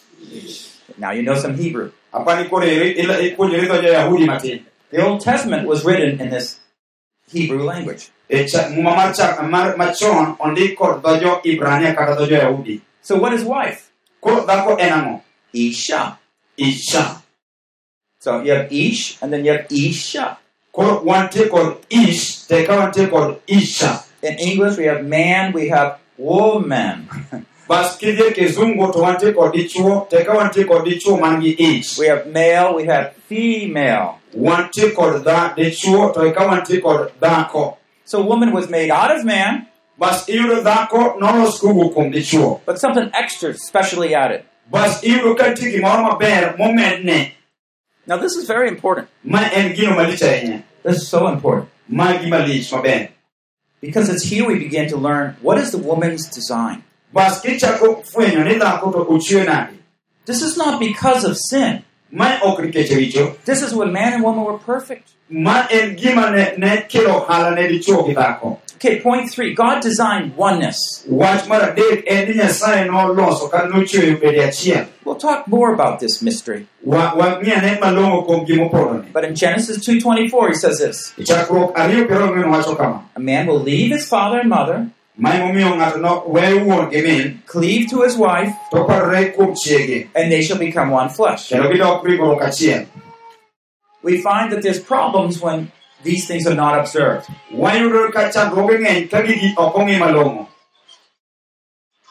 Now 0.98 1.10
you 1.10 1.22
know 1.22 1.34
some 1.34 1.56
Hebrew. 1.56 1.90
apani 2.12 2.48
koro 2.48 2.66
iri- 2.66 2.94
ila- 3.02 3.18
eh, 3.20 3.32
ipuonjori 3.32 3.66
dho 3.66 3.82
jo-yahudi 3.82 4.26
matin 4.26 4.66
The 4.90 5.02
Old 5.02 5.20
Testament 5.20 5.66
was 5.66 5.84
written 5.84 6.20
in 6.20 6.30
this 6.30 6.60
Hebrew 7.32 7.62
language. 7.64 8.08
e 8.30 8.46
cha- 8.46 8.68
muma 8.70 8.94
mar 8.96 9.12
chak 9.14 9.42
mar 9.50 9.76
machon 9.76 10.36
ondik 10.38 10.76
kod 10.76 11.02
dho 11.02 11.16
jo-ibrania 11.20 11.94
kata 11.94 12.14
dho 12.16 12.26
jo-yahudi 12.26 12.80
So 13.02 13.16
what 13.18 13.32
is 13.34 13.44
wife? 13.44 13.90
koro 14.20 14.46
dhako 14.46 14.78
en 14.80 14.92
ang'o 14.92 15.20
Isha. 15.52 16.18
isha 16.56 17.20
So 18.20 18.40
you 18.42 18.52
have 18.54 18.72
ish 18.72 19.18
and 19.20 19.32
then 19.32 19.44
you 19.44 19.52
have 19.52 19.66
isha. 19.70 20.38
koro 20.72 21.02
wantie 21.04 21.48
kod 21.50 21.76
ish 21.90 22.46
teka 22.48 22.72
wantie 22.78 23.10
kod 23.10 23.40
isha 23.46 24.00
In 24.24 24.38
English, 24.40 24.78
we 24.78 24.86
have 24.88 25.04
man, 25.04 25.52
we 25.52 25.68
have 25.68 25.98
woman. 26.16 27.04
bas 27.68 27.96
kidhi 27.98 28.22
e 28.28 28.32
kizungu 28.32 28.92
to 28.92 28.98
wantie 29.00 29.32
kod 29.32 29.52
dichuo 29.52 30.06
teka 30.10 30.32
wantie 30.34 30.64
kod 30.64 30.84
dichuo 30.84 31.20
man 31.20 31.40
gi 31.40 31.54
ich 31.58 31.98
We 31.98 32.06
have 32.08 32.26
male, 32.26 32.74
we 32.74 32.84
have 32.86 33.12
female. 33.28 34.18
wantie 34.36 34.90
kod 34.94 35.24
dha 35.24 35.54
dichuo 35.56 36.12
to 36.14 36.20
eka 36.20 36.46
wantie 36.46 36.80
kod 36.82 37.12
dhako 37.20 37.76
So 38.04 38.20
woman 38.22 38.52
was 38.52 38.68
made 38.68 38.90
out 38.90 39.10
of 39.16 39.24
man, 39.24 39.66
bas 39.98 40.28
iyudo 40.28 40.60
dhako 40.62 41.16
nolos 41.20 41.58
kowuok 41.60 41.94
kuom 41.94 42.12
dichuo 42.12 42.60
but 42.66 42.78
something 42.78 43.10
extra 43.14 43.54
specially 43.54 44.14
added. 44.14 44.42
bas 44.70 45.02
iyudo 45.02 45.34
ka 45.36 45.44
nitie 45.48 45.70
gimoro 45.72 46.02
maber 46.10 46.56
momedne 46.58 47.32
Now 48.06 48.18
this 48.18 48.36
is 48.36 48.44
very 48.46 48.68
important. 48.68 49.08
ma 49.24 49.40
en 49.52 49.74
gino 49.74 49.94
malich 49.96 50.20
ahinya 50.22 50.62
This 50.82 50.96
is 51.02 51.08
so 51.08 51.28
important. 51.28 51.68
ma 51.88 52.12
gima 52.18 52.44
lich 52.46 52.70
maber 52.72 53.08
Because 53.80 54.08
it's 54.08 54.24
here 54.24 54.46
we 54.46 54.58
begin 54.58 54.88
to 54.88 54.96
learn 54.96 55.36
what 55.42 55.58
is 55.58 55.70
the 55.70 55.78
woman's 55.78 56.26
design. 56.28 56.82
Bas 57.14 57.40
kichako 57.42 58.02
fwenyo 58.12 58.44
ni 58.44 58.54
dhako 58.58 58.92
to 58.92 59.06
ochwe 59.14 59.44
nade 59.46 59.74
This 60.26 60.40
is 60.42 60.56
not 60.56 60.80
because 60.80 61.22
of 61.30 61.36
sin. 61.50 61.82
ma 62.10 62.26
ok 62.42 62.62
nikech 62.62 62.90
richo 62.90 63.24
This 63.44 63.62
is 63.62 63.72
when 63.74 63.92
man 63.92 64.12
and 64.14 64.22
woman 64.24 64.44
were 64.44 64.58
perfect. 64.58 65.08
ma 65.30 65.66
en 65.70 65.96
gima 65.96 66.30
ne, 66.34 66.44
ne 66.58 66.72
kelo 66.88 67.12
ohala 67.20 67.54
ne 67.54 67.68
dichuo 67.68 68.06
gi 68.06 68.14
dhako 68.14 68.58
Okay, 68.76 69.00
point 69.00 69.30
three. 69.30 69.54
God 69.54 69.80
designed 69.82 70.32
oneness. 70.36 70.78
wach 71.08 71.46
mar 71.48 71.60
adek 71.68 72.02
en 72.06 72.28
ni 72.28 72.34
nyasaye 72.34 72.84
noloso 72.88 73.48
kata 73.50 73.68
nochweyo 73.68 74.16
bede 74.20 74.40
achiel 74.48 74.84
We'll 75.04 75.16
talk 75.28 75.46
more 75.48 75.72
about 75.74 76.00
this 76.00 76.20
mystery. 76.22 76.66
Wa- 76.82 77.12
wang'iane 77.20 77.78
malong'o 77.80 78.26
kuom 78.26 78.44
gimopodoni 78.46 79.12
But 79.12 79.24
in 79.24 79.34
Genesis 79.34 79.78
2.24, 79.88 80.48
he 80.48 80.54
says 80.54 80.78
this. 80.78 81.12
chakruok 81.30 81.74
ariyo 81.76 82.06
piero 82.08 82.26
ang'wen 82.28 82.50
wacho 82.54 82.76
kama 82.76 82.98
A 83.16 83.20
man 83.20 83.46
will 83.46 83.60
leave 83.70 83.90
his 83.96 84.08
father 84.08 84.40
and 84.40 84.48
mother, 84.50 84.86
ma 85.16 85.30
emomiyo 85.34 85.76
ng'ato 85.76 85.98
no 86.00 86.24
weyo 86.26 86.64
wuon 86.66 86.90
gi 86.90 87.02
min 87.02 87.42
cleave 87.46 87.88
to 87.90 88.02
his 88.02 88.16
wife, 88.16 88.50
to 88.70 88.84
parore 88.84 89.34
chiege 89.54 90.08
and 90.14 90.32
they 90.32 90.42
shall 90.42 90.58
become 90.58 90.90
one 90.90 91.08
flesh. 91.08 91.48
kendo 91.50 91.70
gidok 91.70 92.02
rigruok 92.02 92.42
achiel 92.42 92.86
We 94.04 94.20
find 94.20 94.52
that 94.52 94.60
there's 94.60 94.80
problems 94.80 95.40
when 95.40 95.72
these 96.02 96.26
things 96.26 96.46
are 96.46 96.54
not 96.54 96.78
observed. 96.78 97.26
wayudo 97.54 98.12
ka 98.12 98.30
chandruoge 98.34 98.78
ng'eny 98.82 99.08
ka 99.08 99.22
gigi 99.22 99.54
ok 99.56 99.74
ong'i 99.78 99.98
malong'o 99.98 100.46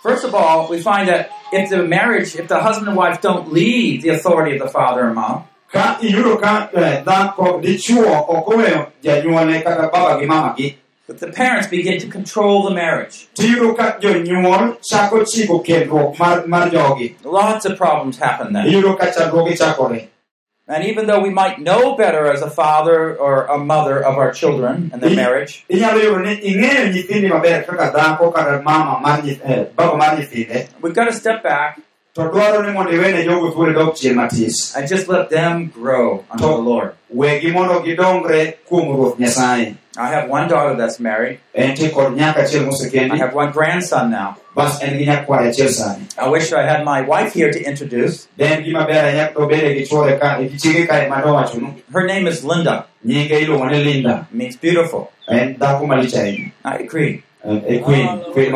First 0.03 0.25
of 0.25 0.35
all, 0.35 0.67
we 0.67 0.81
find 0.83 1.07
that 1.07 1.31
if 1.53 1.69
the 1.69 1.81
marriage, 1.81 2.35
if 2.35 2.49
the 2.49 2.59
husband 2.59 2.89
and 2.89 2.97
wife 2.97 3.21
don't 3.21 3.53
leave 3.53 4.01
the 4.01 4.09
authority 4.09 4.57
of 4.57 4.61
the 4.63 4.67
father 4.67 5.07
and 5.07 5.15
mom, 5.15 5.47
ka 5.71 5.97
iyudo 6.03 6.37
ka 6.37 6.69
eh, 6.75 7.01
dhako 7.01 7.57
dichuo 7.63 8.05
ok 8.29 8.45
oweyo 8.53 8.91
janyuolne 9.01 9.63
kata 9.63 9.89
baba 9.89 10.19
gi 10.19 10.25
mama 10.29 10.53
gi 10.57 10.67
that 11.13 11.19
the 11.25 11.31
parents 11.31 11.67
begin 11.67 11.99
to 12.01 12.07
control 12.07 12.63
the 12.67 12.73
marriage. 12.73 13.27
tiyudo 13.37 13.75
ka 13.77 13.97
jonyuol 14.01 14.81
chako 14.81 15.21
chiko 15.23 15.61
kendruok 15.65 16.17
mar, 16.19 16.47
mar 16.47 16.69
jogi 16.69 17.15
Lots 17.23 17.65
of 17.65 17.77
problems 17.77 18.17
happen 18.17 18.53
then. 18.53 18.65
iyudo 18.65 18.97
ka 18.97 19.05
chandruoge 19.13 19.53
chakore 19.57 20.07
And 20.65 20.85
even 20.87 21.07
though 21.07 21.19
we 21.19 21.29
might 21.29 21.59
know 21.59 21.95
better 21.99 22.31
as 22.31 22.41
a 22.41 22.49
father 22.49 23.17
or 23.19 23.45
a 23.51 23.57
mother 23.59 23.99
of 23.99 24.15
our 24.17 24.31
children 24.31 24.89
and 24.93 25.01
their 25.03 25.13
marriage, 25.13 25.65
inyalo 25.69 25.99
yudo 25.99 26.19
ni 26.23 26.33
ing'eyo 26.39 26.87
nyithindi 26.93 27.27
maber 27.29 27.65
kaka 27.67 27.91
dhako 27.91 28.31
kata 28.33 28.61
mama 28.63 28.99
mar 29.03 29.19
nyith- 29.21 29.43
eh, 29.43 29.65
baba 29.75 29.97
mar 29.97 30.15
nyithinde 30.17 30.67
we've 30.81 30.95
got 30.95 31.05
to 31.11 31.13
step 31.13 31.43
back 31.43 31.81
to 32.15 32.21
dwaro 32.31 32.63
ni 32.65 32.71
mondo 32.71 32.91
iwene 32.95 33.25
jogo 33.27 33.51
thuolo 33.51 33.73
dok 33.75 33.95
chien 33.99 34.15
matis 34.15 34.71
and 34.77 34.87
just 34.87 35.09
let 35.11 35.29
them 35.29 35.67
grow 35.67 36.23
under 36.31 36.47
the 36.47 36.61
Lord. 36.71 36.95
Wegi 39.97 39.99
mondo 39.99 39.99
gidongre 39.99 39.99
kuom 39.99 39.99
ruoth 39.99 39.99
nyasaye 39.99 39.99
I 39.99 40.07
have 40.09 40.29
one 40.29 40.47
daughter 40.47 40.75
that's 40.77 40.99
married. 40.99 41.39
entie 41.53 41.89
kod 41.89 42.13
nyaka 42.17 42.41
achiel 42.43 43.11
I 43.11 43.17
have 43.17 43.33
one 43.35 43.51
grandson 43.51 44.09
now. 44.11 44.37
bas 44.55 44.81
en 44.81 44.97
gi 44.97 45.05
nyakware 45.05 45.49
achiel 45.49 45.69
sani 45.69 46.05
I 46.17 46.29
wish 46.29 46.51
I 46.53 46.63
had 46.63 46.83
my 46.85 47.01
wife 47.01 47.33
here 47.33 47.51
to 47.51 47.59
introduce. 47.63 48.27
de 48.37 48.45
en 48.45 48.63
gima 48.63 48.85
ber 48.87 48.95
ahinya 49.03 49.33
to 49.33 49.47
bede 49.47 49.77
gi 49.77 49.85
chuore 49.85 50.19
ka 50.19 50.39
gi 50.41 50.57
chiege 50.57 50.87
kae 50.87 51.09
madowachonu 51.09 51.81
Her 51.93 52.05
name 52.05 52.27
is 52.27 52.43
Linda. 52.43 52.85
linda 53.03 54.27
It 54.31 54.35
means 54.35 54.55
beautiful. 54.57 55.11
en 55.29 55.55
dhako 55.55 55.85
malich 55.87 56.13
ahinya 56.13 56.51
I 56.65 56.75
agree. 56.77 57.23
En- 57.45 57.83
queen 57.83 58.07
queen 58.33 58.51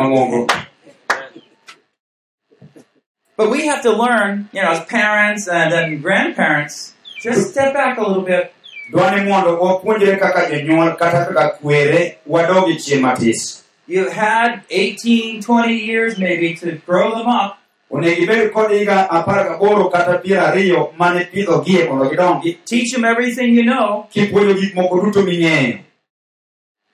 But 3.36 3.50
we 3.50 3.66
have 3.68 3.82
to 3.82 3.92
learn, 3.92 4.48
you 4.52 4.60
know, 4.62 4.72
as 4.72 4.84
parents 4.86 5.46
and 5.46 5.70
then 5.72 6.00
grandparents, 6.02 6.94
just 7.22 7.50
step 7.52 7.72
back 7.72 7.96
a 7.96 8.02
little 8.02 8.24
bit. 8.24 8.52
Dwani 8.90 9.20
mondo 9.30 9.58
wapuonjre 9.60 10.16
kaka 10.16 10.50
jonyuol 10.50 10.96
kata 10.96 11.24
kaka 11.24 11.48
kwere 11.48 12.18
wadogi 12.26 12.76
chien 12.76 13.00
matis 13.00 13.64
You've 13.90 14.12
had 14.12 14.60
18, 14.70 15.40
20 15.40 15.72
years 15.72 16.18
maybe 16.18 16.54
to 16.56 16.72
grow 16.86 17.10
them 17.10 17.26
up. 17.28 17.56
onego 17.90 18.22
ibed 18.22 18.52
kod 18.52 18.70
higa 18.70 19.10
apar 19.10 19.48
gaboro 19.48 19.88
kata 19.90 20.18
piero 20.18 20.42
ariyo 20.46 20.92
mane 20.98 21.24
pidhogie 21.24 21.84
mondo 21.88 22.10
gidongi 22.10 22.58
Teach 22.64 22.92
them 22.92 23.04
everything 23.04 23.54
you 23.56 23.64
know. 23.64 24.06
kipuonjo 24.12 24.54
gik 24.54 24.74
moko 24.74 25.00
duto 25.00 25.22
ming'eyo 25.22 25.78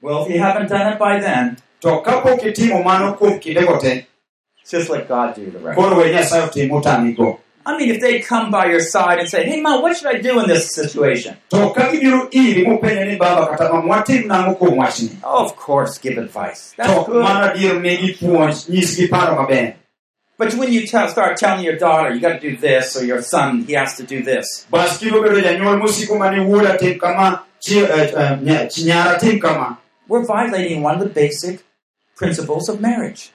Well, 0.03 0.23
if 0.27 0.31
you 0.35 0.39
haven't 0.39 0.69
done 0.69 0.93
it 0.93 0.99
by 0.99 1.19
then, 1.19 1.57
to 1.81 1.89
kapok 2.05 2.43
itimo 2.45 2.83
mano 2.85 3.13
kuom 3.15 3.39
kindego 3.41 3.79
te 3.81 4.07
just 4.71 4.91
let 4.91 5.09
God 5.09 5.35
do 5.35 5.51
the 5.51 5.59
rest. 5.59 5.77
koro 5.79 5.97
we 5.97 6.13
nyasaye 6.13 6.43
otim 6.43 6.71
otamigo 6.73 7.39
I 7.67 7.79
mean, 7.79 7.89
if 7.91 8.01
they 8.01 8.21
come 8.21 8.51
by 8.51 8.67
your 8.67 8.81
side 8.81 9.19
and 9.21 9.29
say, 9.29 9.45
hey, 9.45 9.61
Mom, 9.61 9.81
what 9.83 9.97
should 9.97 10.15
I 10.15 10.19
do 10.21 10.39
in 10.41 10.47
this 10.49 10.75
situation? 10.75 11.37
to 11.51 11.71
ka 11.77 11.89
gibiro 11.93 12.29
iri 12.33 12.65
mopenjo 12.67 13.07
ni 13.07 13.17
baba 13.17 13.47
kata 13.57 13.73
mama 13.73 13.89
watim 13.95 14.25
nang'o 14.27 14.59
kuom 14.59 14.77
wachni 14.77 15.17
Oh, 15.25 15.45
of 15.47 15.57
course, 15.57 15.97
give 15.99 16.19
advice. 16.19 16.75
That's 16.77 17.07
good. 17.07 17.23
mano 17.23 17.49
adier 17.53 17.81
migi 17.81 18.13
puonj 18.19 18.69
nyisgi 18.69 19.09
paro 19.09 19.37
maber 19.41 19.75
But 20.37 20.53
when 20.55 20.73
you 20.73 20.85
tell 20.87 21.09
start 21.09 21.37
telling 21.39 21.65
your 21.65 21.77
daughter, 21.79 22.13
you 22.13 22.21
got 22.21 22.41
to 22.41 22.51
do 22.51 22.57
this, 22.57 22.97
or 22.97 23.05
your 23.05 23.23
son, 23.23 23.63
he 23.69 23.75
has 23.75 23.97
to 23.99 24.03
do 24.03 24.21
this, 24.23 24.67
bas 24.71 24.99
kibiro 24.99 25.23
bedo 25.25 25.41
janyuol 25.41 25.79
mosiko 25.81 26.19
mane 26.19 26.41
wuoda 26.49 26.77
tim 26.79 26.99
kama 26.99 27.45
chi- 27.65 27.81
eh, 27.81 28.13
eh, 28.13 28.37
nya- 28.43 28.67
chi 28.73 28.83
nyara 28.91 29.19
tim 29.19 29.39
kama 29.41 29.79
we're 30.09 30.25
violating 30.27 30.83
one 30.83 30.97
of 30.97 31.01
the 31.01 31.09
basic 31.09 31.61
principles 32.17 32.69
of 32.69 32.81
marriage. 32.81 33.31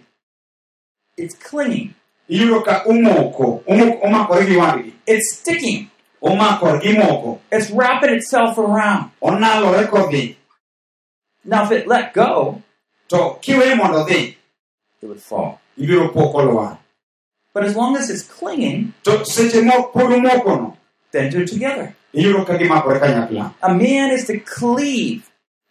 It's 1.16 1.34
clinging. 1.36 1.94
iyudo 2.30 2.60
ka 2.64 2.82
omoko 2.88 3.62
omo- 3.68 3.98
omakore 4.04 4.46
gi 4.46 4.56
wadgi 4.56 4.92
It's 5.06 5.36
sticking. 5.40 5.90
Omakore 6.22 6.80
gi 6.82 6.92
moko 6.96 7.38
It's 7.52 7.70
wrapping 7.70 8.10
itself 8.10 8.58
around. 8.58 9.10
Now, 11.44 11.64
if 11.64 11.70
it 11.72 11.86
let 11.86 12.12
go, 12.12 12.62
to 13.08 13.16
kiweye 13.40 13.76
mondo 13.76 14.04
odhi 14.04 14.36
it 15.02 15.06
would 15.06 15.22
fall. 15.22 15.60
ibiro 15.78 16.12
po 16.12 16.32
kolwar 16.32 16.78
But 17.54 17.64
as 17.64 17.74
long 17.74 17.96
as 17.96 18.10
it's 18.10 18.22
clinging, 18.22 18.92
to 19.04 19.24
seche 19.24 19.62
moko 19.64 19.92
pod 19.92 20.10
omokono 20.12 20.76
then 21.12 21.30
together. 21.30 21.94
ka 22.12 22.54
gimakore 22.58 23.00
kanyakla 23.00 23.54
A 23.62 23.74
man 23.74 24.10
is 24.10 24.26
to 24.26 24.38
cleave, 24.40 25.30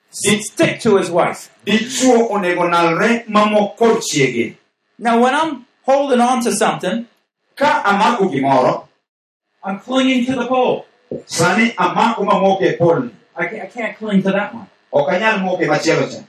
stick 0.10 0.80
to 0.82 0.98
his 0.98 1.12
wife. 1.12 1.50
dichuo 1.66 2.30
onego 2.32 2.64
nalre 2.70 3.26
mamok 3.28 3.78
kod 3.78 4.02
chiege 4.02 4.56
Now, 4.98 5.20
when 5.22 5.36
I'm 5.36 5.66
holding 5.86 6.20
on 6.20 6.42
to 6.44 6.52
something, 6.52 7.06
ka 7.56 7.84
amako 7.86 8.32
gimoro 8.34 8.87
I'm 9.68 9.80
clinging 9.80 10.26
to 10.28 10.34
the 10.40 10.48
pole. 10.48 10.86
sani 11.26 11.72
amako 11.78 12.24
mamoko 12.24 12.62
e 12.64 12.78
polni 12.78 13.12
I 13.36 13.46
can't, 13.48 13.64
I 13.64 13.68
can't 13.68 13.98
cling 13.98 14.24
to 14.24 14.32
that 14.32 14.54
one. 14.56 14.68
ok 14.94 15.08
anyal 15.16 15.40
moke 15.40 15.66
machielo 15.68 16.08
cha 16.12 16.24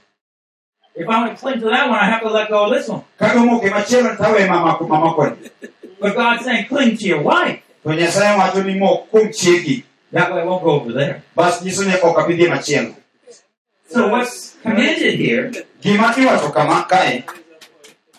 If 0.95 1.07
I 1.07 1.15
want 1.21 1.31
to 1.31 1.37
cling 1.41 1.59
to 1.61 1.69
that 1.69 1.87
one, 1.89 1.99
I 1.99 2.05
have 2.11 2.21
to 2.21 2.29
let 2.29 2.49
go 2.49 2.65
of 2.65 2.71
this 2.75 2.87
one. 2.89 3.03
kaga 3.17 3.39
moke 3.39 3.69
machielo 3.71 4.15
tawe 4.17 4.39
mamako 4.47 4.83
mamakoni 4.87 5.49
But 6.01 6.15
God's 6.15 6.43
saying, 6.43 6.65
cling 6.67 6.97
to 6.97 7.05
your 7.07 7.21
wife. 7.21 7.59
to 7.83 7.89
nyasaye 7.89 8.35
wacho 8.39 8.63
ni 8.63 8.75
chiegi 9.33 9.83
That 10.11 10.33
way 10.33 10.41
I 10.41 10.45
won't 10.45 10.63
go 10.63 10.71
over 10.71 10.91
there. 10.91 11.21
bas 11.35 11.61
nyiso 11.63 11.83
ni 11.85 11.93
ok 11.95 12.21
abidhi 12.21 12.47
machielo 12.49 12.95
So 13.93 14.07
what's 14.09 14.57
commanded 14.63 15.15
here 15.19 15.51
gima 15.81 16.13
iwacho 16.17 16.49
kama 16.53 16.83
kae 16.83 17.23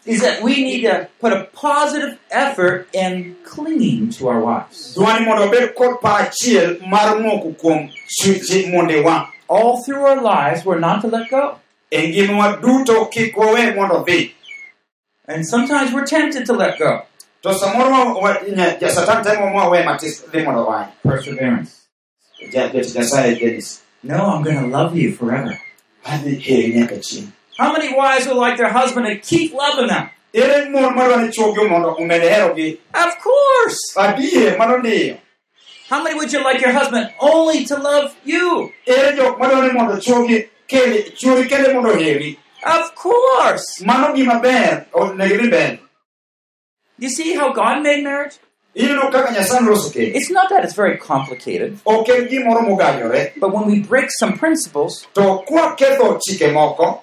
is 0.07 0.21
that 0.23 0.43
we 0.43 0.63
need 0.65 0.83
to 0.83 1.09
put 1.21 1.33
a 1.33 1.45
positive 1.53 2.19
effort 2.31 2.89
in 2.95 3.37
clinging 3.45 4.11
to 4.11 4.29
our 4.29 4.41
wives. 4.41 4.95
dwani 4.97 5.25
mondo 5.27 5.45
obed 5.45 5.75
kod 5.75 6.01
par 6.01 6.21
achiel 6.27 6.81
mar 6.87 7.17
moko 7.17 7.55
kuom 7.57 7.91
chuche 8.21 8.67
mondewa 8.73 9.29
All 9.49 9.83
through 9.83 10.03
our 10.07 10.21
lives, 10.23 10.65
we're 10.65 10.79
not 10.79 11.01
to 11.03 11.09
let 11.09 11.29
go. 11.31 11.59
ngimawa 11.93 12.61
duto 12.63 13.11
kik 13.11 13.37
wawe 13.37 13.75
mondo 13.75 14.05
dhi 14.05 14.33
And 15.29 15.47
sometimes 15.47 15.93
we're 15.93 16.07
tempted 16.07 16.47
to 16.47 16.53
let 16.53 16.79
go. 16.79 17.03
to 17.43 17.49
samoro 17.55 17.91
wa- 17.91 18.21
wa- 18.23 18.39
nya- 18.47 18.79
ja- 18.81 18.89
satan 18.91 19.25
temo 19.25 19.51
mwawe 19.51 19.85
matis 19.85 20.23
dhi 20.33 20.43
mondo 20.45 20.65
wae 20.67 20.87
Perseverance. 21.03 21.71
Ja- 22.53 22.69
jatich 22.69 22.95
nyasaye 22.95 23.39
denis 23.39 23.81
No, 24.03 24.17
I'm 24.35 24.43
going 24.43 24.57
to 24.59 24.67
love 24.67 24.97
you 24.97 25.13
forever. 25.13 25.61
Adhi 27.61 27.81
heri 27.83 27.93
nyaka 27.93 27.97
chieng' 27.97 27.97
How 27.97 27.97
many 27.97 27.97
wives 27.97 28.27
would 28.27 28.37
like 28.37 28.57
their 28.57 28.73
husband 28.73 29.07
to 29.07 29.17
keep 29.17 29.53
loving 29.55 29.89
them? 29.89 30.11
ere 30.35 30.71
mon 30.71 30.95
madwa 30.95 31.69
mondo 31.69 31.95
omed 31.99 32.79
Of 32.95 33.19
course. 33.19 33.95
How 35.89 36.03
many 36.05 36.15
would 36.17 36.33
you 36.33 36.43
like 36.45 36.61
your 36.61 36.73
husband 36.73 37.13
only 37.21 37.65
to 37.65 37.77
love 37.77 38.17
you? 38.25 38.73
ere 38.87 39.13
jok 39.17 39.39
madwa 39.39 39.73
mondo 39.73 39.97
chuogi 40.01 40.49
kele 40.69 41.03
chuori 41.17 41.49
kende 41.49 41.73
mondo 41.75 41.91
oheri 41.91 42.39
Of 42.65 42.95
course. 42.95 43.83
mano 43.85 44.15
gima 44.15 44.41
ber 44.43 44.87
onego 44.93 45.37
dhi 45.37 45.47
mbele 45.49 45.79
You 46.99 47.09
see 47.09 47.35
how 47.35 47.53
God 47.53 47.83
made 47.83 48.05
marriage? 48.05 48.39
ineno 48.77 49.11
kaka 49.11 49.33
nyasaye 49.33 49.61
noloso 49.61 49.91
keny 49.93 50.15
It's 50.15 50.31
not 50.31 50.49
that 50.51 50.65
it's 50.65 50.75
very 50.75 50.97
complicated, 50.99 51.79
ok 51.85 52.09
en 52.17 52.29
gimoro 52.29 52.63
moganyore 52.63 53.33
but 53.41 53.53
when 53.55 53.67
we 53.67 53.81
break 53.81 54.11
some 54.11 54.39
principles, 54.39 55.07
to 55.15 55.21
kwaketho 55.49 56.21
chike 56.21 56.53
moko 56.53 57.01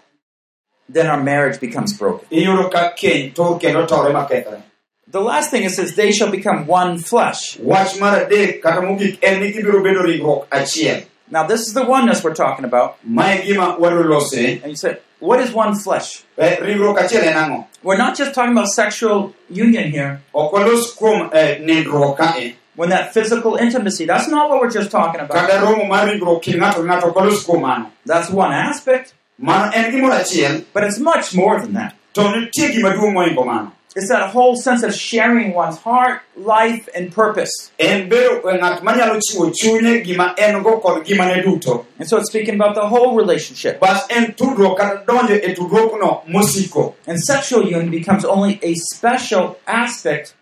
then 0.90 1.08
our 1.08 1.22
marriage 1.22 1.60
becomes 1.60 1.98
broken. 1.98 2.28
iyudo 2.32 2.72
ka 2.72 2.92
keny 2.98 3.34
tur 3.36 3.60
kendo 3.60 3.88
tore 3.88 4.12
makethore 4.14 4.62
The 5.10 5.22
last 5.22 5.52
thing 5.52 5.64
it 5.64 5.72
says, 5.72 5.96
they 5.96 6.12
shall 6.12 6.30
become 6.32 6.68
one 6.68 6.98
flesh. 7.00 7.58
wach 7.60 7.98
mar 8.00 8.14
adek 8.20 8.62
kata 8.62 8.82
mogik 8.82 9.20
en 9.24 9.40
ni 9.42 9.54
gibiro 9.54 9.82
bedo 9.84 10.04
ringruok 10.04 10.48
achiel 10.50 11.06
Now, 11.30 11.44
this 11.46 11.62
is 11.68 11.74
the 11.74 11.84
oneness 11.84 12.24
we're 12.24 12.34
talking 12.36 12.64
about. 12.66 12.98
mae 13.04 13.42
gima 13.46 13.78
wadwa 13.80 14.04
lose 14.10 14.34
And 14.64 14.70
you 14.72 14.76
said, 14.76 15.02
what 15.20 15.40
is 15.42 15.52
one 15.54 15.76
flesh? 15.76 16.24
Eh, 16.38 16.56
ringruok 16.58 16.98
achiel 17.04 17.24
en 17.24 17.34
ang'o 17.44 17.66
We're 17.84 17.98
not 17.98 18.18
just 18.18 18.34
talking 18.34 18.52
about 18.52 18.68
sexual 18.68 19.34
union 19.50 19.92
here. 19.92 20.22
ok 20.34 20.52
walos 20.54 20.96
kuom 21.00 21.30
eh, 21.34 22.54
When 22.76 22.90
that 22.90 23.14
physical 23.14 23.56
intimacy, 23.56 24.06
that's 24.06 24.28
not 24.28 24.50
what 24.50 24.62
we're 24.62 24.70
just 24.80 24.92
talking 24.92 25.22
about. 25.22 25.36
kata 25.38 25.66
romo 25.66 25.88
mar 25.88 26.06
ringruok 26.08 26.44
kind 26.44 26.60
ng'ato 26.62 26.82
gi 26.84 26.88
ng'ato 26.90 27.08
ok 27.12 27.16
walos 27.20 27.44
kuom 27.48 27.62
mano 27.62 27.92
That's 28.06 28.30
one 28.30 28.52
aspect, 28.54 29.14
mano 29.38 29.72
en 29.74 29.92
gimoro 29.92 30.14
achiel 30.14 30.66
but 30.74 30.84
it's 30.84 31.00
much 31.00 31.34
more 31.36 31.62
than 31.62 31.74
that. 31.74 31.94
to 32.14 32.22
nitie 32.22 32.72
gima 32.74 32.94
duong' 32.94 33.14
moingo 33.14 33.46
mano 33.46 33.72
It's 33.96 34.10
that 34.10 34.30
whole 34.30 34.56
sense 34.56 34.84
of 34.84 34.94
sharing 34.94 35.56
one's 35.56 35.78
heart, 35.78 36.22
life, 36.36 36.88
and 36.94 37.12
purpose. 37.12 37.72
en 37.80 38.08
bedo 38.08 38.46
e 38.46 38.54
eh, 38.54 38.58
ng'at 38.62 38.84
manyalo 38.84 39.18
chiwo 39.20 39.50
chunye 39.50 40.04
gima 40.06 40.36
en 40.38 40.62
go 40.62 40.78
kod 40.80 41.04
gimane 41.04 41.42
duto 41.44 41.86
And 41.98 42.08
so 42.08 42.18
it's 42.18 42.30
speaking 42.30 42.56
about 42.56 42.76
the 42.76 42.86
whole 42.88 43.16
relationship. 43.16 43.80
bas 43.80 44.06
en 44.12 44.34
tudruok 44.34 44.78
kata 44.78 45.04
donjo 45.08 45.40
tudruokno 45.56 46.22
mosiko 46.28 46.94
And 47.08 47.18
sexual 47.20 47.64
union 47.64 47.90
becomes 47.90 48.24
only 48.24 48.60
a 48.62 48.76
special 48.76 49.58
aspect 49.66 50.36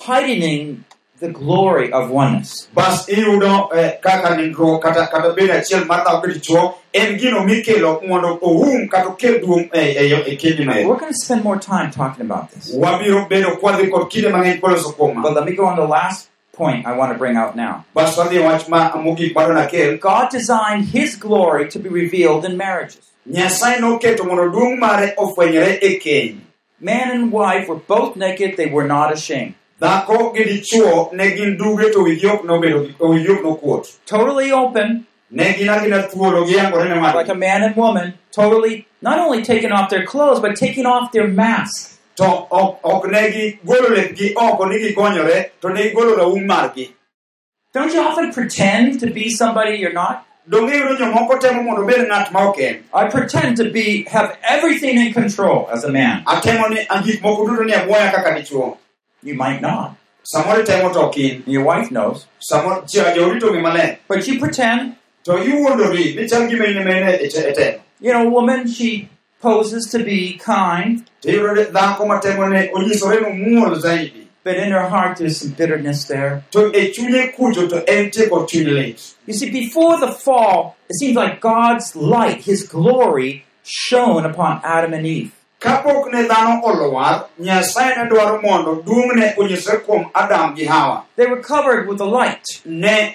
heightening 0.00 0.84
the 1.22 1.28
glory 1.30 1.92
of 1.92 2.10
oneness. 2.10 2.66
bas 2.74 3.06
iyudo 3.08 3.70
eh, 3.76 3.90
kaka 4.02 4.36
nindruok 4.36 4.82
kata 4.82 5.06
kata 5.06 5.28
bedo 5.38 5.52
achiel 5.54 5.86
mar 5.86 6.00
dhako 6.04 6.26
gi 6.26 6.32
dichuo 6.38 6.62
en 6.92 7.18
gino 7.18 7.40
mikelo 7.48 7.90
mondo 8.08 8.30
oum 8.42 8.88
kata 8.88 9.08
okel 9.12 9.34
duong' 9.44 9.70
e, 9.72 9.84
e, 10.02 10.34
e 10.34 10.84
We're 10.88 10.96
going 10.96 11.12
to 11.12 11.18
spend 11.26 11.44
more 11.44 11.58
time 11.58 11.90
talking 11.92 12.26
about 12.28 12.50
this. 12.50 12.74
wabiro 12.74 13.28
bedo 13.30 13.56
kwadhi 13.62 13.88
kod 13.92 14.10
kinde 14.10 14.28
mang'eny 14.34 14.60
koloso 14.60 14.90
kuom 14.98 15.22
But 15.22 15.34
let 15.34 15.44
me 15.44 15.54
go 15.54 15.66
on 15.66 15.76
the 15.76 15.86
last 15.86 16.28
point 16.52 16.86
I 16.86 16.92
want 16.98 17.12
to 17.12 17.18
bring 17.18 17.36
out 17.36 17.54
now. 17.56 17.84
bas 17.94 18.16
wadhi 18.18 18.42
wach 18.44 18.68
ma 18.68 18.90
mogik 19.06 19.32
madwa 19.34 19.54
nakel 19.62 20.00
God 20.00 20.28
designed 20.30 20.84
His 20.98 21.16
glory 21.16 21.68
to 21.70 21.78
be 21.78 21.88
revealed 21.88 22.44
in 22.44 22.56
marriages. 22.56 23.04
nyasaye 23.30 23.78
noketo 23.78 24.24
mondo 24.26 24.50
duong' 24.50 24.78
mare 24.78 25.14
ofwenyre 25.16 25.78
keny 26.04 26.40
Man 26.80 27.10
and 27.16 27.30
wife 27.30 27.68
were 27.68 27.76
both 27.76 28.16
naked, 28.16 28.56
they 28.56 28.66
were 28.66 28.88
not 28.88 29.12
ashamed. 29.12 29.54
Dhako 29.82 30.32
gi 30.34 30.44
ne 31.12 31.26
gin 31.36 31.56
duge 31.58 31.86
to 31.92 32.00
wigi 32.08 32.26
ok 32.34 32.44
nobedo 32.50 32.80
to 32.98 33.04
wigi 33.12 33.28
ok 33.34 33.42
nokuot 33.42 33.84
Totally 34.06 34.52
open, 34.52 35.06
ne 35.30 35.52
gin 35.58 35.68
agina 35.68 35.98
thuolo 36.12 36.46
giyangore 36.46 36.88
ne 36.88 37.14
like 37.20 37.28
a 37.28 37.34
man 37.34 37.62
and 37.62 37.76
woman, 37.76 38.14
totally 38.30 38.86
not 39.00 39.18
only 39.18 39.42
taking 39.42 39.72
off 39.72 39.90
their 39.90 40.06
clothes, 40.06 40.40
but 40.40 40.54
taking 40.56 40.86
off 40.86 41.10
their 41.12 41.26
mask. 41.26 41.98
to 42.16 42.24
ok 42.24 43.10
ne 43.10 43.22
gigolo 43.36 43.88
lepgi 43.96 44.32
oko 44.36 44.64
ni 44.72 44.78
gikonyore 44.82 45.38
to 45.60 45.68
ne 45.68 45.90
gigolo 45.90 46.16
raum 46.16 46.44
margi 46.46 46.92
Don't 47.74 47.94
you 47.94 48.02
often 48.02 48.32
pretend 48.32 49.00
to 49.00 49.06
be 49.10 49.30
somebody 49.30 49.76
you're 49.78 49.98
not? 50.04 50.26
donge 50.48 50.72
iyudo 50.76 50.94
jomoko 50.96 51.38
temo 51.42 51.62
mondo 51.62 51.82
obed 51.82 52.06
ng'at 52.08 52.32
ma 52.32 52.40
ok 52.48 52.58
en 52.68 52.76
I 52.92 53.08
pretend 53.08 53.56
to 53.56 53.70
be 53.70 54.04
have 54.14 54.36
everything 54.54 54.98
in 54.98 55.12
control 55.12 55.68
as 55.72 55.84
a 55.84 55.92
man. 55.98 56.24
Atemo 59.24 59.44
ni 59.44 59.58
gik 59.58 59.62
moko 59.62 59.62
duto 59.62 59.62
ni 59.62 59.62
abwoya 59.62 59.62
kaka 59.62 59.62
You 59.62 59.62
might 59.62 59.62
not. 59.62 59.94
samoro 60.24 60.62
itemo 60.64 60.92
to 60.92 61.00
ok 61.00 61.16
in 61.20 61.42
Your 61.46 61.64
wife 61.64 61.90
knows. 61.90 62.26
samoro 62.40 62.86
chia 62.88 63.14
jorito 63.14 63.52
gi 63.52 63.58
maler 63.60 63.98
But 64.08 64.26
you 64.28 64.38
pretend. 64.38 64.96
to 65.24 65.32
iwuondori 65.32 66.14
ni 66.16 66.28
chal 66.28 66.48
gima 66.48 66.64
in 66.66 66.78
ema 66.78 66.90
in 66.90 67.08
e 67.08 67.28
te- 67.28 67.48
e 67.48 67.52
temo 67.54 67.78
You 68.00 68.12
know, 68.12 68.26
a 68.26 68.30
woman, 68.30 68.66
she 68.66 69.08
poses 69.40 69.86
to 69.92 69.98
be 70.04 70.38
kind, 70.44 71.04
tiyudo 71.22 71.54
ni 71.54 71.64
dhako 71.64 72.06
matemo 72.06 72.48
ne 72.50 72.70
onyisore 72.74 73.20
nomuol 73.20 73.80
zaidi 73.80 74.26
but 74.44 74.56
in 74.56 74.72
her 74.72 74.88
heart 74.88 75.18
there's 75.18 75.38
some 75.40 75.52
bitterness 75.52 76.04
there. 76.08 76.42
to 76.50 76.70
chunye 76.72 77.32
kucho 77.36 77.68
to 77.68 77.88
entie 77.88 78.28
kod 78.28 78.48
chuny 78.48 78.72
lit 78.74 79.14
You 79.26 79.34
see, 79.34 79.50
before 79.50 79.98
the 80.00 80.10
fall, 80.12 80.74
it 80.90 80.96
seems 80.98 81.14
like 81.14 81.40
God's 81.40 81.94
light, 81.94 82.40
His 82.42 82.66
glory, 82.68 83.44
shone 83.62 84.24
upon 84.26 84.60
Adam 84.64 84.92
and 84.94 85.06
Eve. 85.06 85.30
Kapok 85.62 86.12
ne 86.12 86.22
dhano 86.28 86.60
olwar 86.64 87.24
nyasaye 87.38 87.96
ne 87.96 88.08
dwaro 88.10 88.42
mondo 88.42 88.82
duong'ne 88.82 89.34
onyisre 89.38 89.78
kuom 89.86 90.10
adam 90.14 90.54
gi 90.56 90.64
hawa 90.66 91.04
They 91.16 91.26
were 91.26 91.40
covered 91.42 91.88
with 91.88 91.98
the 91.98 92.06
light. 92.06 92.44
ne 92.64 93.12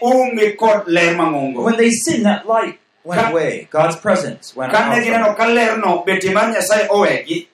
kod 0.55 0.87
ler 0.87 1.15
mang'ongo 1.15 1.63
When 1.63 1.77
they 1.77 1.91
sinned, 1.91 2.25
that 2.25 2.47
light 2.47 2.79
went 3.03 3.21
away. 3.31 3.67
God's 3.71 3.95
presence 3.97 4.55
went 4.55 4.71
kane 4.71 5.03
gineno 5.03 5.35
ka 5.35 5.45
lerno 5.45 6.03
betie 6.05 6.33
mar 6.33 6.47
nyasaye 6.53 6.87
owegi 6.87 7.47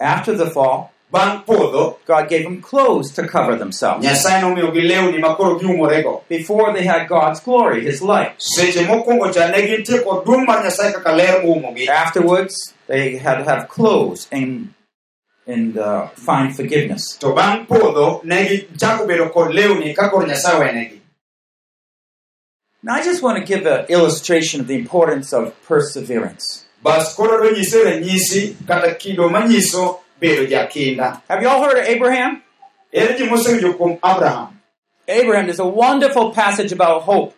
After 0.00 0.36
the 0.36 0.50
fall, 0.50 0.92
God 1.12 2.28
gave 2.28 2.42
them 2.44 2.60
clothes 2.60 3.12
to 3.14 3.26
cover 3.28 3.56
themselves. 3.56 4.04
nyasaye 4.04 4.40
nomiyogi 4.42 4.80
lewni 4.80 5.18
makoro 5.18 5.58
giumorego 5.60 6.22
Before 6.28 6.72
they 6.72 6.84
had 6.84 7.08
God's 7.08 7.40
glory, 7.40 7.84
His 7.84 8.02
light. 8.02 8.32
seche 8.38 8.84
mokwongo 8.86 9.32
cha 9.32 9.48
ne 9.50 9.62
gintie 9.68 10.02
kod 10.04 10.24
duong' 10.24 10.46
mar 10.46 10.62
nyasaye 10.64 10.92
kaka 10.92 11.12
ler 11.16 11.42
moumogi 11.42 11.88
Afterwards, 11.88 12.74
they 12.86 13.16
had 13.18 13.38
to 13.38 13.44
have 13.44 13.68
clothes 13.68 14.28
and 14.32 14.72
and 15.46 15.78
uh, 15.78 16.08
find 16.08 16.56
forgiveness. 16.56 17.16
to 17.18 17.32
bang' 17.34 17.66
podho 17.66 18.24
ne 18.24 18.46
gichako 18.48 19.06
bedo 19.06 19.32
kod 19.32 19.52
lewni 19.54 19.94
ka 19.96 20.08
koro 20.10 20.26
nyasaye 20.26 20.58
wenegi 20.60 21.00
Now, 22.82 22.94
I 22.94 23.02
just 23.02 23.20
want 23.22 23.38
to 23.38 23.44
give 23.44 23.66
an 23.66 23.86
illustration 23.88 24.60
of 24.60 24.68
the 24.68 24.76
importance 24.78 25.32
of 25.32 25.52
perseverance. 25.66 26.66
Bas 30.20 30.30
koro 30.30 30.36
do 30.36 30.46
nyise 30.46 30.56
ranyisi 30.56 30.56
kata 30.56 30.68
kido 30.68 30.92
manyiso 30.96 31.00
bedo 31.00 31.16
jakinda 31.16 31.22
Have 31.28 31.42
you 31.42 31.48
all 31.48 31.62
heard 31.62 31.78
of 31.78 31.84
Abraham? 31.88 32.42
ere 32.92 33.16
ji 33.18 33.24
mosewinjo 33.28 33.74
kuom 33.78 33.98
abraham 34.02 34.48
Abraham 35.08 35.48
is 35.48 35.58
a 35.60 35.66
wonderful 35.66 36.30
passage 36.32 36.72
about 36.72 37.02
hope. 37.02 37.34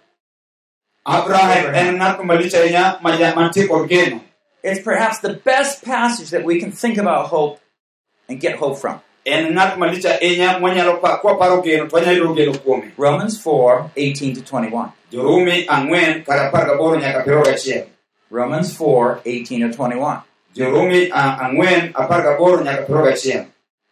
abraham 1.07 1.74
en 1.74 1.99
ng'at 1.99 2.18
malich 2.24 2.55
ahinya 2.55 3.01
mantie 3.03 3.66
kod 3.68 3.89
geno 3.89 4.20
It's 4.62 4.83
perhaps 4.83 5.20
the 5.20 5.35
best 5.35 5.85
passage 5.85 6.31
that 6.31 6.45
we 6.45 6.59
can 6.61 6.72
think 6.72 6.99
about 6.99 7.26
hope 7.26 7.61
and 8.29 8.41
get 8.41 8.57
hope 8.59 8.79
from. 8.79 9.01
en 9.26 9.55
ng'at 9.55 9.79
malich 9.79 10.05
ahinya 10.05 10.59
mwanyalo 10.61 10.97
kwaparo 11.01 11.62
geno 11.62 11.87
to 11.89 11.97
wanyalo 11.97 12.16
yudo 12.16 12.35
geno 12.35 12.53
kuome 12.59 12.93
Romans 12.97 13.39
4 13.45 13.91
18 13.97 14.35
to 14.35 14.41
21. 14.43 14.93
jorumi 15.12 15.66
ang'wen 15.68 16.24
kar 16.24 16.49
apar 16.49 16.66
gaboro 16.66 16.97
nyaka 17.01 17.24
piero 17.24 17.43
gachiel 17.45 17.87
Romans 18.31 18.76
4 18.76 19.20
18 19.24 19.70
to 19.70 19.76
21. 19.76 20.22
Jorumi 20.59 21.11
ang'wen 21.12 21.92
apar 21.94 22.22
gaboro 22.22 22.62
nyaka 22.64 22.82
piero 22.86 23.04
gachiel 23.06 23.46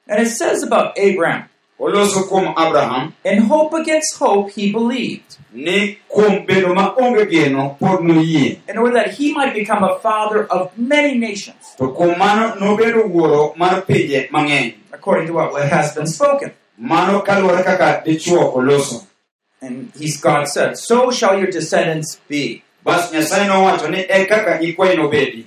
And 0.08 0.22
it 0.22 0.30
says 0.30 0.62
about 0.62 0.96
Abraham, 0.98 1.48
oloso 1.80 2.22
kuom 2.28 2.54
abraham 2.56 3.14
in 3.24 3.38
hope 3.42 3.72
against 3.74 4.16
hope, 4.18 4.50
he 4.50 4.70
believed, 4.72 5.36
ni 5.52 5.98
kuom 6.08 6.46
bedo 6.46 6.74
maonge 6.74 7.26
geno 7.30 7.76
pod 7.80 8.00
noyie 8.02 8.58
in 8.68 8.78
order 8.78 8.94
that 8.94 9.14
he 9.14 9.32
might 9.34 9.52
become 9.54 9.82
a 9.82 9.98
father 9.98 10.44
of 10.46 10.76
many 10.78 11.18
nations, 11.18 11.74
to 11.78 11.84
kuom 11.94 12.18
mano 12.18 12.54
nobedo 12.60 13.02
wuoro 13.10 13.56
mar 13.56 13.82
pinje 13.82 14.28
mang'eny. 14.30 14.74
According 14.92 15.26
to 15.28 15.32
what 15.34 15.68
has 15.68 15.94
been 15.94 16.06
spoken. 16.06 16.52
mano 16.78 17.20
kaluwore 17.22 17.62
kaka 17.64 18.02
dichuo 18.06 18.54
oloso. 18.54 19.06
And 19.62 19.90
he's 19.98 20.20
God 20.20 20.44
said, 20.48 20.76
So 20.78 21.10
shall 21.10 21.38
your 21.38 21.50
descendants 21.50 22.20
be. 22.28 22.62
bas 22.84 23.10
nyasaye 23.12 23.46
nowacho 23.48 23.88
ni 23.90 24.00
e 24.08 24.24
kaka 24.26 24.58
nyikwayi 24.58 24.96
nobedi 24.96 25.46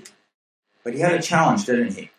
But 0.90 0.96
he 0.96 1.02
had 1.02 1.14
a 1.14 1.22
challenge, 1.22 1.66
didn't 1.66 1.94
he? 1.94 2.10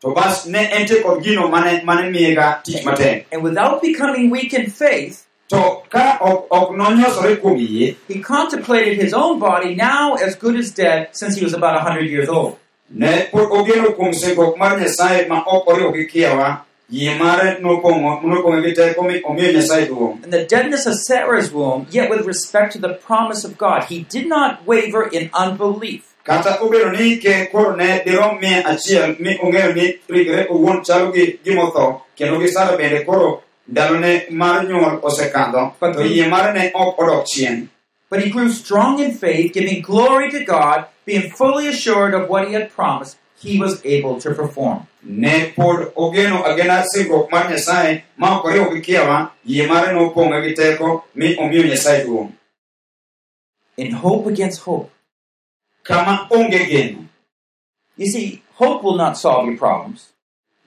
to 0.00 0.12
bas 0.14 0.46
ne 0.46 0.66
entie 0.72 1.00
kod 1.00 1.22
gino 1.22 1.46
mane, 1.48 1.84
mane 1.84 2.12
miyega 2.12 3.24
And 3.30 3.44
without 3.44 3.80
becoming 3.80 4.30
weak 4.30 4.52
in 4.52 4.68
faith, 4.68 5.26
to 5.48 5.82
ka 5.88 6.18
ok, 6.20 6.46
ok 6.50 6.76
nonyosore 6.76 7.36
kuom 7.36 7.60
yie 7.60 7.96
he 8.08 8.18
contemplated 8.20 8.98
his 8.98 9.14
own 9.14 9.38
body, 9.38 9.76
now 9.76 10.14
as 10.14 10.34
good 10.34 10.56
as 10.56 10.72
dead, 10.72 11.10
since 11.12 11.36
he 11.36 11.44
was 11.44 11.54
about 11.54 11.76
100 11.84 12.10
years 12.10 12.28
old. 12.28 12.58
ne 12.88 13.28
pod 13.30 13.48
ogeno 13.50 13.94
kuom 13.94 14.12
singruok 14.12 14.58
mar 14.58 14.76
nyasaye 14.80 15.28
ma 15.28 15.44
ok 15.46 15.72
oriwo 15.72 15.94
gi 15.94 16.06
kiawa 16.12 16.48
yie 16.88 17.14
mare 17.18 17.60
nopong'o 17.60 18.22
nopong'e 18.22 18.64
gi 18.66 18.74
teko 18.74 19.06
mi 19.06 19.22
omiyo 19.22 20.24
And 20.24 20.32
the 20.32 20.44
deadness 20.44 20.86
of 20.86 20.94
Sarah's 20.94 21.52
womb, 21.52 21.86
yet 21.90 22.10
with 22.10 22.26
respect 22.26 22.72
to 22.72 22.80
the 22.80 22.94
promise 22.94 23.44
of 23.44 23.56
God, 23.56 23.84
he 23.84 24.02
did 24.02 24.26
not 24.26 24.66
waver 24.66 25.06
in 25.06 25.30
unbelief. 25.32 26.09
Kata 26.30 26.50
obedo 26.64 26.88
ni 26.96 27.06
ke 27.22 27.34
koro 27.52 27.70
ne 27.76 27.88
dirom 28.06 28.38
mia 28.42 28.58
achiel 28.72 29.16
mi 29.18 29.30
ong'eyo 29.44 29.70
ni 29.78 29.86
rigre 30.14 30.40
owuon 30.54 30.78
chalo 30.86 31.06
gi 31.14 31.24
gimotho 31.44 31.86
kendo 32.18 32.38
gi 32.42 32.48
sara 32.54 32.76
bende 32.80 32.98
koro 33.08 33.30
ndalone 33.70 34.12
mar 34.40 34.56
nyuol 34.68 34.94
osekadho 35.08 35.62
to 35.94 36.02
yie 36.14 36.26
mare 36.34 36.50
ne 36.58 36.70
ok 36.74 36.90
odok 37.02 37.24
chien 37.32 37.56
But 38.12 38.22
he 38.24 38.30
grew 38.34 38.48
strong 38.50 38.98
in 38.98 39.12
faith, 39.14 39.52
giving 39.54 39.82
glory 39.82 40.30
to 40.32 40.40
God, 40.44 40.78
being 41.06 41.26
fully 41.30 41.68
assured 41.68 42.12
of 42.12 42.28
what 42.28 42.48
he 42.48 42.54
had 42.54 42.66
promised, 42.76 43.16
he 43.42 43.52
was 43.62 43.74
able 43.84 44.16
to 44.24 44.34
perform. 44.40 44.78
ne 45.24 45.34
pod 45.56 45.78
ogeno 46.04 46.38
agena 46.48 46.76
singruok 46.92 47.30
mar 47.32 47.44
nyasaye 47.50 47.92
ma 48.16 48.28
ok 48.38 48.48
oriwo 48.48 48.66
gi 48.74 48.80
kiawa 48.86 49.16
yie 49.52 49.66
mare 49.70 49.92
nopong'e 49.94 50.38
gi 50.46 50.52
teko 50.58 50.88
mi 51.14 51.28
omiyo 51.42 51.62
nyasaye 51.70 52.04
duong' 52.06 52.32
In 53.76 53.92
hope 54.02 54.26
against 54.32 54.60
hope. 54.66 54.90
Kama 55.90 56.26
onge 56.30 56.96
You 57.96 58.06
see, 58.06 58.42
hope 58.54 58.82
will 58.82 58.96
not 58.96 59.18
solve 59.18 59.46
your 59.46 59.58
problems, 59.58 60.12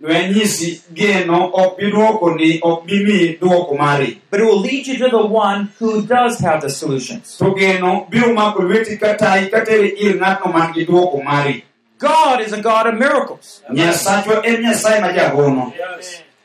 wenyisi 0.01 0.81
geno 0.93 1.49
ok 1.53 1.77
bi 1.77 1.91
dwoko 1.91 2.35
ni 2.35 2.59
ok 2.61 2.85
bi 2.85 3.03
miyi 3.03 3.37
dwoko 3.39 3.77
mari. 3.77 4.21
But 4.29 4.41
it 4.41 4.43
will 4.43 4.59
lead 4.59 4.85
you 4.87 4.97
to 4.97 5.09
the 5.09 5.25
one 5.25 5.71
who 5.79 6.05
does 6.05 6.39
have 6.39 6.61
the 6.61 6.69
solutions. 6.69 7.37
to 7.37 7.55
geno 7.55 8.05
biro 8.11 8.33
mako 8.33 8.63
lweti 8.63 8.97
katayi 8.99 9.49
kateri 9.49 9.89
ir 9.97 10.19
ng'atno 10.19 10.53
man 10.53 10.73
gi 10.73 10.85
dwoko 10.85 11.23
mari. 11.23 11.63
God 11.97 12.41
is 12.41 12.51
a 12.53 12.61
God 12.61 12.87
of 12.87 12.95
miracles. 12.95 13.63
nyasachwa 13.71 14.45
en 14.45 14.61
nyasaye 14.61 15.01
ma 15.01 15.11
jahono 15.13 15.73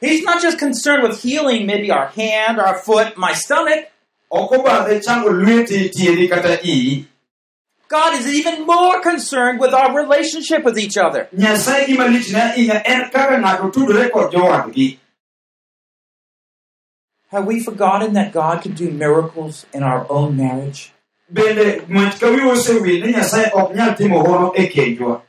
He's 0.01 0.23
not 0.23 0.41
just 0.41 0.59
concerned 0.59 1.03
with 1.03 1.21
healing 1.23 1.67
maybe 1.67 1.91
our 1.91 2.07
hand, 2.07 2.61
our 2.61 2.79
foot, 2.79 3.19
my 3.19 3.33
stomach. 3.33 3.91
God 7.89 8.15
is 8.21 8.27
even 8.27 8.67
more 8.67 9.01
concerned 9.01 9.59
with 9.61 9.73
our 9.73 9.97
relationship 9.97 10.63
with 10.65 10.79
each 10.79 10.97
other. 10.99 11.29
nyasaye 11.33 11.87
gima 11.87 12.07
lichne 12.09 12.41
ahinya 12.41 12.83
en 12.85 13.01
er 13.03 13.11
kaka 13.11 13.37
ng'ato 13.39 13.71
tudore 13.73 14.11
kod 14.13 14.33
jowadgi 14.33 14.99
Have 17.31 17.45
we 17.47 17.61
forgotten 17.61 18.13
that 18.15 18.33
God 18.33 18.63
can 18.63 18.73
do 18.73 18.91
miracles 18.91 19.67
in 19.73 19.83
our 19.83 20.07
own 20.11 20.37
marriage? 20.37 20.93
bende 21.33 21.89
mach 21.89 22.19
ka 22.21 22.27
wiwa 22.27 22.53
osewil 22.53 23.01
ni 23.07 23.13
nyasaye 23.13 23.51
ok 23.55 23.75
nyal 23.75 23.95
timo 23.97 24.23
hono 24.27 24.53
kenjwa 24.75 25.23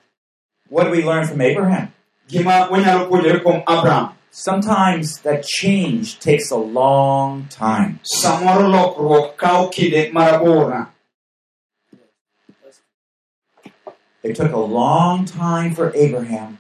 What 0.69 0.83
do 0.85 0.91
we 0.91 1.03
learn 1.03 1.27
from 1.27 1.41
Abraham? 1.41 1.93
gima 2.29 2.67
wanyalo 2.71 3.07
puonjore 3.09 3.39
kuom 3.43 3.63
abraham 3.67 4.15
Sometimes 4.31 5.17
that 5.25 5.43
change 5.43 6.19
takes 6.19 6.51
a 6.51 6.55
long 6.55 7.47
time. 7.49 7.99
samoro 8.03 8.67
lokruok 8.69 9.35
kawo 9.37 9.69
kinde 9.73 10.11
marabora 10.13 10.87
It 14.29 14.35
took 14.35 14.51
a 14.53 14.59
long 14.59 15.25
time 15.25 15.73
for 15.73 15.91
Abraham 15.95 16.59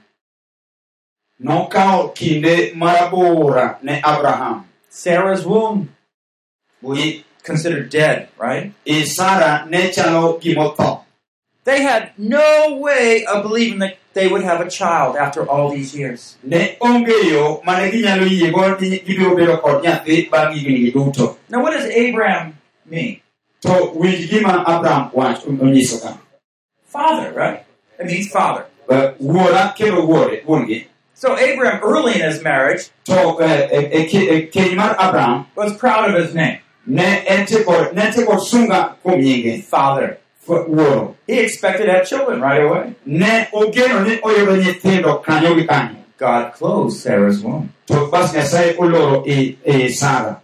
nokawo 1.39 2.15
kinde 2.15 2.73
marabora 2.73 3.77
ne 3.83 4.01
abraham 4.03 4.65
Sarah's 4.89 5.45
womb 5.45 5.89
was 6.81 7.21
considered 7.43 7.91
dead, 7.91 8.29
right? 8.39 8.73
sara 9.05 9.67
ne 9.69 9.91
chalo 9.91 10.41
gimotho 10.41 11.03
They 11.63 11.83
had 11.83 12.13
no 12.17 12.75
way 12.81 13.23
of 13.25 13.43
believing 13.43 13.77
that 13.79 13.97
they 14.15 14.27
would 14.27 14.41
have 14.41 14.61
a 14.61 14.69
child 14.69 15.15
after 15.15 15.47
all 15.47 15.69
these 15.69 15.95
years. 15.95 16.37
ne 16.41 16.75
onge 16.81 17.29
yo 17.29 17.61
mane 17.63 17.91
ginyalo 17.91 18.25
yiego 18.25 18.81
ni 18.81 18.97
gibiro 18.97 19.35
bedo 19.37 19.61
kod 19.61 19.83
nyathi 19.83 20.27
bang' 20.31 20.55
higni 20.57 20.85
gi 20.85 20.91
duto 20.91 21.37
Now, 21.47 21.61
what 21.61 21.77
does 21.77 21.85
Abraham 21.85 22.57
mean? 22.87 23.21
to 23.61 23.69
abraham 23.93 25.11
wach 25.13 25.45
onyiso 25.45 26.01
ka 26.01 26.17
Father, 26.89 27.31
right? 27.33 27.65
It 27.99 28.07
means 28.07 28.29
father. 28.31 28.65
Wuore 28.89 30.43
wuongi 30.45 30.85
So, 31.13 31.37
Abraham, 31.37 31.81
early 31.83 32.15
in 32.15 32.21
his 32.21 32.41
marriage, 32.41 32.89
e 33.07 33.11
keny 34.53 34.75
mar 34.75 34.95
abraham 34.99 35.47
was 35.55 35.75
proud 35.77 36.09
of 36.09 36.15
his 36.15 36.33
name, 36.33 36.59
ne 36.85 37.25
entie 37.27 37.63
kod 37.63 37.93
ne 37.93 38.03
entie 38.03 38.25
kod 38.25 38.39
sunga 38.39 38.95
kuom 39.03 39.63
father. 39.63 40.17
He 41.27 41.39
expected 41.39 41.85
to 41.85 41.91
have 41.93 42.07
children 42.07 42.41
right 42.41 42.63
away. 42.63 42.95
ne 43.05 43.47
ogeno 43.53 44.03
ni 44.07 44.17
oyudo 44.21 44.55
nyithindo 44.57 45.23
kanyo 45.23 45.55
gi 45.55 45.95
God 46.17 46.53
closed 46.53 46.99
Sarah's 47.01 47.41
womb. 47.41 47.71
to 47.85 48.07
bas 48.09 48.33
nyasaye 48.33 48.75
oloro 48.77 49.23
i 49.27 49.57
i 49.65 49.89
sara 49.89 50.41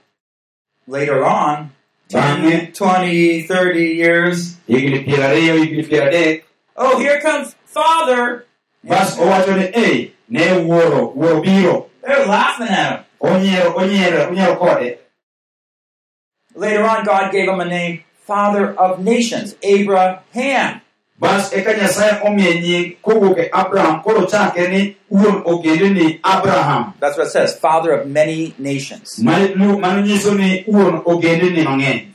Later 0.87 1.25
on, 1.25 1.71
Bang'e 2.11 2.71
10, 2.71 2.73
20, 2.73 3.41
30 3.47 3.79
years, 3.83 4.54
higni 4.67 4.99
piero 5.05 5.23
ariyo 5.23 5.55
higni 5.55 6.41
oh, 6.77 6.97
here 6.99 7.19
comes 7.21 7.55
father. 7.65 8.45
bas 8.83 9.17
owacho 9.19 9.55
ni 9.57 9.65
ei 9.73 10.11
ne 10.29 10.41
wuoro 10.65 11.13
wuoro 11.15 11.41
biro 11.41 11.85
They're 12.01 12.25
laughing 12.25 12.67
at 12.69 12.91
him. 12.91 13.03
onyiero 13.19 13.73
onyiero 13.75 14.27
onyiero 14.29 14.55
kode 14.59 14.97
Later 16.55 16.83
on, 16.85 17.03
God 17.03 17.31
gave 17.33 17.49
him 17.49 17.59
a 17.59 17.65
name, 17.65 18.03
Father 18.25 18.73
of 18.79 19.03
Nations, 19.03 19.55
Abraham. 19.61 20.81
bas 21.19 21.53
eka 21.53 21.73
nyasaye 21.73 22.19
omiye 22.23 22.59
nying 22.61 22.97
kowuok 23.01 23.37
e 23.39 23.49
abraham 23.53 24.01
koro 24.03 24.25
chake 24.25 24.67
ni 24.67 24.97
wuon 25.11 25.41
ogendini 25.45 26.19
abraham 26.23 26.93
That's 26.99 27.17
what 27.17 27.27
it 27.27 27.31
says, 27.31 27.57
Father 27.59 27.91
of 27.93 28.07
many 28.07 28.53
nations. 28.59 29.19
Mano- 29.23 29.77
mano 29.79 30.01
nyiso 30.01 30.33
ni 30.35 30.63
wuon 30.67 31.01
ogendini 31.05 31.63
mang'eny 31.63 32.14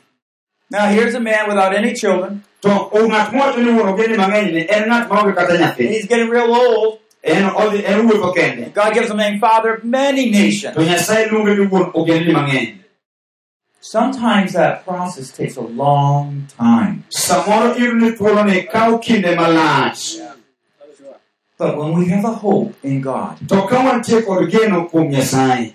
Now, 0.71 0.87
here's 0.89 1.15
a 1.15 1.21
man 1.21 1.49
without 1.49 1.75
any 1.75 1.95
children, 1.95 2.45
to 2.63 2.69
o 2.71 3.09
ng'at 3.09 3.33
mowacho 3.33 3.59
ni 3.65 3.71
wuon 3.73 3.89
ogendini 3.93 4.17
mang'eny 4.23 4.53
ni 4.53 4.63
en 4.69 4.89
ng'at 4.89 5.09
maonge 5.09 5.35
kata 5.35 5.55
and 5.59 5.77
he's 5.79 6.07
getting 6.07 6.29
real 6.31 6.55
old. 6.55 6.99
en 7.25 7.45
odhi 7.51 7.85
en 7.85 8.07
wuotho 8.09 8.33
kende 8.35 8.73
God 8.73 8.95
gives 8.95 9.11
him 9.11 9.17
the 9.17 9.23
name 9.31 9.41
Father 9.41 9.75
of 9.75 9.85
many 9.85 10.31
nations. 10.31 10.75
to 10.77 10.81
nyasaye 10.83 11.27
luonge 11.31 11.57
ni 11.59 11.67
wuon 11.67 11.93
ogendni 11.93 12.33
mang'eny 12.33 12.77
Sometimes 13.83 14.53
that 14.53 14.85
process 14.85 15.33
takes 15.33 15.57
a 15.57 15.63
long 15.63 16.47
time. 16.57 17.05
samoro 17.11 17.75
iyudo 17.77 17.95
ni 18.01 18.11
thuoloni 18.17 18.63
kawo 18.71 18.99
kinde 18.99 19.35
malach 19.37 20.21
But 21.59 21.77
when 21.77 21.93
we 21.99 22.07
have 22.09 22.25
a 22.25 22.33
hope 22.33 22.75
in 22.83 23.03
God, 23.03 23.37
to 23.49 23.57
ka 23.69 23.77
wantie 23.85 24.23
kod 24.25 24.49
geno 24.51 24.89
kuom 24.89 25.11
nyasaye 25.11 25.75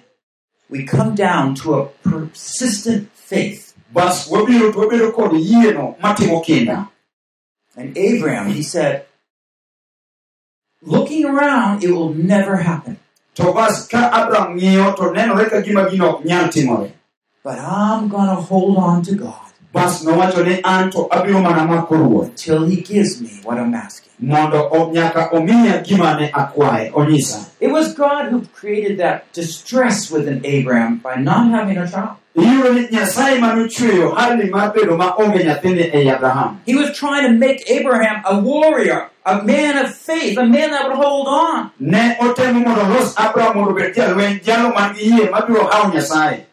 we 0.70 0.84
come 0.84 1.14
down 1.16 1.54
to 1.56 1.74
a 1.76 1.86
persistent 2.02 3.10
faith. 3.14 3.65
Bas 3.96 4.28
wabiro 4.32 4.72
to 4.74 4.80
wabedo 4.84 5.08
kod 5.16 5.32
yieno 5.32 5.96
matimo 6.04 6.44
kinda 6.44 6.90
And 7.78 7.92
Abraham, 7.98 8.48
he 8.56 8.64
said, 8.64 9.04
looking 10.82 11.26
around, 11.26 11.84
it 11.84 11.92
will 11.92 12.14
never 12.14 12.56
happen. 12.58 12.98
to 13.36 13.52
bas 13.52 13.88
ka 13.92 14.00
abraham 14.20 14.56
ng'iyo 14.56 14.96
to 14.96 15.12
nenore 15.12 15.44
ka 15.52 15.60
gima 15.60 15.84
gino 15.92 16.06
ok 16.16 16.24
nyal 16.28 16.48
timore 16.48 16.92
But 17.44 17.60
I'm 17.60 18.08
going 18.08 18.32
to 18.32 18.40
hold 18.42 18.78
on 18.78 19.04
to 19.08 19.14
God 19.16 19.52
bas 19.76 20.04
nowacho 20.08 20.40
ni 20.48 20.64
an 20.64 20.88
to 20.92 21.04
abiro 21.12 21.44
mana 21.44 21.68
mako 21.68 21.96
ruoth 22.00 22.32
till 22.40 22.64
he 22.66 22.80
gives 22.80 23.20
me 23.22 23.44
what 23.44 23.60
I'm 23.60 23.76
asking. 23.76 24.14
mondo 24.20 24.72
nyaka 24.96 25.30
omiya 25.36 25.84
gima 25.84 26.16
ne 26.20 26.32
akwaye 26.32 26.92
onyisa 26.96 27.52
It 27.60 27.72
was 27.76 27.92
God 27.94 28.32
who 28.32 28.48
created 28.56 28.96
that 29.04 29.28
distress 29.36 30.08
within 30.10 30.40
Abraham 30.48 31.00
by 31.04 31.16
not 31.20 31.52
having 31.52 31.76
a 31.78 31.84
child. 31.92 32.16
Nyasaye 32.92 33.40
hali 34.16 34.50
mar 34.50 34.74
bedo 34.74 34.98
maonge 34.98 35.44
nyathini 35.44 35.90
ei 35.94 36.10
abraham. 36.10 36.62
He 36.66 36.76
was 36.76 36.98
trying 36.98 37.24
to 37.28 37.34
make 37.34 37.70
Abraham 37.70 38.22
a 38.26 38.40
warrior, 38.40 39.10
a 39.26 39.44
man 39.44 39.78
of 39.86 39.94
faith, 39.96 40.38
a 40.38 40.46
man 40.46 40.72
that 40.72 40.88
would 40.88 40.98
hold 40.98 41.28
on. 41.28 41.72
ne 41.80 42.16
otemo 42.20 42.60
mondo 42.66 42.82
olos 42.82 43.14
abraham 43.18 43.56
mondo 43.58 43.72
obed 43.72 43.96
jalweny 43.96 44.40
jalo 44.44 44.74
man 44.74 44.94
gi 44.96 45.06
yie 45.10 45.30
mabiro 45.30 45.70
hawo 45.70 45.92
nyasaye. 45.94 46.46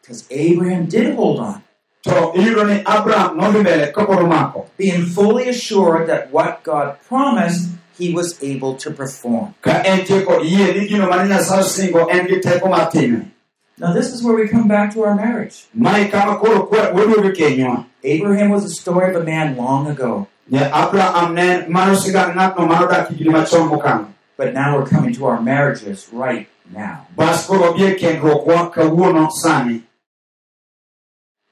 Because 0.00 0.24
Abraham 0.30 0.86
did 0.86 1.14
hold 1.16 1.40
on, 1.40 1.62
to 2.02 2.10
iyudo 2.10 2.64
ni 2.66 2.82
abraham 2.86 3.36
nodhi 3.36 3.58
mbele 3.58 3.92
kapod 3.92 4.18
omako 4.18 4.66
being 4.76 5.04
fully 5.04 5.48
assured 5.48 6.06
that 6.08 6.30
what 6.32 6.62
God 6.62 6.96
promised, 7.08 7.68
he 7.98 8.14
was 8.14 8.42
able 8.42 8.74
to 8.76 8.90
perform. 8.90 9.54
ka 9.60 9.82
entie 9.84 10.22
kod 10.24 10.44
yie 10.46 10.72
ni 10.74 10.88
gino 10.88 11.08
mane 11.08 11.28
nyasaye 11.28 11.60
osingo 11.60 12.08
en 12.10 12.26
gi 12.28 12.40
teko 12.40 12.70
mar 12.70 12.90
time 12.90 13.32
Now, 13.80 13.92
this 13.92 14.12
is 14.12 14.22
where 14.24 14.34
we 14.34 14.48
come 14.48 14.66
back 14.66 14.92
to 14.94 15.04
our 15.04 15.14
marriage. 15.14 15.66
mae 15.74 16.08
kama 16.08 16.36
koro 16.38 16.66
kwa- 16.66 16.90
waduogo 16.92 17.30
kenywa 17.32 17.84
Abraham 18.04 18.50
was 18.50 18.64
a 18.64 18.70
story 18.70 19.14
of 19.14 19.22
a 19.22 19.24
man 19.24 19.56
long 19.56 19.86
ago, 19.86 20.26
Ja 20.50 20.70
abraham 20.72 21.34
ne 21.34 21.66
mano 21.68 21.94
sigand 21.94 22.34
ng'atno 22.34 22.66
manodak 22.66 23.08
higni 23.08 23.30
machon 23.30 23.68
mokalo 23.68 24.06
but 24.36 24.54
now 24.54 24.76
we're 24.78 24.86
coming 24.88 25.12
to 25.14 25.26
our 25.26 25.40
marriages 25.42 26.08
right 26.12 26.48
now. 26.72 27.06
bas 27.16 27.46
koro 27.46 27.72
wabi 27.72 27.94
kendruokwa 28.00 28.70
kawuono 28.72 29.28
sani 29.30 29.82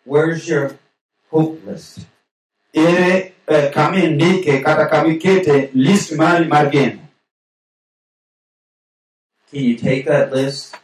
Where's 0.05 0.49
your 0.49 0.77
hope 1.31 1.61
list? 1.67 2.07
ere 2.75 3.33
eh, 3.49 3.71
kama 3.73 3.97
indike 3.99 4.63
kata 4.65 4.87
kama 4.87 5.09
ikete 5.15 5.71
list 5.75 6.13
mari 6.13 6.45
margeno. 6.47 6.99
Can 9.51 9.63
you 9.63 9.77
take 9.77 10.05
that 10.07 10.33
list 10.33 10.75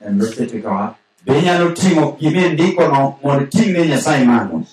and 0.00 0.22
it 0.22 0.48
to 0.48 0.60
God? 0.60 0.94
be 1.24 1.32
inyalo 1.32 1.74
ting'o 1.74 2.16
gima 2.18 2.40
indikono 2.46 3.18
mondo 3.22 3.44
iting'ne 3.46 3.86
nyasaye 3.86 4.24
malo 4.24 4.64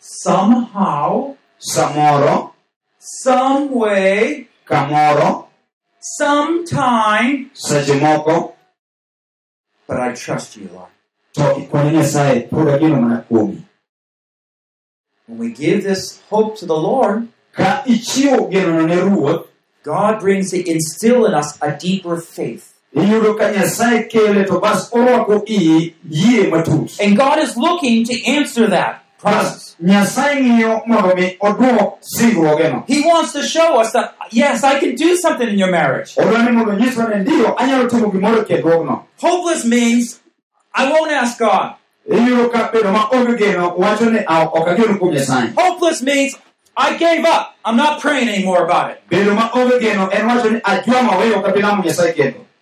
Somehow, 0.00 1.36
samoro 1.58 2.52
some 2.98 3.70
way, 3.70 4.48
kamoro 4.66 5.46
sometime, 6.00 7.50
seche 7.54 7.94
moko 8.00 8.52
but 9.86 10.00
I 10.00 10.12
trust 10.14 10.56
you, 10.56 10.68
Lord. 10.72 10.90
to 11.34 11.42
ikwane 11.42 11.92
nyasaye 11.92 12.50
pod 12.50 12.68
ageno 12.68 13.00
mana 13.00 13.24
kuomi 13.28 13.62
When 15.26 15.38
we 15.38 15.52
give 15.52 15.82
this 15.84 16.20
hope 16.28 16.58
to 16.58 16.66
the 16.66 16.76
Lord, 16.76 17.28
ka 17.52 17.82
ichiwo 17.86 18.50
genono 18.52 18.86
ne 18.86 18.96
ruoth 18.96 19.46
God 19.82 20.20
brings 20.20 20.50
to 20.50 20.58
instill 20.70 21.24
in 21.26 21.34
us 21.34 21.58
a 21.62 21.76
deeper 21.78 22.16
faith. 22.18 22.73
Iyudo 22.96 23.34
ka 23.34 23.50
nyasaye 23.52 24.02
kele 24.08 24.44
to 24.44 24.60
bas 24.60 24.88
orwako 24.92 25.42
iyi 25.46 25.94
yie 26.10 26.46
matut 26.50 26.90
And 27.00 27.16
God 27.16 27.38
is 27.38 27.56
looking 27.56 28.04
to 28.04 28.14
answer 28.26 28.66
that 28.70 29.02
promise. 29.18 29.44
bas 29.44 29.76
nyasaye 29.80 30.40
ng'iyo 30.40 30.82
mondo 30.86 31.14
mi 31.16 31.36
oduok 31.40 31.98
singruogeno 32.00 32.84
He 32.86 33.00
wants 33.06 33.32
to 33.32 33.42
show 33.42 33.80
us 33.80 33.92
that, 33.92 34.14
yes, 34.30 34.62
I 34.64 34.78
can 34.80 34.94
do 34.94 35.16
something 35.16 35.48
in 35.48 35.58
your 35.58 35.70
marriage. 35.70 36.14
odwa 36.16 36.42
ni 36.42 36.50
mondo 36.52 36.72
nyiswa 36.72 37.08
ni 37.08 37.16
ndiyo 37.20 37.56
anyalo 37.58 37.88
timo 37.90 38.10
gimoro 38.10 38.42
kendruogno 38.42 39.04
Hopeless 39.20 39.64
means 39.64 40.20
I 40.74 40.90
won't 40.92 41.12
ask 41.12 41.38
God. 41.38 41.74
iyudo 42.10 42.48
ka 42.48 42.70
bedo 42.72 42.92
maonge 42.92 43.38
geno 43.38 43.74
wacho 43.76 44.10
ni 44.10 44.18
"Ah, 44.26 44.42
ok 44.44 44.70
ageno 44.70 44.98
kuom 44.98 45.14
nyasaye 45.14 45.48
Hopeless 45.56 46.02
means 46.02 46.36
I 46.76 46.96
gave 46.98 47.24
up. 47.24 47.54
I'm 47.64 47.76
not 47.76 48.00
praying 48.02 48.28
anymore 48.28 48.64
about 48.64 48.90
it. 48.90 48.98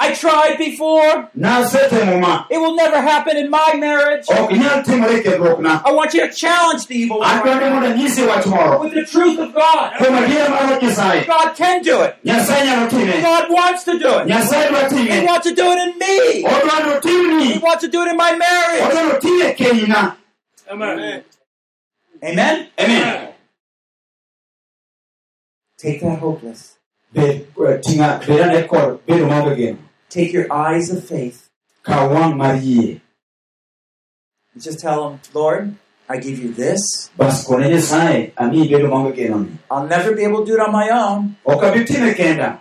Be 0.02 0.16
ineno 0.16 0.58
gimomiyo 0.58 1.22
iwachoga 1.22 1.32
ni 1.34 1.48
ok 1.48 1.62
anyal 1.62 1.62
timo 1.62 1.62
mano 1.62 1.72
I 1.72 1.76
tried 1.76 1.78
before. 2.18 2.50
It 2.50 2.58
will 2.58 2.76
never 2.76 3.02
happen 3.02 3.38
in 3.38 3.50
my 3.50 3.74
marriage. 3.78 4.26
ok 4.30 4.58
nyal 4.58 4.84
timore 4.84 5.22
kendruokna 5.24 5.82
I 5.86 5.92
want 5.92 6.14
you 6.14 6.28
to 6.28 6.34
challenge 6.34 6.88
the 6.88 6.96
evil 6.96 7.20
one 7.20 7.46
mondo 7.46 7.88
anyisi 7.88 8.28
wach 8.28 8.46
moro 8.46 8.82
with 8.84 8.94
the 8.94 9.06
truth 9.06 9.40
of 9.40 9.54
God. 9.54 9.94
kuom 9.98 10.16
adiera 10.16 10.50
mar 10.50 10.72
wach 10.72 10.82
nyasaye 10.82 11.26
God 11.28 11.56
can 11.56 11.82
do 11.82 12.02
it. 12.04 12.16
nyasaye 12.26 12.66
nyalo 12.66 12.90
time 12.90 13.22
God 13.22 13.50
wants 13.50 13.84
to 13.84 14.00
do 14.00 14.08
it. 14.08 14.28
He 14.28 15.26
wants 15.26 15.48
to 15.48 15.56
do 15.56 15.66
it 15.72 15.80
in 15.80 15.98
me. 16.00 16.44
He 17.54 17.60
wants 17.60 17.82
to 17.84 17.90
do 17.90 18.02
it 18.02 18.08
in 18.08 18.18
my 18.18 18.36
marriage. 18.36 18.84
odwa 18.84 19.04
ni 19.04 19.12
otim 19.12 19.56
kenyna 19.56 20.16
Amen? 20.72 21.24
amen 22.80 23.28
Take 25.78 26.00
that 26.02 26.20
hopeless. 26.20 26.78
bed 27.14 27.48
ting'a 27.84 28.20
bedane 28.26 28.68
kod 28.68 29.00
bedo 29.08 29.26
maonge 29.28 29.56
geno 29.56 29.78
Take 30.12 30.34
your 30.34 30.52
eyes 30.52 30.92
of 30.92 31.08
faith. 31.08 31.48
and 31.88 32.82
Just 34.60 34.80
tell 34.82 35.10
him, 35.10 35.20
Lord, 35.34 35.76
I 36.10 36.18
give 36.18 36.38
you 36.40 36.52
this. 36.54 37.10
bas 37.18 37.48
kone 37.48 37.70
nyasaye 37.70 38.34
amiyi 38.36 38.68
bedo 38.70 38.88
maonge 38.90 39.16
genoni 39.16 39.58
I'll 39.72 39.88
never 39.88 40.12
be 40.14 40.24
able 40.24 40.40
to 40.44 40.46
do 40.52 40.54
it 40.56 40.60
on 40.60 40.72
my 40.74 40.90
own. 40.90 41.38
ok 41.46 41.68
abi 41.68 41.86
time 41.86 42.14
kenda 42.14 42.60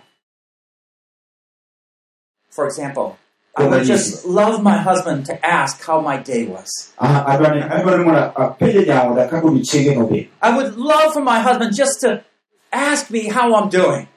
For 2.49 2.65
example, 2.67 3.17
I 3.55 3.67
would 3.67 3.83
just 3.85 4.25
love 4.25 4.63
my 4.63 4.77
husband 4.77 5.25
to 5.25 5.45
ask 5.45 5.83
how 5.83 5.99
my 6.01 6.17
day 6.17 6.47
was. 6.47 6.93
Ah, 6.99 7.23
adwa 7.31 7.55
ni 7.55 7.61
adwa 7.61 7.97
ni 7.97 8.03
mondo 8.05 8.31
apenje 8.35 8.85
jaoda 8.85 9.27
kaka 9.29 9.47
odiochienge 9.47 9.95
nobedo 9.95 10.29
I 10.41 10.55
would 10.57 10.75
love 10.77 11.13
for 11.13 11.21
my 11.23 11.39
husband 11.39 11.75
just 11.75 11.99
to 12.01 12.23
ask 12.71 13.09
me 13.11 13.27
how 13.27 13.53
I'm 13.55 13.69
doing. 13.69 14.07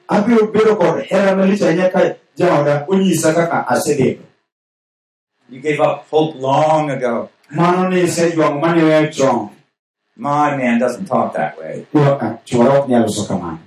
Abiro 2.38 2.64
bedo 2.64 2.86
kod 2.86 2.98
hera 2.98 3.08
malich 3.08 3.24
ahinya 3.24 3.34
ka 3.34 3.34
jaoda 3.34 3.34
onyisa 3.34 3.34
kaka 3.34 3.66
asebedo 3.68 4.22
You 5.48 5.60
gave 5.60 5.78
up 5.80 6.06
hope 6.10 6.36
long 6.40 6.90
ago. 6.90 7.28
mano 7.50 7.88
ni 7.88 8.02
isejwang'o 8.02 8.60
mane 8.60 8.82
weyo 8.82 9.10
chon 9.12 9.50
My 10.16 10.56
man 10.56 10.78
doesn't 10.78 11.06
talk 11.06 11.34
that 11.34 11.58
way. 11.58 11.86
Yo, 11.92 12.18
chwora 12.46 12.78
ok 12.78 12.88
nyal 12.88 13.02
loso 13.02 13.26
kamano 13.26 13.58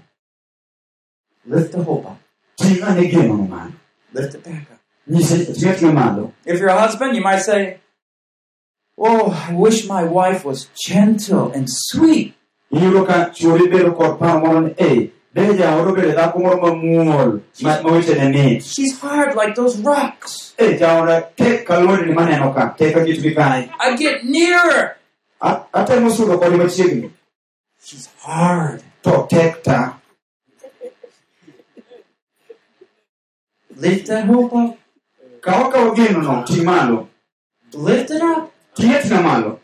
Lift 1.46 1.72
the 1.72 1.84
hope 1.84 2.06
up. 2.06 2.18
ting' 2.58 2.82
ane 2.84 3.08
genono 3.12 3.48
malo 3.48 3.72
Lift 4.14 4.36
it 4.36 4.44
back 4.44 4.72
up. 4.72 4.80
nyise 5.08 5.46
ting'e 5.46 5.76
ting'e 5.76 5.94
malo 5.94 6.34
If 6.46 6.60
you're 6.60 6.70
a 6.70 6.80
husband, 6.80 7.16
you 7.16 7.22
might 7.22 7.40
say, 7.44 7.80
Oh, 8.98 9.30
I 9.50 9.54
wish 9.54 9.86
my 9.88 10.04
wife 10.04 10.44
was 10.44 10.70
gentle 10.76 11.52
and 11.52 11.68
sweet. 11.70 12.34
Iyudo 15.38 15.64
ka 15.64 15.70
chuori 15.78 15.94
bedo 15.94 15.94
kod 15.94 15.94
paro 15.94 15.94
moro 15.94 15.94
de 15.94 15.94
jaoda 15.94 15.94
obedo 15.94 16.12
dhako 16.18 16.40
moro 16.40 16.58
mamuol 16.64 17.32
ma- 17.62 17.82
mawetene 17.84 18.26
mit 18.34 18.64
She's 18.64 19.00
hard 19.02 19.36
like 19.36 19.54
those 19.56 19.76
rocks. 19.80 20.54
e 20.58 20.78
jaoda 20.80 21.22
tek 21.38 21.66
ka 21.68 21.76
lwendni 21.82 22.14
maneno 22.14 22.54
ka 22.54 22.74
tek 22.78 22.94
ka 22.96 23.02
kitgi 23.06 23.36
I 23.80 23.96
get 23.96 24.24
nearer. 24.26 24.96
A- 25.42 25.62
atemo 25.74 26.10
sudo 26.10 26.38
kode 26.42 26.58
machiegni 26.58 27.12
She's 27.84 28.10
hard. 28.26 28.82
to 29.04 29.28
tek 29.30 29.64
ta 29.64 29.94
Lift 33.78 34.08
that 34.08 34.26
hope 34.26 34.54
up. 34.54 34.78
kawa 35.42 35.72
kawa 35.72 35.96
genono 35.96 36.44
ting' 36.48 36.66
malo 36.66 37.08
Lift 37.74 38.10
it 38.12 38.22
up. 38.22 38.52
ting'a 38.76 39.22
malo 39.22 39.60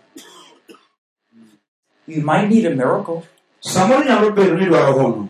You 2.05 2.21
might 2.21 2.49
need 2.49 2.65
a 2.65 2.69
miracle. 2.75 3.23
samoro 3.63 4.03
nyalo 4.03 4.29
bedo 4.35 4.53
ni 4.59 4.65
dwaro 4.65 4.93
hono 4.93 5.29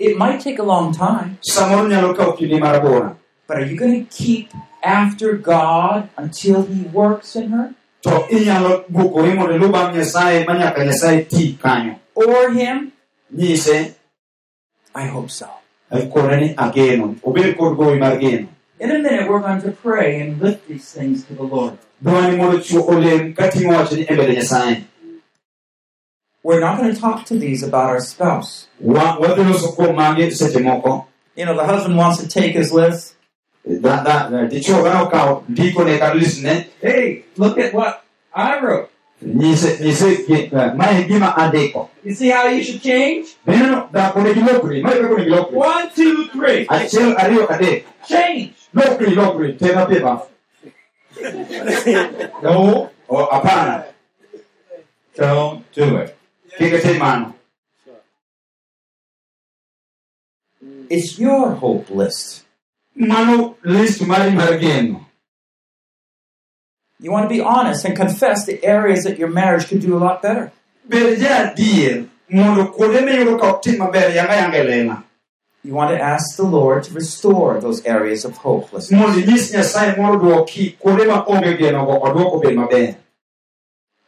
It 0.00 0.16
might 0.16 0.40
take 0.40 0.58
a 0.58 0.62
long 0.62 0.92
time, 0.94 1.36
samoro 1.42 1.86
nyalo 1.86 2.14
kawo 2.16 3.16
but 3.46 3.56
are 3.58 3.66
you 3.66 3.76
going 3.76 4.06
to 4.06 4.10
keep 4.10 4.48
after 4.82 5.34
God 5.36 6.08
until 6.16 6.62
He 6.62 6.82
works 6.84 7.36
in 7.36 7.50
her? 7.50 7.74
to 8.02 8.10
inyalo 8.32 8.84
bukori 8.88 9.34
mondo 9.36 9.54
ilu 9.54 9.68
bang' 9.68 9.92
nyasaye 9.94 10.46
ma 10.46 10.54
nyasaye 10.56 11.28
ti 11.28 11.58
kanyo 11.62 11.96
Or 12.14 12.50
Him? 12.50 12.92
nyise 13.36 13.94
I 14.94 15.04
hope 15.06 15.30
so. 15.30 15.46
kone 15.92 16.40
ni 16.40 16.54
ageno 16.54 17.16
obed 17.22 17.56
kod 17.58 17.76
gowi 17.76 17.98
mar 17.98 18.16
geno 18.16 18.48
In 18.80 18.90
a 18.90 18.98
minute, 18.98 19.28
we're 19.28 19.40
going 19.40 19.60
to 19.60 19.72
pray 19.72 20.22
and 20.22 20.40
lift 20.40 20.66
these 20.66 20.90
things 20.90 21.24
to 21.26 21.34
the 21.34 21.42
Lord. 21.42 21.76
dwani 22.02 22.36
mondo 22.36 22.58
chiwo 22.58 22.88
olem 22.88 23.34
kating'o 23.34 23.76
wachni 23.76 24.06
e 24.08 24.14
mbele 24.14 24.34
nyasaye 24.36 24.82
We're 26.42 26.60
not 26.60 26.78
going 26.78 26.94
to 26.94 27.00
talk 27.00 27.26
to 27.26 27.34
these 27.38 27.62
about 27.62 27.90
our 27.90 28.00
spouse. 28.00 28.66
Wa- 28.80 29.18
wadhi 29.18 29.44
loso 29.44 29.72
kuom 29.76 29.94
magi 29.96 30.30
seche 30.30 30.58
moko 30.62 31.06
You 31.36 31.44
know, 31.46 31.54
the 31.56 31.64
husband 31.64 31.96
wants 31.96 32.18
to 32.22 32.28
take 32.28 32.52
his 32.52 32.72
list. 32.72 33.14
Da- 33.64 34.02
da- 34.02 34.28
dichuo 34.48 34.82
kane 34.82 35.00
okawo 35.04 35.44
ndikone 35.48 35.98
kar 35.98 36.14
listne 36.14 36.66
Hey, 36.80 37.24
look 37.36 37.58
at 37.58 37.74
what 37.74 38.02
I 38.34 38.58
wrote. 38.60 38.88
nyise 39.22 39.78
nyise 39.80 40.04
uh, 40.04 40.26
gi- 40.26 40.50
mae 40.76 41.04
gima 41.04 41.36
andiko 41.36 41.88
You 42.04 42.14
see 42.14 42.30
how 42.30 42.46
you 42.48 42.62
should 42.64 42.82
change? 42.82 43.36
Bende 43.46 43.82
dhako 43.92 44.20
nigi 44.22 44.40
lokri 44.40 44.82
mae 44.82 44.92
kaka 44.94 45.14
nigi 45.14 45.30
lokri 45.30 45.56
One, 45.56 45.90
two, 45.94 46.24
three. 46.32 46.66
achiel 46.66 47.14
ariyo 47.18 47.46
adek 47.52 47.84
Change. 48.08 48.52
lokri 48.74 49.14
lokri 49.14 49.52
tema 49.58 49.86
pipa 49.86 50.22
no 52.42 52.90
Don't 55.16 55.72
do 55.72 55.96
it. 55.96 56.16
Mano 56.98 57.34
It's 60.90 61.18
your 61.18 61.52
hope 61.54 61.88
list. 61.90 62.44
mano 62.94 63.56
list 63.64 64.04
mari 64.06 64.30
margen. 64.32 65.06
You 66.98 67.10
want 67.12 67.24
to 67.24 67.34
be 67.34 67.40
honest 67.40 67.84
and 67.84 67.96
confess 67.96 68.44
the 68.44 68.62
areas 68.64 69.04
that 69.04 69.18
your 69.18 69.28
marriage 69.30 69.68
could 69.68 69.80
do 69.80 69.96
a 69.96 70.00
lot 70.06 70.20
better. 70.22 70.52
bed 70.88 71.18
ja 71.20 71.28
adier 71.46 72.08
mondo 72.28 72.66
kuonde 72.72 73.00
miyudo 73.06 73.38
ka 73.40 73.46
ok 73.52 73.60
tim 73.62 73.78
maber 73.78 74.10
yanga 74.18 74.34
yanga 74.42 74.64
lela 74.64 74.96
You 75.62 75.74
want 75.74 75.90
to 75.90 76.00
ask 76.02 76.36
the 76.36 76.42
Lord 76.44 76.84
to 76.84 76.94
restore 76.94 77.60
those 77.60 77.84
areas 77.84 78.24
of 78.24 78.38
hopelessness. 78.38 78.98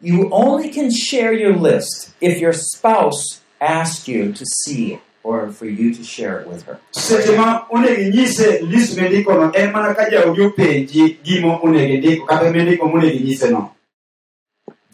You 0.02 0.28
only 0.32 0.68
can 0.70 0.90
share 0.90 1.32
your 1.32 1.54
list 1.56 2.10
if 2.20 2.40
your 2.40 2.52
spouse 2.52 3.40
asks 3.60 4.08
you 4.08 4.32
to 4.32 4.44
see 4.44 4.94
it 4.94 5.00
or 5.22 5.50
for 5.52 5.66
you 5.66 5.94
to 5.94 6.02
share 6.02 6.40
it 6.40 6.48
with 6.48 6.62
her. 6.66 6.78
seche 6.90 7.36
ma 7.36 7.64
onego 7.70 8.02
inyise 8.02 8.60
list 8.72 8.98
mindikono 8.98 9.52
en 9.54 9.70
mana 9.72 9.94
ka 9.94 10.04
jaodi 10.10 10.42
openji 10.42 11.18
gima 11.24 11.58
onego 11.62 11.94
indiko 11.94 12.26
kata 12.26 12.50
mindiko 12.50 12.88
monego 12.88 13.16
inyise 13.18 13.50
no 13.50 13.70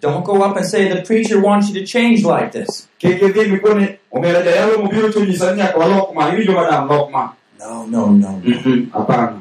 Don't 0.01 0.25
go 0.25 0.43
up 0.43 0.57
and 0.57 0.65
say, 0.65 0.87
The 0.89 1.03
preacher 1.03 1.41
wants 1.41 1.69
you 1.71 1.75
to 1.81 1.85
change 1.87 2.23
like 2.25 2.53
this. 2.53 2.87
kik 3.01 3.23
idhi 3.23 3.45
mikone 3.51 3.99
omera 4.13 4.43
jayalo 4.45 4.79
mobiro 4.83 5.13
to 5.13 5.21
nyisa 5.27 5.51
ni 5.53 5.63
nyaka 5.63 5.79
walok 5.79 6.15
ma 6.15 6.29
iwinjo 6.33 6.53
madam 6.53 6.89
lok 6.89 7.11
ma 7.11 7.33
No, 7.59 7.85
no, 7.87 8.07
no. 8.11 8.29
Mm-hmm, 8.45 9.39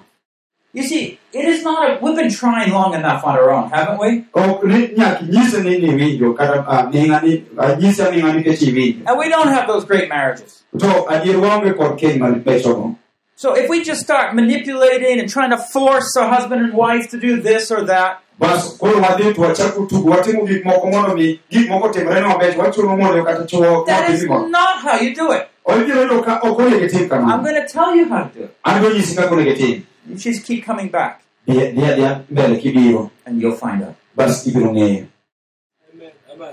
you 0.73 0.83
see, 0.83 1.16
it 1.39 1.45
is 1.53 1.63
not 1.63 1.89
a. 1.89 1.99
We've 2.03 2.15
been 2.15 2.31
trying 2.31 2.71
long 2.71 2.93
enough 2.93 3.23
on 3.23 3.37
our 3.37 3.49
own, 3.51 3.69
haven't 3.69 3.99
we? 3.99 4.25
Oh, 4.33 4.55
ok 4.55 4.67
ni 4.67 4.87
nyaka 4.97 5.19
inyise 5.25 5.63
ni 5.63 5.77
ni 5.79 5.87
iwinjo 5.93 6.33
kata 6.37 6.65
ah, 6.67 6.83
ning'a 6.91 7.21
ni 7.23 7.43
ah, 7.57 7.75
nyise 7.75 8.01
aming'a 8.07 8.33
nikech 8.33 8.61
iwinjo 8.61 9.03
And 9.07 9.17
we 9.19 9.29
don't 9.29 9.47
have 9.49 9.67
those 9.67 9.85
great 9.85 10.09
marriages. 10.09 10.63
to 10.79 10.87
adier 11.15 11.37
waonge 11.39 11.73
kod 11.77 11.97
keny 11.99 12.17
mabechogo 12.19 12.95
So 13.35 13.53
if 13.55 13.69
we 13.69 13.83
just 13.83 14.01
start 14.01 14.33
manipulating 14.35 15.19
and 15.19 15.29
trying 15.29 15.51
to 15.51 15.57
force 15.59 16.15
a 16.15 16.27
husband 16.27 16.59
and 16.65 16.73
wife 16.73 17.11
to 17.11 17.19
do 17.19 17.39
this 17.39 17.69
or 17.71 17.83
that, 17.85 18.21
bas 18.39 18.77
koro 18.77 18.99
wadhi 19.01 19.33
to 19.35 19.41
wachako 19.41 19.85
tugo 19.89 20.09
watimo 20.13 20.47
gik 20.47 20.63
moko 20.65 20.89
mondo 20.91 21.13
mi 21.15 21.39
gik 21.51 21.69
moko 21.69 21.91
timre 21.93 22.15
ne 22.21 22.27
maber 22.31 22.53
to 22.53 22.59
wachuno 22.59 22.97
mondo 22.97 23.23
kata 23.23 23.45
chuo 23.45 23.85
that 23.85 24.09
is 24.09 24.25
not 24.25 24.81
how 24.81 24.97
you 24.99 25.13
do 25.15 25.31
it. 25.31 25.47
Obiro 25.67 26.01
yudo 26.07 26.23
ka 26.25 26.39
ok 26.43 26.63
onego 26.63 26.85
itim 26.89 27.11
I'm 27.31 27.43
going 27.43 27.61
to 27.61 27.67
tell 27.67 27.95
you 27.95 28.05
how 28.09 28.23
to 28.23 28.33
do 28.39 28.43
it. 28.45 28.55
an 28.65 28.81
go 28.81 28.89
nyisi 28.89 29.15
kaka 29.15 29.35
onego 29.35 29.53
itim 29.55 29.83
You 30.09 30.15
just 30.15 30.45
keep 30.45 30.63
coming 30.63 30.89
back, 30.89 31.21
Dhi 31.47 31.71
dhi 31.75 32.25
mbele 32.31 32.57
kibiro 32.61 33.11
and 33.25 33.41
you'll 33.41 33.55
find 33.55 33.83
out. 33.83 33.95
bas 34.15 34.45
ibiro 34.47 34.71
ng'eyo 34.73 35.07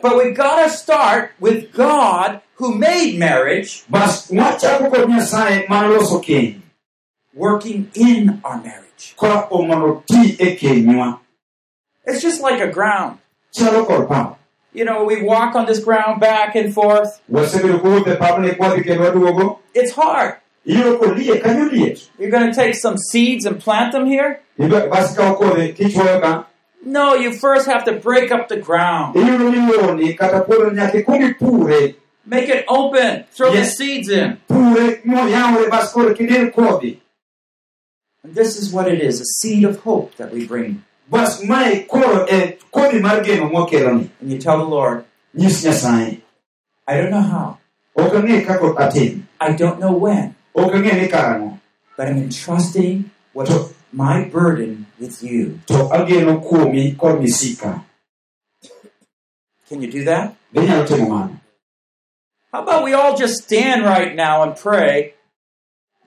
But 0.03 0.17
we 0.17 0.31
got 0.33 0.65
to 0.65 0.71
start 0.71 1.33
with 1.41 1.71
God, 1.73 2.41
who 2.55 2.75
made 2.75 3.19
marriage, 3.19 3.85
bas 3.91 4.31
wachako 4.31 4.91
kod 4.91 5.09
nyasaye 5.09 5.67
manoloso 5.69 6.21
keny 6.25 6.61
working 7.35 7.91
in 7.95 8.41
our 8.45 8.57
marriage. 8.63 9.15
ka 9.19 9.49
mondo 9.51 10.03
ti 10.07 10.37
e 10.39 10.57
kenywa 10.57 11.19
It's 12.07 12.23
just 12.23 12.41
like 12.41 12.61
a 12.61 12.71
ground. 12.71 13.19
chalo 13.53 13.87
kod 13.87 14.09
pap 14.09 14.39
You 14.75 14.85
know, 14.85 15.05
we 15.05 15.23
walk 15.23 15.55
on 15.55 15.67
this 15.67 15.79
ground 15.85 16.21
back 16.21 16.55
and 16.57 16.73
forth. 16.75 17.21
wasebedo 17.31 17.79
kowuotho 17.83 18.17
pabni 18.17 18.55
kwadhi 18.55 18.85
kendo 18.85 19.05
waduogo 19.05 19.59
It's 19.75 19.93
hard. 19.93 20.37
Iyudo 20.67 20.99
koliet 20.99 21.43
kanyo 21.43 21.69
liet 21.73 22.09
You're 22.19 22.31
going 22.31 22.51
to 22.51 22.55
take 22.55 22.75
some 22.75 22.97
seeds 22.99 23.45
and 23.47 23.61
plant 23.61 23.93
them 23.93 24.07
here? 24.07 24.41
Ibe- 24.59 24.91
bas 24.91 25.13
ikawo 25.15 25.35
kodhi 25.37 25.73
kichwoyo 25.73 26.21
ka 26.21 26.47
No, 26.87 27.15
you 27.15 27.33
first 27.33 27.67
have 27.67 27.85
to 27.87 27.93
break 27.93 28.31
up 28.31 28.49
the 28.49 28.57
ground, 28.61 29.17
iyudo 29.17 29.51
ni 29.51 29.73
loni 29.73 30.15
kata 30.19 30.41
puodho 30.41 30.71
nyaka 30.71 30.99
ikwong 30.99 31.23
ipure 31.31 31.95
make 32.27 32.49
it 32.49 32.65
open, 32.69 33.25
throw 33.33 33.53
the 33.53 33.65
seeds 33.65 34.09
in. 34.09 34.39
pure 34.49 35.01
moyawre 35.05 35.69
bas 35.71 35.93
koro 35.93 36.15
kidin 36.15 36.51
kodhi 36.53 37.01
And 38.25 38.35
this 38.35 38.57
is 38.57 38.73
what 38.73 38.89
it 38.89 39.01
is 39.03 39.21
a 39.21 39.25
seed 39.25 39.65
of 39.65 39.81
hope 39.81 40.17
that 40.17 40.33
we 40.33 40.47
bring. 40.47 40.83
bas 41.11 41.43
mae 41.45 41.85
koro 41.89 42.25
kodhi 42.73 43.01
mar 43.03 43.23
geno 43.25 43.49
mwakeloni 43.49 44.09
And 44.21 44.33
you 44.33 44.39
tell 44.39 44.59
the 44.59 44.65
Lord, 44.65 45.05
I 46.87 46.97
don't 46.97 47.11
know 47.11 47.21
how, 47.21 47.59
ok 47.97 48.13
ang'e 48.19 48.45
kaka 48.47 48.65
atim 48.85 49.23
I 49.41 49.53
don't 49.53 49.79
know 49.81 49.93
when, 49.93 50.35
ok 50.55 50.73
ang'e 50.75 50.93
ni 51.03 51.09
karang'o 51.09 51.59
but 51.97 52.09
I'm 52.09 52.19
entrusting 52.19 53.11
what 53.33 53.49
my 53.93 54.25
burden 54.29 54.87
with 54.99 55.23
you. 55.23 55.61
to 55.67 55.75
ageno 55.95 56.41
kuomi 56.43 56.97
kod 56.99 57.21
misika 57.23 57.83
Can 59.69 59.81
you 59.83 59.91
do 59.91 60.05
that? 60.05 60.35
be 60.53 60.61
inyalo 60.61 60.87
timo 60.87 61.09
mano 61.09 61.41
How 62.53 62.63
about 62.63 62.85
we 62.85 62.93
all 62.95 63.17
just 63.17 63.43
stand 63.45 63.83
right 63.85 64.15
now 64.15 64.43
and 64.43 64.55
pray 64.57 65.15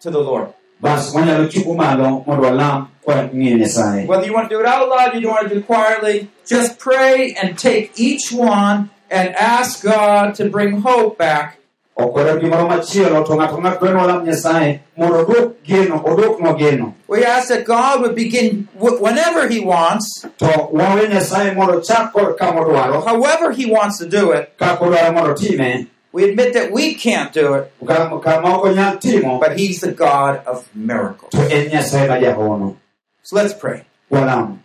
to 0.01 0.09
the 0.11 0.19
Lord? 0.19 0.53
bas 0.79 1.11
wanyalo 1.13 1.47
chiko 1.49 1.75
malo 1.75 2.23
mondo 2.27 2.43
walam 2.47 2.87
kwa 3.01 3.15
ng'eyo 3.33 3.57
nyasaye 3.57 4.05
Whether 4.07 4.25
you 4.27 4.33
want 4.33 4.49
to 4.49 4.55
do 4.55 4.59
it 4.61 4.67
out 4.67 4.87
loud, 4.89 5.15
you 5.19 5.27
want 5.29 5.47
to 5.47 5.53
do 5.55 5.59
it 5.59 5.65
quietly, 5.67 6.29
just 6.45 6.77
pray 6.79 7.33
and 7.41 7.57
take 7.57 7.91
each 7.99 8.31
one 8.31 8.89
and 9.09 9.33
ask 9.35 9.81
God 9.83 10.35
to 10.35 10.49
bring 10.49 10.81
hope 10.81 11.17
back. 11.17 11.57
Gimoro 11.97 12.67
machielo 12.67 13.25
to 13.25 13.33
ng'ato 13.35 13.57
ng'ato 13.57 13.85
walam 13.95 14.25
nyasaye. 14.25 14.79
Mondo 14.97 15.25
odwok 15.25 15.63
geno 15.63 15.97
odwoknwa 16.05 16.57
geno. 16.57 16.93
We 17.07 17.25
ask 17.25 17.47
that 17.49 17.65
God 17.65 18.01
would 18.01 18.15
begin 18.15 18.67
wh- 18.79 19.01
whenever 19.01 19.47
He 19.47 19.59
wants, 19.59 20.21
to 20.37 20.45
wawe 20.71 21.07
nyasaye 21.07 21.55
mondo 21.55 21.81
kama 22.37 22.61
odwaro. 22.61 23.03
However 23.05 23.51
He 23.51 23.65
wants 23.65 23.97
to 23.99 24.07
do 24.07 24.31
it. 24.31 24.53
kaka 24.57 24.83
odwaro 24.85 25.13
mondo 25.13 25.33
time. 25.35 25.89
We 26.13 26.29
admit 26.29 26.53
that 26.53 26.71
we 26.71 26.93
can't 26.95 27.33
do 27.33 27.53
it, 27.55 27.71
ka- 27.85 28.19
kama 28.19 28.57
ok 28.57 28.69
onyal 28.69 28.97
timo. 28.97 29.39
But 29.39 29.57
He's 29.57 29.81
the 29.81 29.91
God 29.91 30.41
of 30.45 30.69
miracles. 30.75 31.31
to 31.31 31.41
en 31.51 31.69
nyasaye 31.69 32.07
ma 32.07 32.15
jahono. 32.15 32.77
So 33.23 33.35
let's 33.35 33.53
pray. 33.53 33.85
walam 34.11 34.59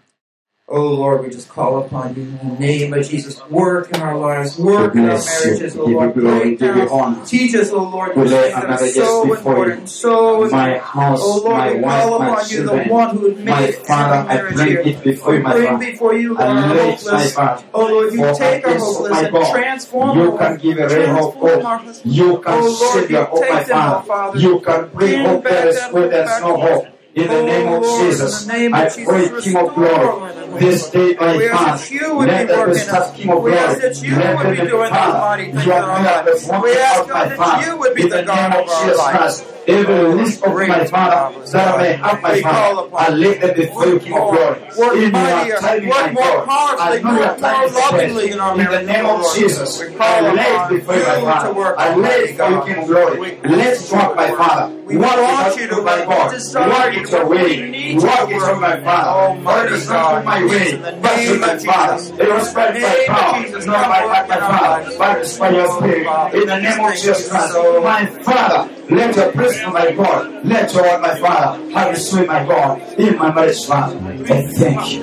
Oh 0.74 0.94
Lord, 0.94 1.22
we 1.22 1.28
just 1.28 1.50
call 1.50 1.84
upon 1.84 2.14
you 2.14 2.22
in 2.22 2.38
the 2.38 2.58
name 2.58 2.94
of 2.94 3.06
Jesus. 3.06 3.46
Work 3.50 3.90
in 3.90 4.00
our 4.00 4.16
lives, 4.16 4.58
work 4.58 4.94
in 4.94 5.04
our 5.04 5.22
marriages, 5.22 5.76
oh 5.76 5.84
Lord. 5.84 6.14
glory, 6.14 6.38
Break 6.38 6.58
give 6.60 6.76
you 6.76 6.88
down. 6.88 6.90
honor. 6.90 7.26
Teach 7.26 7.54
us, 7.54 7.68
oh 7.70 7.82
Lord, 7.82 8.16
these 8.16 8.30
things 8.32 8.54
that 8.54 8.70
are 8.70 8.78
so 8.78 9.28
before 9.28 9.36
important, 9.36 9.90
so 9.90 10.40
my 10.48 10.76
important. 10.76 10.82
house, 10.82 11.20
Oh 11.22 11.42
Lord, 11.44 11.58
my 11.58 11.72
we 11.74 11.80
wife, 11.80 12.02
call 12.02 12.18
my 12.18 12.26
upon 12.26 12.48
you, 12.48 12.62
the 12.64 12.90
one 12.90 13.16
who 13.18 13.44
my 13.44 13.62
it 13.64 13.86
father, 13.86 14.30
I 14.30 14.52
bring 14.54 14.86
it 14.86 15.04
before 15.04 15.34
you, 15.34 15.42
my 15.42 15.52
bring 15.52 15.78
before 15.78 16.14
you, 16.14 16.28
Lord, 16.38 16.40
our 16.40 16.74
lay 16.74 16.76
my 16.78 16.92
hopeless. 16.92 17.36
Oh 17.74 17.80
Lord, 17.80 18.12
you 18.14 18.34
take 18.34 18.66
our 18.66 18.78
hopeless 18.78 19.18
and 19.18 19.36
transform 19.52 20.18
you 20.18 20.32
our 20.32 20.38
can 20.38 20.56
give 20.56 20.78
a 20.78 20.88
ray 20.88 21.04
of 21.10 21.34
hope. 21.34 22.04
You 22.04 22.40
can 22.40 22.44
oh, 22.46 22.94
save 22.94 23.10
your 23.10 23.20
you 23.20 23.26
hope, 23.26 23.40
my 23.42 23.58
take 23.58 23.66
them, 23.66 23.92
oh, 23.92 24.00
Father. 24.00 24.38
You 24.40 24.60
can 24.60 24.88
bring 24.88 25.20
hope 25.26 25.44
there 25.44 25.68
is 25.68 25.82
where 25.92 26.08
there's 26.08 26.40
no 26.40 26.56
hope. 26.56 26.86
In 27.14 27.28
the 27.28 27.34
Oh, 27.34 27.44
name 27.44 27.68
of 27.68 27.82
Jesus, 28.00 28.46
name 28.46 28.72
of 28.72 28.80
I 28.80 29.04
pray, 29.04 29.42
King 29.42 29.56
of 29.56 29.74
Glory, 29.74 30.60
this 30.60 30.88
day, 30.88 31.14
my 31.20 31.36
We 31.36 31.46
ask 31.46 31.60
Father, 31.60 31.76
that 31.76 31.90
you 31.90 32.16
would 32.16 32.28
let 32.28 32.48
the 32.48 32.56
working. 32.56 33.14
King 33.14 33.30
of 33.30 33.42
Glory, 33.42 33.52
let 33.52 33.78
the 33.78 34.88
Father, 34.88 35.18
mighty 35.20 35.44
things 35.52 35.66
you 35.66 35.72
in 35.72 35.78
are 35.78 35.90
our 35.90 36.02
not 36.02 36.24
the 36.24 36.40
one 36.48 36.64
of 36.64 37.08
my 37.08 37.28
God 37.28 37.36
Father. 37.36 37.66
you 37.66 37.76
would 37.76 37.94
be 37.94 38.02
In 38.04 38.08
the 38.08 38.22
name 38.22 38.52
of 38.52 38.64
Jesus. 38.64 38.96
Christ, 38.96 39.44
every 39.68 40.14
list 40.14 40.42
of 40.42 40.54
my 40.54 40.84
Father 40.86 41.46
that 41.52 41.74
I 41.74 41.82
may 41.82 41.92
have 41.92 42.22
my 42.22 42.40
Father. 42.40 42.96
I 42.96 43.10
lay 43.10 43.34
them 43.36 43.56
before 43.56 43.86
you, 43.88 44.00
King 44.00 44.14
of 44.14 44.30
glory. 44.32 45.04
In 45.04 45.12
your 45.12 45.88
work 45.92 46.12
my 46.12 46.12
God. 46.16 46.48
I 46.80 46.98
know 46.98 47.12
your 47.12 47.36
time 47.36 47.66
is 47.66 47.76
spent. 47.76 48.12
in 48.22 48.70
the 48.72 48.82
name 48.88 49.04
of 49.04 49.34
Jesus, 49.34 49.80
I 50.00 50.32
lay 50.32 50.48
upon 50.48 50.74
before 50.74 50.94
you, 50.96 51.02
my 51.02 51.20
Father. 51.20 51.76
I 51.76 51.94
lay 51.94 52.32
Almighty 52.32 52.32
before 52.32 52.50
you, 52.50 52.62
King 52.62 52.78
of 52.78 52.86
glory. 52.88 53.38
Let's 53.44 53.92
walk, 53.92 54.16
my 54.16 54.28
Father. 54.28 54.74
We 54.86 54.96
Walk 54.96 55.16
want 55.16 55.60
you 55.60 55.68
to 55.68 55.82
my. 55.82 56.04
God. 56.04 57.01
Walk 57.02 57.08
you 57.08 57.08
it 57.08 57.10
to 57.10 57.16
your 57.16 57.28
work. 57.28 57.38
We 57.38 57.44
way. 57.44 57.94
Walk 57.96 58.28
to 58.28 58.34
work. 58.36 58.44
on 58.54 58.60
my 58.60 58.80
Father. 58.80 59.08
Almighty 59.10 59.44
But 59.44 59.72
it's 59.72 59.88
not 59.88 60.14
on 60.14 60.24
my 60.24 60.44
way, 60.44 60.70
in 60.72 60.82
the 60.82 60.92
but 61.02 61.16
name 61.16 61.26
to 61.32 61.38
my 61.40 61.52
of 61.52 61.62
Father. 61.64 61.96
Jesus. 61.96 62.18
It 62.18 62.28
was 62.28 62.54
by 62.54 62.70
my 62.72 62.78
of 62.78 63.06
power, 63.06 63.66
not 63.66 63.88
by 63.88 64.00
my 64.06 64.36
Father, 64.40 64.98
but 64.98 65.38
by 65.38 65.50
your 65.50 65.68
Spirit. 65.68 66.34
In 66.34 66.46
the 66.46 66.60
name 66.60 66.80
of 66.84 66.92
Jesus 66.92 67.28
Christ, 67.28 67.54
my 67.82 68.06
Father, 68.06 68.74
let 68.90 69.16
your 69.16 69.32
presence, 69.32 69.72
my 69.72 69.90
God, 69.92 70.44
let 70.44 70.72
your 70.74 70.82
word, 70.82 71.00
my 71.00 71.18
Father, 71.18 71.70
have 71.72 71.92
a 71.92 71.96
sway, 71.96 72.26
my 72.26 72.44
God, 72.44 72.80
in 72.98 73.16
my 73.16 73.32
marriage, 73.32 73.64
Father. 73.66 73.98
I 74.32 74.42
thank 74.46 74.92
you. 74.92 75.02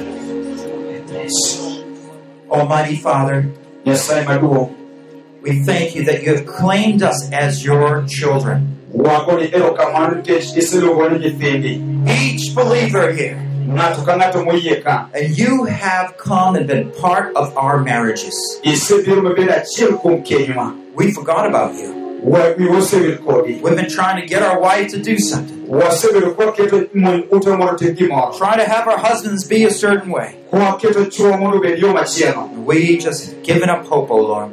Almighty 2.50 2.96
Father, 2.98 3.52
Yes, 3.86 4.10
I, 4.12 4.24
my 4.26 4.36
Lord. 4.38 4.76
we 5.42 5.64
thank 5.64 5.96
you 5.96 6.04
that 6.06 6.22
you 6.24 6.36
have 6.36 6.46
claimed 6.46 7.02
us 7.02 7.32
as 7.32 7.64
your 7.64 8.06
children. 8.08 8.79
Wako 8.94 9.32
ni 9.38 9.44
erokamano 9.54 10.16
nikech 10.16 10.58
iseluongo 10.58 11.10
ni 11.10 11.20
nyithindi 11.20 11.82
Each 12.08 12.56
believer 12.56 13.12
here. 13.14 13.38
ng'ato 13.70 14.02
ka 14.06 14.18
ng'ato 14.18 14.44
moyie 14.46 14.82
ka 14.84 15.10
And 15.14 15.38
you 15.38 15.66
have 15.66 16.18
come 16.18 16.56
and 16.58 16.68
been 16.68 16.92
part 17.02 17.36
of 17.36 17.54
our 17.58 17.78
marriages. 17.78 18.36
isebiro 18.64 19.22
mabedo 19.22 19.54
achiel 19.54 19.94
kuom 20.02 20.24
kenywa 20.24 20.74
We 20.96 21.12
forgot 21.12 21.46
about 21.46 21.76
you. 21.76 21.94
Wa- 22.24 22.54
wiwa 22.58 22.78
osewil 22.78 23.18
kodi 23.18 23.62
We've 23.62 23.76
been 23.78 23.90
trying 23.90 24.20
to 24.22 24.28
get 24.28 24.42
our 24.44 24.60
wife 24.60 24.92
to 24.92 24.98
do 24.98 25.18
something, 25.20 25.58
wasebedo 25.70 26.32
kwaketo 26.36 26.88
mon 26.94 27.24
ute 27.32 27.50
mondo 27.50 27.74
otim 27.74 27.96
gimoro 27.96 28.34
trying 28.38 28.58
to 28.60 28.66
have 28.66 28.88
our 28.92 28.98
husbands 28.98 29.48
be 29.48 29.64
a 29.66 29.72
certain 29.72 30.12
way. 30.12 30.36
kwaketo 30.52 31.06
chuo 31.06 31.38
mondo 31.38 31.58
obed 31.58 31.80
yo 31.80 31.94
machielo 31.94 32.50
We 32.66 32.98
just 32.98 33.42
given 33.44 33.70
up 33.70 33.86
hope, 33.88 34.12
O 34.12 34.18
Lord. 34.18 34.52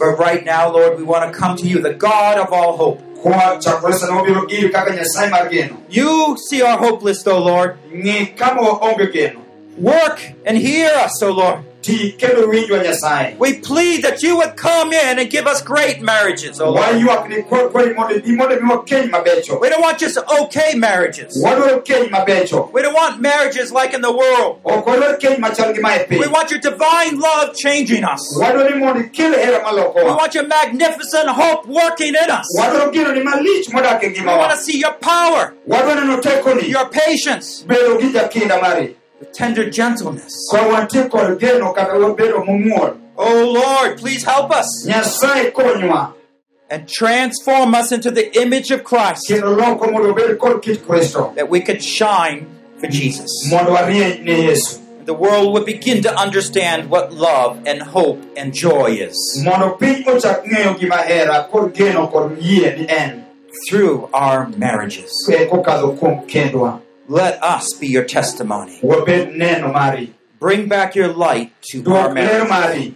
Wasebedo 0.00 0.16
kwajwang'o 0.16 0.18
geno 0.18 0.18
But 0.18 0.18
right 0.18 0.44
now, 0.44 0.72
Lord, 0.72 0.98
we 0.98 1.04
want 1.04 1.32
to 1.32 1.38
come 1.38 1.56
to 1.56 1.66
you, 1.66 1.80
the 1.80 1.94
God 1.94 2.38
of 2.38 2.52
all 2.52 2.76
hope. 2.76 3.00
kwachakore 3.22 3.92
sana 3.92 4.16
wabiro 4.16 4.46
iri 4.50 4.68
kaka 4.68 4.90
nyasaye 4.96 5.30
mar 5.30 5.48
geno 5.48 5.76
You 5.88 6.36
see 6.36 6.62
our 6.62 6.78
hopeless, 6.78 7.26
O 7.26 7.38
Lord. 7.38 7.76
ng'i 7.92 8.26
kama 8.36 8.62
waonge 8.62 9.12
geno 9.12 9.40
Work 9.78 10.20
and 10.46 10.58
hear 10.58 10.90
us, 11.04 11.22
O 11.22 11.30
Lord. 11.32 11.58
Ti 11.84 12.14
kendo 12.18 12.48
winjwa 12.48 12.78
nyasaye 12.78 13.36
We 13.38 13.52
plead 13.54 14.02
that 14.02 14.22
you 14.22 14.36
would 14.36 14.56
come 14.56 14.92
in 14.92 15.18
and 15.18 15.30
give 15.30 15.46
us 15.46 15.62
great 15.62 16.00
marriages, 16.00 16.60
O 16.60 16.70
Lord. 16.70 16.80
waywak 16.80 17.28
ni 17.28 17.42
kwa- 17.42 17.68
kwani 17.68 17.94
mondo 17.94 18.14
ibi 18.16 18.32
mondo 18.32 18.56
mi 18.60 18.70
wakeny 18.72 19.08
mabecho 19.10 19.58
We 19.60 19.68
don't 19.68 19.82
want 19.82 19.98
just 19.98 20.18
okay 20.40 20.74
marriages. 20.74 21.42
wadwaro 21.44 21.80
keny 21.82 22.08
mabecho 22.10 22.70
We 22.72 22.82
don't 22.82 22.94
want 22.94 23.20
marriages 23.20 23.72
like 23.72 23.92
in 23.94 24.00
the 24.02 24.12
world. 24.12 24.56
ok 24.64 24.90
wadwar 24.90 25.18
keny 25.18 25.38
machal 25.38 25.72
gi 25.74 25.80
ma 25.80 25.94
e 25.94 26.06
We 26.10 26.26
want 26.28 26.50
your 26.50 26.60
divine 26.60 27.18
love 27.20 27.54
changing 27.54 28.04
us. 28.04 28.22
wadwaro 28.40 28.70
ni 28.70 28.76
mondo 28.76 29.00
ikel 29.00 29.34
hera 29.34 29.60
We 29.94 30.10
want 30.10 30.34
your 30.34 30.46
magnificent 30.46 31.28
hope 31.28 31.66
working 31.68 32.14
in 32.14 32.30
us. 32.30 32.46
wadwaro 32.58 32.90
gino 32.92 33.12
ni 33.12 33.20
malich 33.20 33.68
modak 33.72 34.02
We 34.02 34.24
want 34.24 34.52
to 34.52 34.56
see 34.58 34.78
your 34.78 34.94
power, 35.00 35.52
wadwaro 35.68 36.00
neno 36.00 36.20
tekoni 36.20 36.68
your 36.68 36.88
patience, 36.88 37.64
bedo 39.32 39.70
gi 39.70 39.70
jakinda 39.70 39.70
mari 39.70 39.70
your 39.70 39.70
tender 39.70 39.70
gentleness. 39.70 40.48
kod 40.50 40.72
wantie 40.72 41.10
kod 41.10 41.40
geno 41.40 41.72
kata 41.72 41.92
wabedo 41.92 42.44
momuol 42.44 43.00
Oh 43.16 43.52
Lord, 43.52 43.98
please 43.98 44.24
help 44.24 44.50
us. 44.50 44.84
And 46.70 46.88
transform 46.88 47.74
us 47.74 47.92
into 47.92 48.10
the 48.10 48.36
image 48.40 48.70
of 48.72 48.82
Christ. 48.82 49.28
Kendo 49.28 49.56
loko 49.56 49.92
mondo 49.92 50.10
obed 50.10 50.38
kod 50.38 50.62
kit 50.62 50.80
kristo. 50.80 51.34
That 51.36 51.48
we 51.48 51.60
could 51.60 51.82
shine 51.82 52.48
for 52.78 52.88
Jesus. 52.88 53.48
mondo 53.50 53.74
warieny 53.74 54.22
ne 54.24 54.48
yesu. 54.48 54.80
The 55.04 55.14
world 55.14 55.52
would 55.52 55.66
begin 55.66 56.02
to 56.02 56.18
understand 56.18 56.88
what 56.88 57.12
love 57.12 57.62
and 57.66 57.82
hope 57.82 58.22
and 58.36 58.54
joy 58.54 58.92
is. 58.92 59.42
Mondo 59.44 59.76
piny 59.76 60.02
ochak 60.04 60.44
ng'eyo 60.44 60.74
gima 60.78 61.02
hera 61.04 61.46
kod 61.50 61.74
geno 61.74 62.08
kod 62.08 62.38
yie 62.38 62.76
ni 62.76 62.88
en. 62.88 63.24
Through 63.68 64.10
our 64.12 64.48
marriages. 64.48 65.12
Kokadho 67.08 67.08
kuom 67.08 67.08
kendwa 67.08 67.08
Let 67.08 67.42
us 67.42 67.72
be 67.80 67.86
your 67.86 68.04
testimony. 68.04 68.78
wabed 68.82 69.36
neno 69.36 69.72
mari 69.72 70.12
Bring 70.40 70.68
back 70.68 70.94
your 70.94 71.08
light 71.08 71.52
to 71.70 71.82
our 71.94 72.12
marriage. 72.12 72.94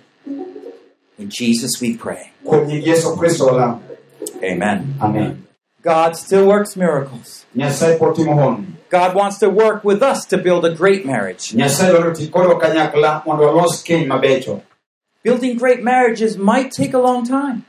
In 1.18 1.30
Jesus 1.30 1.80
we 1.80 1.96
pray. 1.96 2.30
kuom 2.44 2.66
nying 2.66 2.82
yesu 2.86 3.16
kristo 3.16 3.48
olam 3.48 3.80
Amen. 4.42 4.94
amen 5.00 5.44
God 5.82 6.16
still 6.16 6.46
works 6.46 6.76
miracles. 6.76 7.46
nyasaye 7.56 7.98
pod 7.98 8.16
timo 8.16 8.34
hon 8.34 8.76
God 8.90 9.14
wants 9.14 9.38
to 9.38 9.50
work 9.50 9.84
with 9.84 10.02
us 10.02 10.24
to 10.26 10.38
build 10.38 10.64
a 10.64 10.74
great 10.74 11.04
marriage. 11.06 11.52
nyasaye 11.54 11.92
dwaro 11.92 12.14
ti 12.14 12.26
kodwa 12.28 12.59
kanyakla 12.61 13.22
mondo 13.26 13.44
walos 13.44 13.82
keny 13.84 14.06
mabecho 14.06 14.62
Building 15.24 15.59
great 15.59 15.82
marriages 15.82 16.38
might 16.38 16.70
take 16.70 16.94
a 16.94 16.98
long 16.98 17.26
time. 17.26 17.64